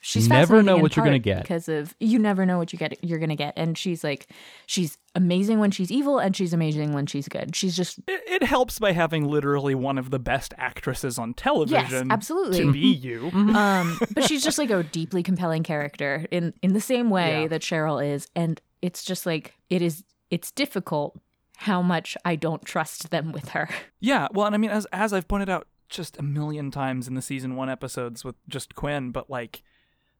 she's 0.04 0.28
Never 0.28 0.62
know 0.62 0.76
what 0.76 0.94
you're 0.94 1.04
gonna 1.04 1.18
get. 1.18 1.42
because 1.42 1.68
of 1.68 1.94
you 1.98 2.18
never 2.18 2.44
know 2.46 2.58
what 2.58 2.72
you 2.72 2.78
get 2.78 3.02
you're 3.02 3.18
gonna 3.18 3.34
get, 3.36 3.54
and 3.56 3.76
she's 3.76 4.04
like 4.04 4.28
she's 4.66 4.98
amazing 5.14 5.58
when 5.58 5.70
she's 5.70 5.90
evil, 5.90 6.18
and 6.18 6.36
she's 6.36 6.52
amazing 6.52 6.92
when 6.92 7.06
she's 7.06 7.26
good. 7.28 7.56
She's 7.56 7.74
just 7.76 7.98
It, 8.06 8.22
it 8.26 8.42
helps 8.42 8.78
by 8.78 8.92
having 8.92 9.24
literally 9.24 9.74
one 9.74 9.96
of 9.98 10.10
the 10.10 10.18
best 10.18 10.52
actresses 10.58 11.18
on 11.18 11.34
television. 11.34 12.06
yes, 12.06 12.06
absolutely. 12.10 12.60
To 12.60 12.72
be 12.72 12.80
you. 12.80 13.30
um 13.32 13.98
but 14.14 14.24
she's 14.24 14.44
just 14.44 14.58
like 14.58 14.70
a 14.70 14.82
deeply 14.82 15.22
compelling 15.22 15.62
character 15.62 16.26
in 16.30 16.52
in 16.62 16.72
the 16.74 16.80
same 16.80 17.10
way 17.10 17.42
Yeah. 17.42 17.48
that 17.48 17.62
cheryl 17.62 18.04
is 18.04 18.28
and 18.36 18.60
it's 18.82 19.02
just 19.04 19.24
like 19.26 19.54
it 19.70 19.80
is 19.82 20.04
it's 20.30 20.50
difficult 20.50 21.18
how 21.56 21.80
much 21.80 22.16
i 22.24 22.34
don't 22.36 22.64
trust 22.64 23.10
them 23.10 23.32
with 23.32 23.50
her 23.50 23.68
Yeah, 24.00 24.28
well, 24.32 24.44
and 24.46 24.54
I 24.54 24.58
mean, 24.58 24.70
as 24.70 24.86
as 24.92 25.12
I've 25.12 25.28
pointed 25.28 25.48
out 25.48 25.66
just 25.88 26.18
a 26.18 26.22
million 26.22 26.70
times 26.70 27.06
in 27.08 27.14
the 27.14 27.22
season 27.22 27.54
one 27.56 27.70
episodes 27.70 28.24
with 28.24 28.34
just 28.48 28.74
Quinn, 28.74 29.12
but 29.12 29.30
like 29.30 29.62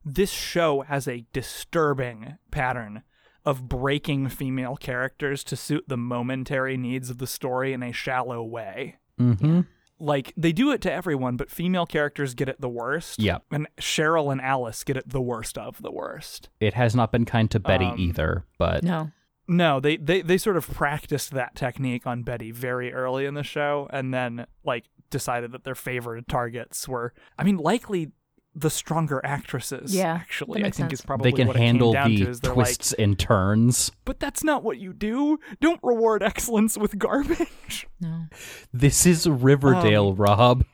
this 0.05 0.31
show 0.31 0.81
has 0.81 1.07
a 1.07 1.25
disturbing 1.33 2.37
pattern 2.51 3.03
of 3.43 3.67
breaking 3.67 4.29
female 4.29 4.75
characters 4.75 5.43
to 5.43 5.55
suit 5.55 5.85
the 5.87 5.97
momentary 5.97 6.77
needs 6.77 7.09
of 7.09 7.17
the 7.17 7.27
story 7.27 7.73
in 7.73 7.83
a 7.83 7.91
shallow 7.91 8.43
way. 8.43 8.97
mm-hmm. 9.19 9.61
Like 9.97 10.33
they 10.35 10.51
do 10.51 10.71
it 10.71 10.81
to 10.81 10.91
everyone, 10.91 11.37
but 11.37 11.49
female 11.49 11.85
characters 11.85 12.33
get 12.33 12.49
it 12.49 12.59
the 12.59 12.67
worst. 12.67 13.17
Yep. 13.21 13.43
and 13.49 13.65
Cheryl 13.79 14.29
and 14.29 14.41
Alice 14.41 14.83
get 14.83 14.97
it 14.97 15.07
the 15.07 15.21
worst 15.21 15.57
of 15.57 15.81
the 15.81 15.91
worst. 15.91 16.49
It 16.59 16.73
has 16.73 16.95
not 16.95 17.13
been 17.13 17.23
kind 17.23 17.49
to 17.51 17.61
Betty 17.61 17.85
Um, 17.85 17.99
either, 17.99 18.43
but 18.57 18.83
no 18.83 19.11
No, 19.47 19.79
they, 19.79 19.95
they 19.95 20.21
they 20.21 20.37
sort 20.37 20.57
of 20.57 20.67
practiced 20.67 21.31
that 21.31 21.55
technique 21.55 22.05
on 22.05 22.23
Betty 22.23 22.51
very 22.51 22.91
early 22.91 23.25
in 23.25 23.35
the 23.35 23.43
show, 23.43 23.87
and 23.89 24.13
then 24.13 24.47
like 24.65 24.85
decided 25.09 25.53
that 25.53 25.63
their 25.63 25.75
favorite 25.75 26.27
targets 26.27 26.89
were. 26.89 27.13
I 27.39 27.43
mean, 27.43 27.57
likely 27.57 28.11
the 28.55 28.69
stronger 28.69 29.19
actresses. 29.25 29.93
Yeah, 29.93 30.13
actually, 30.13 30.61
I 30.61 30.63
think 30.65 30.75
sense. 30.75 30.93
is 30.93 31.01
probably 31.01 31.31
they 31.31 31.35
can 31.37 31.47
what 31.47 31.55
it 31.57 31.59
came 31.59 31.65
handle 31.67 31.91
down 31.93 32.09
the 32.15 32.23
to. 32.25 32.29
Is 32.29 32.39
they're 32.39 32.53
twists 32.53 32.93
like, 32.93 32.99
and 33.03 33.19
turns. 33.19 33.91
but 34.05 34.19
that's 34.19 34.43
not 34.43 34.63
what 34.63 34.77
you 34.77 34.93
do. 34.93 35.39
Don't 35.59 35.79
reward 35.83 36.23
excellence 36.23 36.77
with 36.77 36.97
garbage. 36.97 37.87
no 37.99 38.27
This 38.73 39.05
is 39.05 39.27
Riverdale, 39.27 40.09
Um, 40.09 40.15
Rob. 40.15 40.65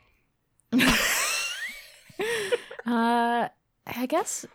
uh 2.85 3.47
i 3.87 4.05
guess 4.07 4.45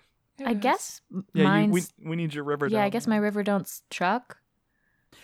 i 0.45 0.55
guess 0.55 1.01
Yeah, 1.35 1.61
you, 1.61 1.71
we 1.71 1.83
we 2.05 2.17
need 2.17 2.35
your 2.35 2.45
river. 2.45 2.67
yeah 2.69 2.83
i 2.85 2.89
guess 2.89 3.07
my 3.07 3.17
river 3.17 3.43
don't's 3.43 3.83
chuck 3.91 4.39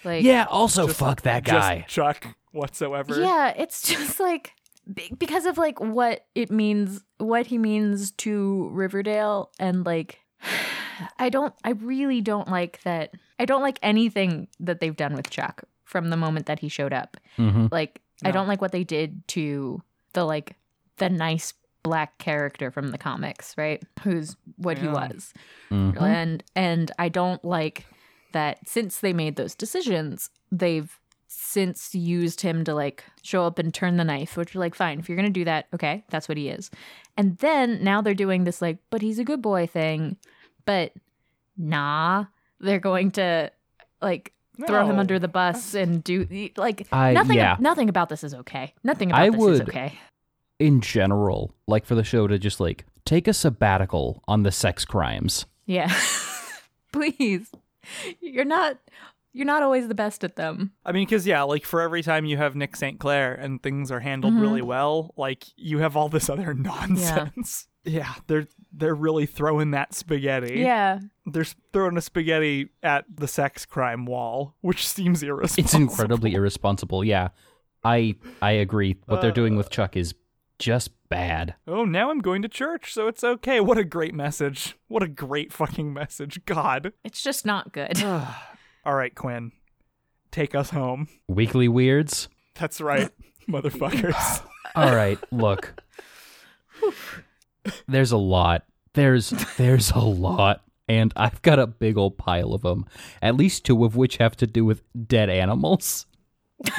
like 0.04 0.24
Yeah, 0.24 0.46
also 0.48 0.86
Just- 0.86 0.98
fuck 0.98 1.22
that 1.22 1.44
just 1.44 1.52
guy. 1.54 1.84
Chuck 1.86 2.26
whatsoever. 2.50 3.20
Yeah, 3.20 3.52
it's 3.56 3.82
just 3.88 4.18
like 4.18 4.44
be- 4.44 4.52
because 5.18 5.46
of 5.46 5.58
like 5.58 5.80
what 5.80 6.26
it 6.34 6.50
means, 6.50 7.02
what 7.18 7.46
he 7.46 7.58
means 7.58 8.10
to 8.12 8.68
Riverdale, 8.72 9.50
and 9.58 9.84
like 9.86 10.18
I 11.18 11.28
don't, 11.28 11.54
I 11.64 11.70
really 11.70 12.20
don't 12.20 12.48
like 12.48 12.82
that. 12.82 13.14
I 13.38 13.44
don't 13.44 13.62
like 13.62 13.78
anything 13.82 14.48
that 14.60 14.80
they've 14.80 14.96
done 14.96 15.14
with 15.14 15.30
Chuck 15.30 15.64
from 15.84 16.10
the 16.10 16.16
moment 16.16 16.46
that 16.46 16.58
he 16.60 16.68
showed 16.68 16.92
up. 16.92 17.16
hmm 17.36 17.66
Like 17.70 18.00
I 18.24 18.30
don't 18.30 18.46
like 18.48 18.60
what 18.60 18.72
they 18.72 18.84
did 18.84 19.26
to 19.28 19.82
the 20.12 20.24
like 20.24 20.56
the 20.98 21.08
nice 21.08 21.54
black 21.82 22.18
character 22.18 22.70
from 22.70 22.90
the 22.90 22.98
comics, 22.98 23.54
right? 23.58 23.82
Who's 24.04 24.36
what 24.56 24.78
he 24.78 24.86
Yeah. 24.86 24.92
was 24.92 25.32
hmm 25.70 25.90
and 25.98 26.44
and 26.54 26.90
I 26.98 27.08
don't 27.08 27.44
like 27.44 27.86
that 28.32 28.66
since 28.68 29.00
they 29.00 29.12
made 29.12 29.36
those 29.36 29.54
decisions, 29.54 30.30
they've 30.50 30.98
since 31.34 31.94
used 31.94 32.40
him 32.42 32.64
to 32.64 32.74
like 32.74 33.04
show 33.22 33.44
up 33.46 33.58
and 33.58 33.72
turn 33.72 33.96
the 33.96 34.04
knife, 34.04 34.36
which 34.36 34.54
are 34.54 34.58
like 34.58 34.74
fine 34.74 34.98
if 34.98 35.08
you're 35.08 35.16
gonna 35.16 35.30
do 35.30 35.44
that, 35.44 35.66
okay, 35.74 36.04
that's 36.10 36.28
what 36.28 36.36
he 36.38 36.48
is. 36.48 36.70
And 37.16 37.36
then 37.38 37.82
now 37.82 38.00
they're 38.00 38.14
doing 38.14 38.44
this 38.44 38.62
like, 38.62 38.78
but 38.90 39.02
he's 39.02 39.18
a 39.18 39.24
good 39.24 39.42
boy 39.42 39.66
thing, 39.66 40.16
but 40.64 40.92
nah, 41.56 42.26
they're 42.60 42.78
going 42.80 43.10
to 43.12 43.50
like 44.00 44.32
throw 44.66 44.86
him 44.86 44.98
under 44.98 45.18
the 45.18 45.28
bus 45.28 45.74
and 45.74 46.02
do 46.04 46.26
like 46.56 46.86
I- 46.92 47.12
nothing. 47.12 47.36
yeah. 47.36 47.56
Nothing 47.58 47.88
about 47.88 48.08
this 48.08 48.22
is 48.24 48.34
okay. 48.34 48.74
Nothing 48.84 49.10
about 49.10 49.20
I 49.22 49.30
this 49.30 49.42
is 49.42 49.60
okay. 49.62 49.98
In 50.58 50.80
general, 50.80 51.54
like 51.66 51.84
for 51.84 51.94
the 51.94 52.04
show 52.04 52.26
to 52.26 52.38
just 52.38 52.60
like 52.60 52.84
take 53.04 53.26
a 53.26 53.32
sabbatical 53.34 54.22
on 54.28 54.42
the 54.42 54.52
sex 54.52 54.84
crimes. 54.84 55.46
Yeah, 55.66 55.92
please. 56.92 57.50
You're 58.20 58.44
not. 58.44 58.78
You're 59.34 59.46
not 59.46 59.62
always 59.62 59.88
the 59.88 59.94
best 59.94 60.24
at 60.24 60.36
them. 60.36 60.72
I 60.84 60.92
mean, 60.92 61.06
because 61.06 61.26
yeah, 61.26 61.42
like 61.42 61.64
for 61.64 61.80
every 61.80 62.02
time 62.02 62.24
you 62.26 62.36
have 62.36 62.54
Nick 62.54 62.76
St. 62.76 62.98
Clair 63.00 63.34
and 63.34 63.62
things 63.62 63.90
are 63.90 64.00
handled 64.00 64.34
Mhm. 64.34 64.40
really 64.42 64.62
well, 64.62 65.14
like 65.16 65.44
you 65.56 65.78
have 65.78 65.96
all 65.96 66.08
this 66.10 66.28
other 66.28 66.52
nonsense. 66.54 67.66
Yeah. 67.84 68.14
they're 68.26 68.46
they're 68.72 68.94
really 68.94 69.26
throwing 69.26 69.70
that 69.72 69.94
spaghetti. 69.94 70.60
Yeah. 70.60 71.00
They're 71.26 71.46
throwing 71.72 71.96
a 71.96 72.00
spaghetti 72.00 72.68
at 72.82 73.04
the 73.12 73.26
sex 73.26 73.64
crime 73.66 74.04
wall, 74.06 74.54
which 74.60 74.86
seems 74.86 75.22
irresponsible. 75.22 75.64
It's 75.64 75.74
incredibly 75.74 76.34
irresponsible. 76.34 77.02
Yeah, 77.02 77.28
I 77.82 78.16
I 78.42 78.52
agree. 78.52 78.96
What 79.06 79.20
they're 79.22 79.32
doing 79.32 79.56
with 79.56 79.70
Chuck 79.70 79.96
is 79.96 80.14
just 80.58 80.90
bad. 81.08 81.54
Oh, 81.66 81.84
now 81.84 82.10
I'm 82.10 82.20
going 82.20 82.42
to 82.42 82.48
church, 82.48 82.92
so 82.92 83.08
it's 83.08 83.24
okay. 83.24 83.58
What 83.60 83.78
a 83.78 83.84
great 83.84 84.14
message. 84.14 84.76
What 84.88 85.02
a 85.02 85.08
great 85.08 85.52
fucking 85.52 85.92
message. 85.92 86.44
God. 86.44 86.92
It's 87.02 87.22
just 87.22 87.44
not 87.44 87.72
good. 87.72 87.96
All 88.84 88.94
right, 88.94 89.14
Quinn. 89.14 89.52
Take 90.30 90.54
us 90.54 90.70
home. 90.70 91.08
Weekly 91.28 91.68
weirds. 91.68 92.28
That's 92.54 92.80
right, 92.80 93.10
motherfuckers. 93.48 94.42
All 94.74 94.94
right, 94.94 95.18
look. 95.30 95.80
There's 97.86 98.12
a 98.12 98.16
lot. 98.16 98.64
There's 98.94 99.30
there's 99.56 99.90
a 99.92 100.00
lot, 100.00 100.62
and 100.88 101.12
I've 101.16 101.40
got 101.42 101.58
a 101.58 101.66
big 101.66 101.96
old 101.96 102.18
pile 102.18 102.54
of 102.54 102.62
them. 102.62 102.86
At 103.20 103.36
least 103.36 103.64
two 103.64 103.84
of 103.84 103.94
which 103.96 104.16
have 104.16 104.36
to 104.38 104.46
do 104.46 104.64
with 104.64 104.82
dead 105.06 105.30
animals. 105.30 106.06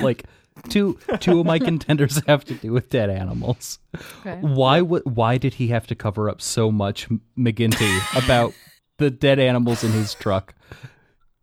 Like 0.02 0.26
two 0.70 1.00
two 1.20 1.40
of 1.40 1.46
my 1.46 1.60
contenders 1.60 2.22
have 2.28 2.44
to 2.46 2.54
do 2.56 2.74
with 2.74 2.90
dead 2.90 3.10
animals. 3.10 3.80
Okay. 4.20 4.40
Why 4.42 4.82
would 4.82 5.04
why 5.06 5.38
did 5.38 5.56
he 5.56 5.68
have 5.68 5.88
to 5.88 5.96
cover 5.96 6.30
up 6.30 6.42
so 6.42 6.72
much 6.72 7.08
McGinty 7.38 8.24
about 8.24 8.54
the 8.98 9.10
dead 9.10 9.40
animals 9.40 9.84
in 9.84 9.92
his 9.92 10.14
truck? 10.14 10.54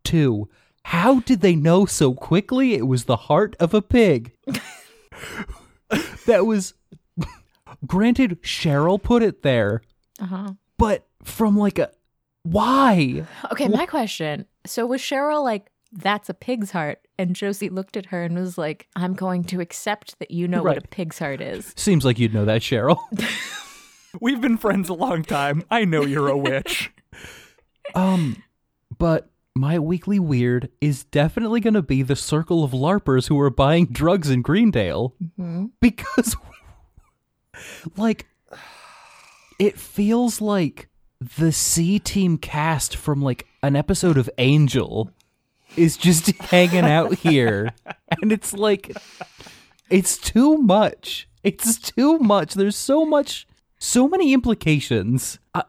Two, 0.03 0.49
how 0.83 1.19
did 1.21 1.41
they 1.41 1.55
know 1.55 1.85
so 1.85 2.13
quickly 2.13 2.73
it 2.73 2.87
was 2.87 3.05
the 3.05 3.15
heart 3.17 3.55
of 3.59 3.73
a 3.73 3.81
pig? 3.81 4.33
that 6.25 6.45
was 6.45 6.73
granted 7.85 8.41
Cheryl 8.43 9.01
put 9.01 9.23
it 9.23 9.43
there, 9.43 9.81
Uh-huh. 10.19 10.53
but 10.77 11.07
from 11.23 11.57
like 11.57 11.79
a 11.79 11.91
why? 12.43 13.25
Okay, 13.51 13.67
my 13.67 13.85
question. 13.85 14.45
So 14.65 14.85
was 14.87 14.99
Cheryl 15.01 15.43
like, 15.43 15.67
that's 15.91 16.27
a 16.29 16.33
pig's 16.33 16.71
heart? 16.71 16.99
And 17.19 17.35
Josie 17.35 17.69
looked 17.69 17.95
at 17.97 18.07
her 18.07 18.23
and 18.23 18.35
was 18.35 18.57
like, 18.57 18.87
I'm 18.95 19.13
going 19.13 19.43
to 19.45 19.59
accept 19.61 20.17
that 20.17 20.31
you 20.31 20.47
know 20.47 20.63
what 20.63 20.77
a 20.77 20.81
pig's 20.81 21.19
heart 21.19 21.39
is. 21.39 21.71
Seems 21.77 22.03
like 22.03 22.17
you'd 22.17 22.33
know 22.33 22.45
that, 22.45 22.61
Cheryl. 22.61 22.97
We've 24.21 24.41
been 24.41 24.57
friends 24.57 24.89
a 24.89 24.93
long 24.95 25.23
time. 25.23 25.63
I 25.69 25.85
know 25.85 26.01
you're 26.03 26.29
a 26.29 26.37
witch. 26.37 26.91
Um, 27.93 28.41
but 28.97 29.29
my 29.55 29.77
weekly 29.79 30.19
weird 30.19 30.69
is 30.79 31.03
definitely 31.03 31.59
going 31.59 31.73
to 31.73 31.81
be 31.81 32.01
the 32.01 32.15
circle 32.15 32.63
of 32.63 32.71
LARPers 32.71 33.27
who 33.27 33.39
are 33.39 33.49
buying 33.49 33.85
drugs 33.87 34.29
in 34.29 34.41
Greendale. 34.41 35.13
Mm-hmm. 35.21 35.65
Because, 35.79 36.35
like, 37.97 38.27
it 39.59 39.77
feels 39.77 40.41
like 40.41 40.89
the 41.19 41.51
C 41.51 41.99
Team 41.99 42.37
cast 42.37 42.95
from, 42.95 43.21
like, 43.21 43.45
an 43.61 43.75
episode 43.75 44.17
of 44.17 44.29
Angel 44.37 45.11
is 45.75 45.97
just 45.97 46.31
hanging 46.41 46.85
out 46.85 47.15
here. 47.15 47.73
And 48.21 48.31
it's 48.31 48.53
like, 48.53 48.95
it's 49.89 50.17
too 50.17 50.57
much. 50.57 51.27
It's 51.43 51.77
too 51.77 52.19
much. 52.19 52.53
There's 52.53 52.75
so 52.75 53.05
much, 53.05 53.47
so 53.77 54.07
many 54.07 54.33
implications. 54.33 55.39
I, 55.53 55.63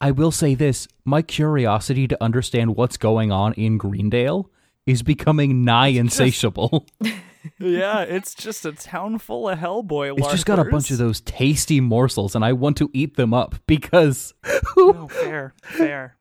I 0.00 0.10
will 0.12 0.30
say 0.30 0.54
this 0.54 0.88
my 1.04 1.22
curiosity 1.22 2.08
to 2.08 2.22
understand 2.22 2.76
what's 2.76 2.96
going 2.96 3.30
on 3.30 3.52
in 3.54 3.76
Greendale 3.78 4.50
is 4.86 5.02
becoming 5.02 5.64
nigh 5.64 5.88
insatiable. 5.88 6.86
yeah, 7.58 8.00
it's 8.02 8.34
just 8.34 8.64
a 8.64 8.72
town 8.72 9.18
full 9.18 9.48
of 9.48 9.58
Hellboy 9.58 10.18
it's 10.18 10.30
just 10.30 10.46
got 10.46 10.58
a 10.58 10.64
bunch 10.64 10.90
of 10.90 10.98
those 10.98 11.20
tasty 11.20 11.80
morsels, 11.80 12.34
and 12.34 12.44
I 12.44 12.52
want 12.54 12.76
to 12.78 12.90
eat 12.94 13.16
them 13.16 13.34
up 13.34 13.54
because 13.66 14.32
Oh, 14.76 15.08
fair, 15.08 15.54
fair. 15.62 16.16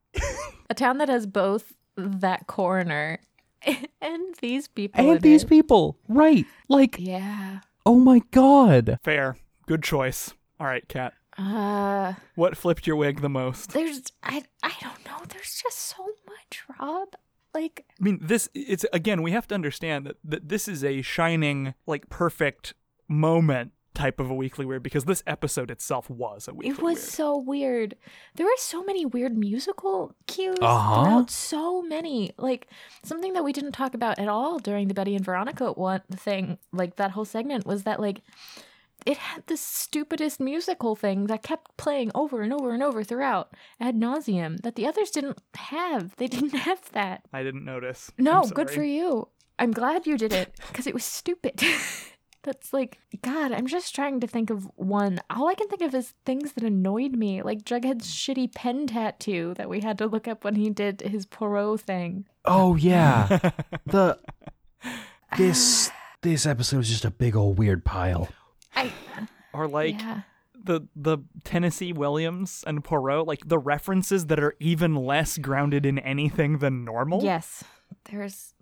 A 0.69 0.73
town 0.73 0.97
that 0.97 1.09
has 1.09 1.25
both 1.25 1.73
that 1.95 2.47
coroner 2.47 3.19
and 4.01 4.36
these 4.41 4.67
people. 4.67 5.03
in 5.03 5.11
and 5.11 5.21
these 5.21 5.43
it. 5.43 5.49
people, 5.49 5.97
right? 6.07 6.45
Like, 6.67 6.97
Yeah. 6.99 7.59
oh 7.86 7.99
my 7.99 8.21
god. 8.32 8.99
Fair. 9.03 9.38
Good 9.67 9.84
choice. 9.84 10.34
All 10.59 10.67
right, 10.67 10.88
Kat. 10.88 11.13
Uh 11.40 12.14
What 12.36 12.58
flipped 12.58 12.86
your 12.86 12.96
wig 12.98 13.22
the 13.22 13.30
most? 13.30 13.72
there's 13.74 14.02
I 14.24 14.44
I 14.62 14.74
don't 14.82 15.06
know. 15.06 15.24
There's 15.30 15.62
just 15.64 15.78
so 15.80 16.06
much, 16.28 16.64
Rob. 16.80 17.10
Like 17.54 17.86
I 18.00 18.04
mean, 18.04 18.20
this 18.22 18.50
it's 18.54 18.86
again, 18.94 19.22
we 19.22 19.32
have 19.32 19.48
to 19.48 19.56
understand 19.56 20.06
that, 20.06 20.18
that 20.24 20.50
this 20.50 20.68
is 20.68 20.84
a 20.84 21.02
shining, 21.02 21.74
like 21.88 22.10
perfect 22.10 22.74
moment 23.08 23.72
type 23.96 24.20
of 24.20 24.30
a 24.30 24.36
weekly 24.36 24.66
weird 24.66 24.82
because 24.84 25.06
this 25.06 25.24
episode 25.28 25.70
itself 25.72 26.10
was 26.10 26.48
a 26.48 26.54
weekly 26.54 26.70
weird. 26.70 26.80
it 26.80 26.84
was 26.84 26.96
weird. 27.00 27.10
so 27.10 27.38
weird. 27.38 27.96
There 28.36 28.46
were 28.46 28.52
so 28.58 28.84
many 28.84 29.06
weird 29.06 29.36
musical 29.38 30.14
cues 30.28 30.58
Uh-huh. 30.62 31.04
throughout 31.04 31.30
so 31.32 31.82
many. 31.82 32.32
Like 32.38 32.68
something 33.04 33.34
that 33.34 33.44
we 33.44 33.52
didn't 33.52 33.72
talk 33.74 33.94
about 33.96 34.20
at 34.20 34.28
all 34.30 34.60
during 34.60 34.88
the 34.90 34.94
Betty 34.94 35.16
and 35.16 35.26
Veronica 35.26 35.72
one 35.74 36.02
thing, 36.12 36.60
like 36.72 36.96
that 36.98 37.12
whole 37.12 37.26
segment 37.26 37.66
was 37.66 37.84
that 37.84 38.00
like 38.00 38.22
it 39.06 39.18
had 39.18 39.45
the 39.47 39.58
stupidest 39.58 40.39
musical 40.39 40.95
thing 40.95 41.28
that 41.28 41.43
kept 41.43 41.76
playing 41.78 42.12
over 42.16 42.41
and 42.41 42.54
over 42.54 42.74
and 42.74 42.84
over 42.84 43.04
throughout 43.04 43.54
ad 43.80 43.95
nauseum 43.95 44.62
that 44.62 44.76
the 44.76 44.88
others 44.88 45.10
didn't 45.12 45.39
have. 45.56 46.16
They 46.18 46.28
didn't 46.28 46.56
have 46.56 46.91
that. 46.91 47.24
I 47.34 47.43
didn't 47.43 47.66
notice. 47.66 48.12
No, 48.18 48.43
good 48.43 48.70
for 48.70 48.84
you. 48.84 49.30
I'm 49.58 49.72
glad 49.72 50.08
you 50.08 50.18
did 50.18 50.34
it 50.34 50.56
because 50.68 50.88
it 50.88 50.93
was 50.93 51.04
stupid. 51.04 51.62
That's 52.43 52.72
like, 52.72 53.00
God, 53.22 53.52
I'm 53.52 53.68
just 53.68 53.93
trying 53.93 54.22
to 54.22 54.28
think 54.28 54.50
of 54.50 54.70
one. 54.76 55.20
All 55.30 55.50
I 55.50 55.56
can 55.56 55.68
think 55.68 55.82
of 55.82 55.93
is 55.93 56.14
things 56.26 56.54
that 56.54 56.64
annoyed 56.64 57.12
me, 57.12 57.41
like 57.41 57.64
Jughead's 57.64 58.10
shitty 58.10 58.56
pen 58.56 58.88
tattoo 58.88 59.54
that 59.58 59.70
we 59.70 59.82
had 59.82 59.97
to 59.97 60.08
look 60.08 60.26
up 60.26 60.45
when 60.45 60.56
he 60.56 60.70
did 60.70 61.02
his 61.02 61.26
Poirot 61.26 61.82
thing. 61.82 62.26
Oh 62.45 62.76
yeah. 62.76 63.52
the 63.86 64.18
this 65.38 65.91
this 66.22 66.45
episode 66.45 66.80
is 66.80 66.89
just 66.89 67.06
a 67.06 67.12
big 67.12 67.36
old 67.36 67.58
weird 67.58 67.84
pile. 67.84 68.30
I, 68.80 69.27
Or 69.53 69.67
like 69.67 69.99
yeah. 69.99 70.21
the 70.53 70.82
the 70.95 71.19
Tennessee 71.43 71.93
Williams 71.93 72.63
and 72.65 72.84
Poirot, 72.84 73.27
like 73.27 73.47
the 73.47 73.59
references 73.59 74.27
that 74.27 74.39
are 74.39 74.55
even 74.59 74.95
less 74.95 75.38
grounded 75.38 75.86
in 75.86 75.99
anything 75.99 76.59
than 76.59 76.86
normal. 76.86 77.23
Yes, 77.23 77.63
there's. 78.09 78.53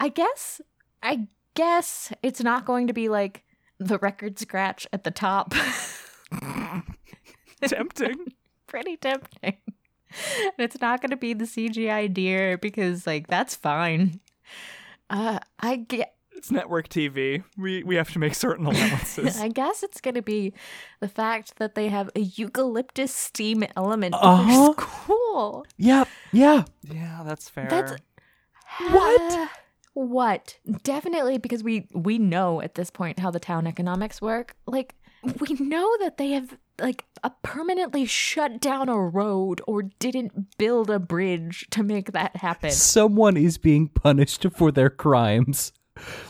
I 0.00 0.08
guess. 0.08 0.60
I 1.02 1.28
guess 1.54 2.12
it's 2.22 2.40
not 2.40 2.64
going 2.64 2.86
to 2.86 2.92
be 2.92 3.08
like 3.08 3.44
the 3.78 3.98
record 3.98 4.38
scratch 4.38 4.86
at 4.92 5.04
the 5.04 5.10
top. 5.10 5.54
Tempting. 7.66 8.32
Pretty 8.66 8.96
tempting. 8.96 9.58
And 10.34 10.52
it's 10.58 10.80
not 10.80 11.00
going 11.00 11.10
to 11.10 11.16
be 11.16 11.34
the 11.34 11.44
CGI 11.44 12.12
deer 12.12 12.56
because, 12.58 13.06
like, 13.06 13.26
that's 13.26 13.54
fine. 13.54 14.20
Uh, 15.10 15.38
I 15.60 15.76
get. 15.76 16.14
It's 16.42 16.50
network 16.50 16.88
TV. 16.88 17.44
We 17.56 17.84
we 17.84 17.94
have 17.94 18.10
to 18.14 18.18
make 18.18 18.34
certain 18.34 18.66
allowances. 18.66 19.38
I 19.40 19.46
guess 19.46 19.84
it's 19.84 20.00
going 20.00 20.16
to 20.16 20.22
be 20.22 20.52
the 20.98 21.06
fact 21.06 21.58
that 21.58 21.76
they 21.76 21.88
have 21.88 22.10
a 22.16 22.20
eucalyptus 22.20 23.14
steam 23.14 23.62
element. 23.76 24.16
in 24.16 24.20
Uh-huh. 24.20 24.66
their 24.66 24.72
school. 24.74 25.64
Yep. 25.76 26.08
Yeah. 26.32 26.64
yeah, 26.82 27.22
that's 27.24 27.48
fair. 27.48 27.68
That's 27.70 27.92
What? 28.90 29.32
Uh, 29.32 29.46
what? 29.94 30.58
Definitely 30.82 31.38
because 31.38 31.62
we 31.62 31.86
we 31.94 32.18
know 32.18 32.60
at 32.60 32.74
this 32.74 32.90
point 32.90 33.20
how 33.20 33.30
the 33.30 33.38
town 33.38 33.68
economics 33.68 34.20
work. 34.20 34.56
Like 34.66 34.96
we 35.38 35.54
know 35.60 35.88
that 36.00 36.16
they 36.16 36.32
have 36.32 36.58
like 36.80 37.04
a 37.22 37.30
permanently 37.44 38.04
shut 38.04 38.60
down 38.60 38.88
a 38.88 38.98
road 38.98 39.60
or 39.68 39.82
didn't 40.00 40.58
build 40.58 40.90
a 40.90 40.98
bridge 40.98 41.68
to 41.70 41.84
make 41.84 42.10
that 42.10 42.34
happen. 42.34 42.72
Someone 42.72 43.36
is 43.36 43.58
being 43.58 43.86
punished 43.86 44.44
for 44.56 44.72
their 44.72 44.90
crimes. 44.90 45.72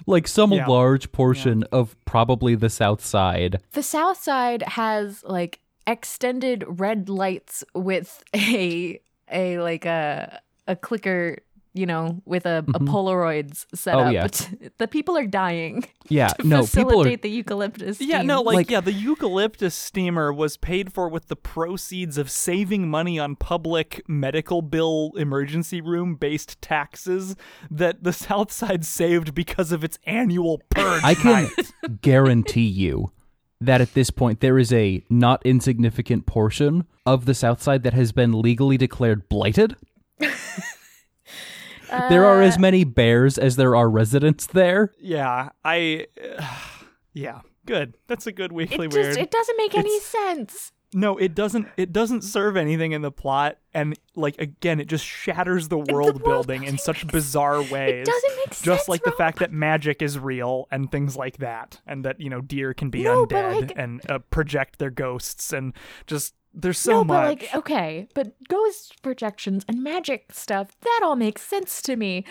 Like 0.07 0.27
some 0.29 0.53
Yeah. 0.53 0.67
large 0.67 1.13
portion 1.13 1.65
of 1.73 1.97
probably 2.05 2.55
the 2.55 2.71
South 2.71 3.05
Side. 3.05 3.61
The 3.73 3.83
south 3.83 4.23
side 4.23 4.63
has 4.63 5.23
like 5.25 5.61
extended 5.87 6.65
red 6.67 7.09
lights 7.09 7.65
with 7.75 8.23
a 8.35 9.01
a 9.31 9.59
like 9.59 9.85
a 9.85 10.41
a 10.69 10.77
clicker 10.77 11.39
you 11.75 11.87
know, 11.87 12.21
with 12.27 12.45
a, 12.47 12.59
a 12.59 12.63
mm-hmm. 12.63 12.89
Polaroids 12.89 13.65
set 13.75 13.95
Oh, 13.95 14.01
up. 14.01 14.13
yeah. 14.13 14.27
the 14.79 14.87
people 14.89 15.17
are 15.17 15.27
dying. 15.27 15.85
Yeah, 16.09 16.27
to 16.41 16.47
no, 16.47 16.59
people 16.67 16.67
facilitate 16.67 17.21
are 17.21 17.23
the 17.23 17.31
eucalyptus. 17.31 18.01
Yeah, 18.01 18.19
steam. 18.19 18.27
no, 18.27 18.43
like, 18.43 18.55
Like- 18.57 18.71
yeah, 18.71 18.81
the 18.81 18.93
eucalyptus 18.93 19.75
steamer 19.75 20.31
was 20.33 20.57
paid 20.59 20.93
for 20.93 21.09
with 21.09 21.29
the 21.29 21.37
proceeds 21.37 22.19
of 22.19 22.29
saving 22.31 22.89
money 22.91 23.19
on 23.19 23.37
public 23.37 24.03
medical 24.09 24.61
bill 24.61 25.13
emergency 25.17 25.81
room 25.81 26.17
based 26.17 26.61
taxes 26.61 27.35
that 27.71 28.03
the 28.03 28.13
South 28.13 28.53
Side 28.53 28.85
saved 28.85 29.33
because 29.35 29.73
of 29.73 29.85
its 29.85 29.99
annual 30.05 30.61
purge 30.71 31.03
I 31.05 31.15
can 31.15 31.45
night. 31.45 31.73
guarantee 32.03 32.67
you 32.67 33.13
that 33.61 33.81
at 33.81 33.95
this 33.95 34.11
point 34.11 34.41
there 34.41 34.59
is 34.59 34.73
a 34.73 35.03
not 35.09 35.41
insignificant 35.47 36.27
portion 36.27 36.85
of 37.07 37.25
the 37.25 37.35
South 37.35 37.63
Side 37.63 37.85
that 37.85 37.95
has 37.95 38.13
been 38.13 38.33
legally 38.43 38.77
declared 38.77 39.29
blighted. 39.29 39.77
There 42.09 42.25
are 42.25 42.43
Uh, 42.43 42.47
as 42.47 42.59
many 42.59 42.85
bears 42.85 43.39
as 43.39 43.57
there 43.57 43.75
are 43.77 43.89
residents 43.89 44.47
there. 44.47 44.93
Yeah, 44.99 45.51
I. 45.65 46.07
yeah, 47.13 47.41
good. 47.67 47.95
That's 48.07 48.27
a 48.27 48.33
good 48.33 48.53
weekly 48.53 48.87
it 48.87 48.93
weird. 48.93 49.17
it 49.17 49.31
doesn't 49.31 49.57
make 49.57 49.75
any 49.75 49.91
It's- 49.91 50.05
sense. 50.07 50.73
no, 50.95 51.17
it 51.17 51.35
doesn't. 51.35 51.69
It 51.77 51.93
doesn't 51.93 52.23
serve 52.23 52.57
anything 52.57 52.93
in 52.93 53.03
the 53.03 53.11
plot, 53.11 53.59
and 53.73 53.99
like 54.15 54.39
again, 54.41 54.79
it 54.81 54.87
just 54.89 55.05
shatters 55.07 55.69
the 55.69 55.79
world 55.79 56.23
building 56.23 56.65
in 56.65 56.77
such 56.79 57.07
bizarre 57.07 57.63
ways. 57.63 57.71
It 57.73 58.05
doesn't 58.07 58.37
make 58.37 58.55
sense, 58.55 58.63
Just 58.63 58.89
like 58.89 59.03
the 59.03 59.13
fact 59.13 59.39
that 59.39 59.53
magic 59.53 60.03
is 60.03 60.19
real 60.19 60.67
and 60.71 60.91
things 60.93 61.17
like 61.17 61.39
that, 61.39 61.81
and 61.87 62.05
that 62.05 62.21
you 62.21 62.29
know 62.29 62.41
deer 62.43 62.75
can 62.75 62.91
be 62.91 63.05
No, 63.05 63.25
undead 63.27 63.61
like- 63.61 63.73
and 63.77 64.03
uh, 64.11 64.19
project 64.31 64.79
their 64.79 64.91
ghosts, 64.91 65.53
and 65.53 65.73
just 66.07 66.35
there's 66.55 66.79
so 66.79 66.93
no, 66.93 67.05
much. 67.05 67.09
but 67.09 67.25
like 67.25 67.55
okay, 67.55 68.09
but 68.15 68.35
ghost 68.49 69.03
projections 69.03 69.65
and 69.69 69.83
magic 69.83 70.33
stuff, 70.33 70.77
that 70.81 71.01
all 71.03 71.17
makes 71.17 71.43
sense 71.43 71.81
to 71.83 71.97
me. 71.97 72.25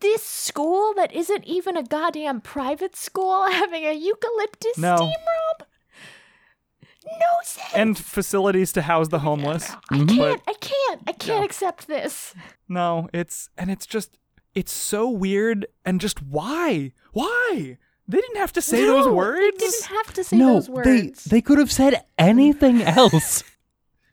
This 0.00 0.22
school 0.22 0.94
that 0.96 1.12
isn't 1.12 1.44
even 1.44 1.76
a 1.76 1.82
goddamn 1.82 2.40
private 2.40 2.96
school 2.96 3.46
having 3.50 3.84
a 3.84 3.92
eucalyptus 3.92 4.78
No. 4.78 4.96
steam 4.96 5.08
room? 5.08 5.68
No 7.04 7.26
sense. 7.44 7.74
and 7.74 7.96
facilities 7.98 8.72
to 8.72 8.82
house 8.82 9.08
the 9.08 9.20
homeless. 9.20 9.70
I 9.90 9.98
mm-hmm. 9.98 10.06
can't, 10.16 10.18
But 10.44 10.50
I 10.50 10.54
can't, 10.58 11.00
I 11.06 11.12
can't 11.12 11.40
No. 11.40 11.44
accept 11.44 11.86
this. 11.86 12.34
no, 12.68 13.08
it's 13.12 13.48
and 13.56 13.70
it's 13.70 13.86
just 13.86 14.18
it's 14.54 14.72
so 14.72 15.08
weird 15.08 15.66
and 15.84 16.00
just 16.00 16.22
why? 16.22 16.92
Why? 17.12 17.78
They 18.08 18.18
didn't 18.20 18.36
have 18.38 18.52
to 18.54 18.62
say 18.62 18.84
those 18.84 19.08
words. 19.08 19.40
They 19.58 19.66
didn't 19.66 19.84
have 19.84 20.14
to 20.14 20.24
say 20.24 20.36
no, 20.36 20.60
those 20.60 20.68
They, 20.68 21.12
they 21.28 21.40
could 21.42 21.58
have 21.58 21.70
said 21.72 22.04
anything 22.18 22.80
else. 23.00 23.42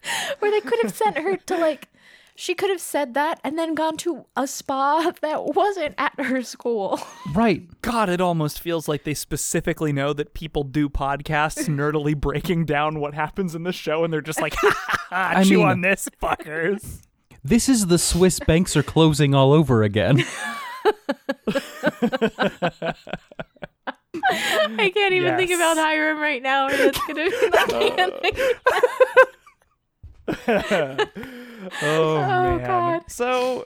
Or 0.41 0.51
they 0.51 0.61
could 0.61 0.79
have 0.83 0.93
sent 0.93 1.17
her 1.17 1.37
to 1.37 1.57
like 1.57 1.87
she 2.35 2.55
could 2.55 2.69
have 2.71 2.81
said 2.81 3.13
that 3.13 3.39
and 3.43 3.59
then 3.59 3.75
gone 3.75 3.95
to 3.97 4.25
a 4.35 4.47
spa 4.47 5.13
that 5.21 5.45
wasn't 5.55 5.93
at 5.97 6.19
her 6.19 6.41
school. 6.41 6.99
right. 7.35 7.63
God, 7.81 8.09
it 8.09 8.19
almost 8.19 8.59
feels 8.59 8.87
like 8.87 9.03
they 9.03 9.13
specifically 9.13 9.93
know 9.93 10.13
that 10.13 10.33
people 10.33 10.63
do 10.63 10.89
podcasts 10.89 11.67
nerdily 11.67 12.17
breaking 12.19 12.65
down 12.65 12.99
what 12.99 13.13
happens 13.13 13.53
in 13.55 13.63
the 13.63 13.71
show, 13.71 14.03
and 14.03 14.11
they're 14.11 14.19
just 14.21 14.41
like, 14.41 14.55
ha 14.55 14.73
ha 14.75 15.05
ha, 15.09 15.33
I 15.39 15.43
chew 15.43 15.57
mean- 15.59 15.67
on 15.67 15.81
this, 15.81 16.09
fuckers. 16.21 17.01
This 17.43 17.67
is 17.69 17.87
the 17.87 17.97
Swiss 17.99 18.39
banks 18.39 18.75
are 18.77 18.83
closing 18.83 19.35
all 19.35 19.51
over 19.53 19.83
again. 19.83 20.23
I 24.15 24.91
can't 24.93 25.13
even 25.13 25.35
think 25.37 25.51
about 25.51 25.77
Hiram 25.77 26.19
right 26.19 26.41
now. 26.41 26.67
and 26.67 26.79
It's 26.79 26.99
gonna 27.05 27.23
I 27.23 27.65
can't 27.95 29.33
think 30.27 30.39
oh, 31.81 32.17
oh, 32.17 32.17
man. 32.17 32.65
God. 32.65 33.11
So. 33.11 33.65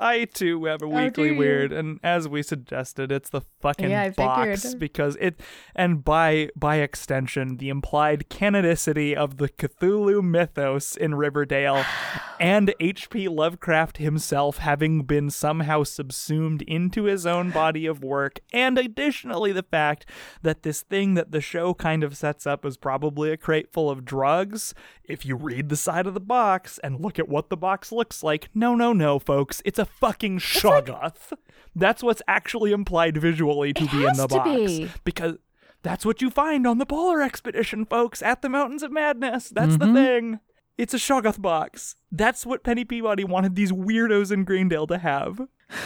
I 0.00 0.24
too 0.24 0.64
have 0.64 0.80
a 0.80 0.86
Oh, 0.86 0.88
weekly 0.88 1.30
weird, 1.30 1.72
and 1.72 2.00
as 2.02 2.26
we 2.26 2.42
suggested, 2.42 3.12
it's 3.12 3.28
the 3.28 3.42
fucking 3.60 3.90
Yeah, 3.90 4.08
box 4.08 4.74
because 4.74 5.16
it, 5.20 5.38
and 5.76 6.02
by 6.02 6.48
by 6.56 6.76
extension, 6.76 7.58
the 7.58 7.68
implied 7.68 8.30
canonicity 8.30 9.14
of 9.14 9.36
the 9.36 9.50
Cthulhu 9.50 10.22
mythos 10.22 10.96
in 10.96 11.14
Riverdale, 11.16 11.84
and 12.40 12.74
H.P. 12.80 13.28
Lovecraft 13.28 13.98
himself 13.98 14.56
having 14.56 15.02
been 15.02 15.28
somehow 15.28 15.82
subsumed 15.82 16.62
into 16.62 17.04
his 17.04 17.26
own 17.26 17.50
body 17.50 17.84
of 17.84 18.02
work, 18.02 18.40
and 18.54 18.78
additionally 18.78 19.52
the 19.52 19.62
fact 19.62 20.06
that 20.40 20.62
this 20.62 20.80
thing 20.80 21.12
that 21.14 21.30
the 21.30 21.42
show 21.42 21.74
kind 21.74 22.02
of 22.02 22.16
sets 22.16 22.46
up 22.46 22.64
is 22.64 22.78
probably 22.78 23.30
a 23.30 23.36
crate 23.36 23.70
full 23.70 23.90
of 23.90 24.06
drugs. 24.06 24.74
If 25.04 25.26
you 25.26 25.36
read 25.36 25.68
the 25.68 25.76
side 25.76 26.06
of 26.06 26.14
the 26.14 26.20
box 26.20 26.78
and 26.78 27.00
look 27.00 27.18
at 27.18 27.28
what 27.28 27.50
the 27.50 27.56
box 27.56 27.92
looks 27.92 28.22
like, 28.22 28.48
no, 28.54 28.74
no, 28.74 28.92
no, 28.94 29.18
folks, 29.18 29.60
it's 29.64 29.78
a 29.78 29.89
fucking 29.98 30.38
shoggoth. 30.38 31.32
That's 31.74 32.02
what's 32.02 32.22
actually 32.28 32.72
implied 32.72 33.16
visually 33.16 33.72
to 33.74 33.84
It 33.84 33.90
be 33.90 34.04
in 34.06 34.16
the 34.16 34.26
to 34.26 34.34
box 34.36 34.48
be. 34.48 34.90
because. 35.04 35.36
That's 35.82 36.04
what 36.04 36.20
you 36.20 36.28
find 36.28 36.66
on 36.66 36.76
the 36.76 36.84
Polar 36.84 37.22
Expedition, 37.22 37.86
folks, 37.86 38.20
at 38.20 38.42
the 38.42 38.50
Mountains 38.50 38.82
of 38.82 38.92
Madness. 38.92 39.48
That's 39.48 39.78
the 39.78 39.86
Mhm. 39.86 39.94
thing. 39.94 40.40
It's 40.76 40.92
a 40.92 40.98
Shoggoth 40.98 41.40
box. 41.40 41.96
That's 42.12 42.44
what 42.44 42.62
Penny 42.62 42.84
Peabody 42.84 43.24
wanted 43.24 43.54
these 43.54 43.72
weirdos 43.72 44.30
in 44.30 44.44
Greendale 44.44 44.86
to 44.88 44.98
have. 44.98 45.40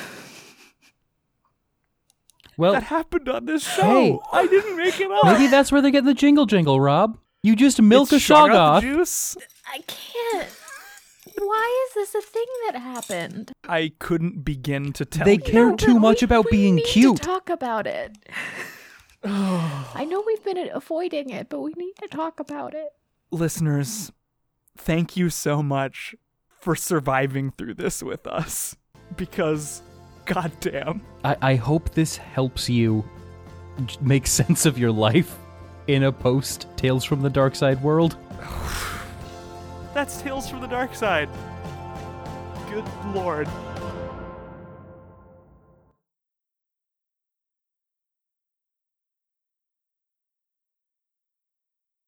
Well, 2.56 2.72
That 2.72 2.84
happened 2.84 3.28
on 3.28 3.46
this 3.46 3.64
show. 3.64 3.82
Hey. 3.82 4.18
I 4.32 4.46
didn't 4.46 4.76
make 4.76 5.00
it 5.00 5.10
up. 5.10 5.24
maybe 5.24 5.48
that's 5.48 5.72
where 5.72 5.82
they 5.82 5.90
get 5.90 6.04
the 6.04 6.14
jingle 6.14 6.46
jingle, 6.46 6.80
Rob. 6.80 7.18
You 7.42 7.56
just 7.56 7.82
milk 7.82 8.12
it's 8.12 8.28
a 8.30 8.32
Shoggoth. 8.32 8.80
juice. 8.82 9.36
I 9.66 9.78
can't. 9.86 10.48
Why 11.38 11.86
is 11.88 11.94
this 11.94 12.14
a 12.14 12.26
thing 12.26 12.46
that 12.66 12.78
happened? 12.80 13.52
I 13.68 13.92
couldn't 13.98 14.44
begin 14.44 14.92
to 14.94 15.04
tell 15.04 15.24
They 15.24 15.34
you. 15.34 15.38
care 15.40 15.70
No, 15.70 15.76
too 15.76 15.98
much 15.98 16.20
we- 16.22 16.24
about 16.26 16.46
we 16.46 16.50
being 16.52 16.76
need 16.76 16.86
cute. 16.86 17.16
To 17.16 17.22
talk 17.22 17.50
about 17.50 17.86
it. 17.86 18.16
I 19.24 20.06
know 20.08 20.22
we've 20.26 20.44
been 20.44 20.68
avoiding 20.72 21.30
it, 21.30 21.48
but 21.48 21.60
we 21.60 21.72
need 21.76 21.94
to 22.02 22.08
talk 22.08 22.40
about 22.40 22.74
it. 22.74 22.88
Listeners, 23.30 24.12
thank 24.76 25.16
you 25.16 25.30
so 25.30 25.62
much 25.62 26.14
for 26.60 26.76
surviving 26.76 27.50
through 27.50 27.74
this 27.74 28.02
with 28.02 28.26
us. 28.26 28.76
Because, 29.16 29.82
goddamn. 30.26 31.00
I, 31.24 31.36
I 31.42 31.54
hope 31.56 31.90
this 31.94 32.16
helps 32.16 32.68
you 32.68 33.04
make 34.00 34.26
sense 34.26 34.66
of 34.66 34.78
your 34.78 34.92
life 34.92 35.36
in 35.88 36.04
a 36.04 36.12
post 36.12 36.66
Tales 36.76 37.04
from 37.04 37.22
the 37.22 37.30
Darkside 37.30 37.80
world. 37.82 38.16
That's 39.94 40.20
Tales 40.20 40.48
from 40.48 40.60
the 40.60 40.66
Darkside. 40.66 41.28
Good 42.68 42.84
lord. 43.14 43.48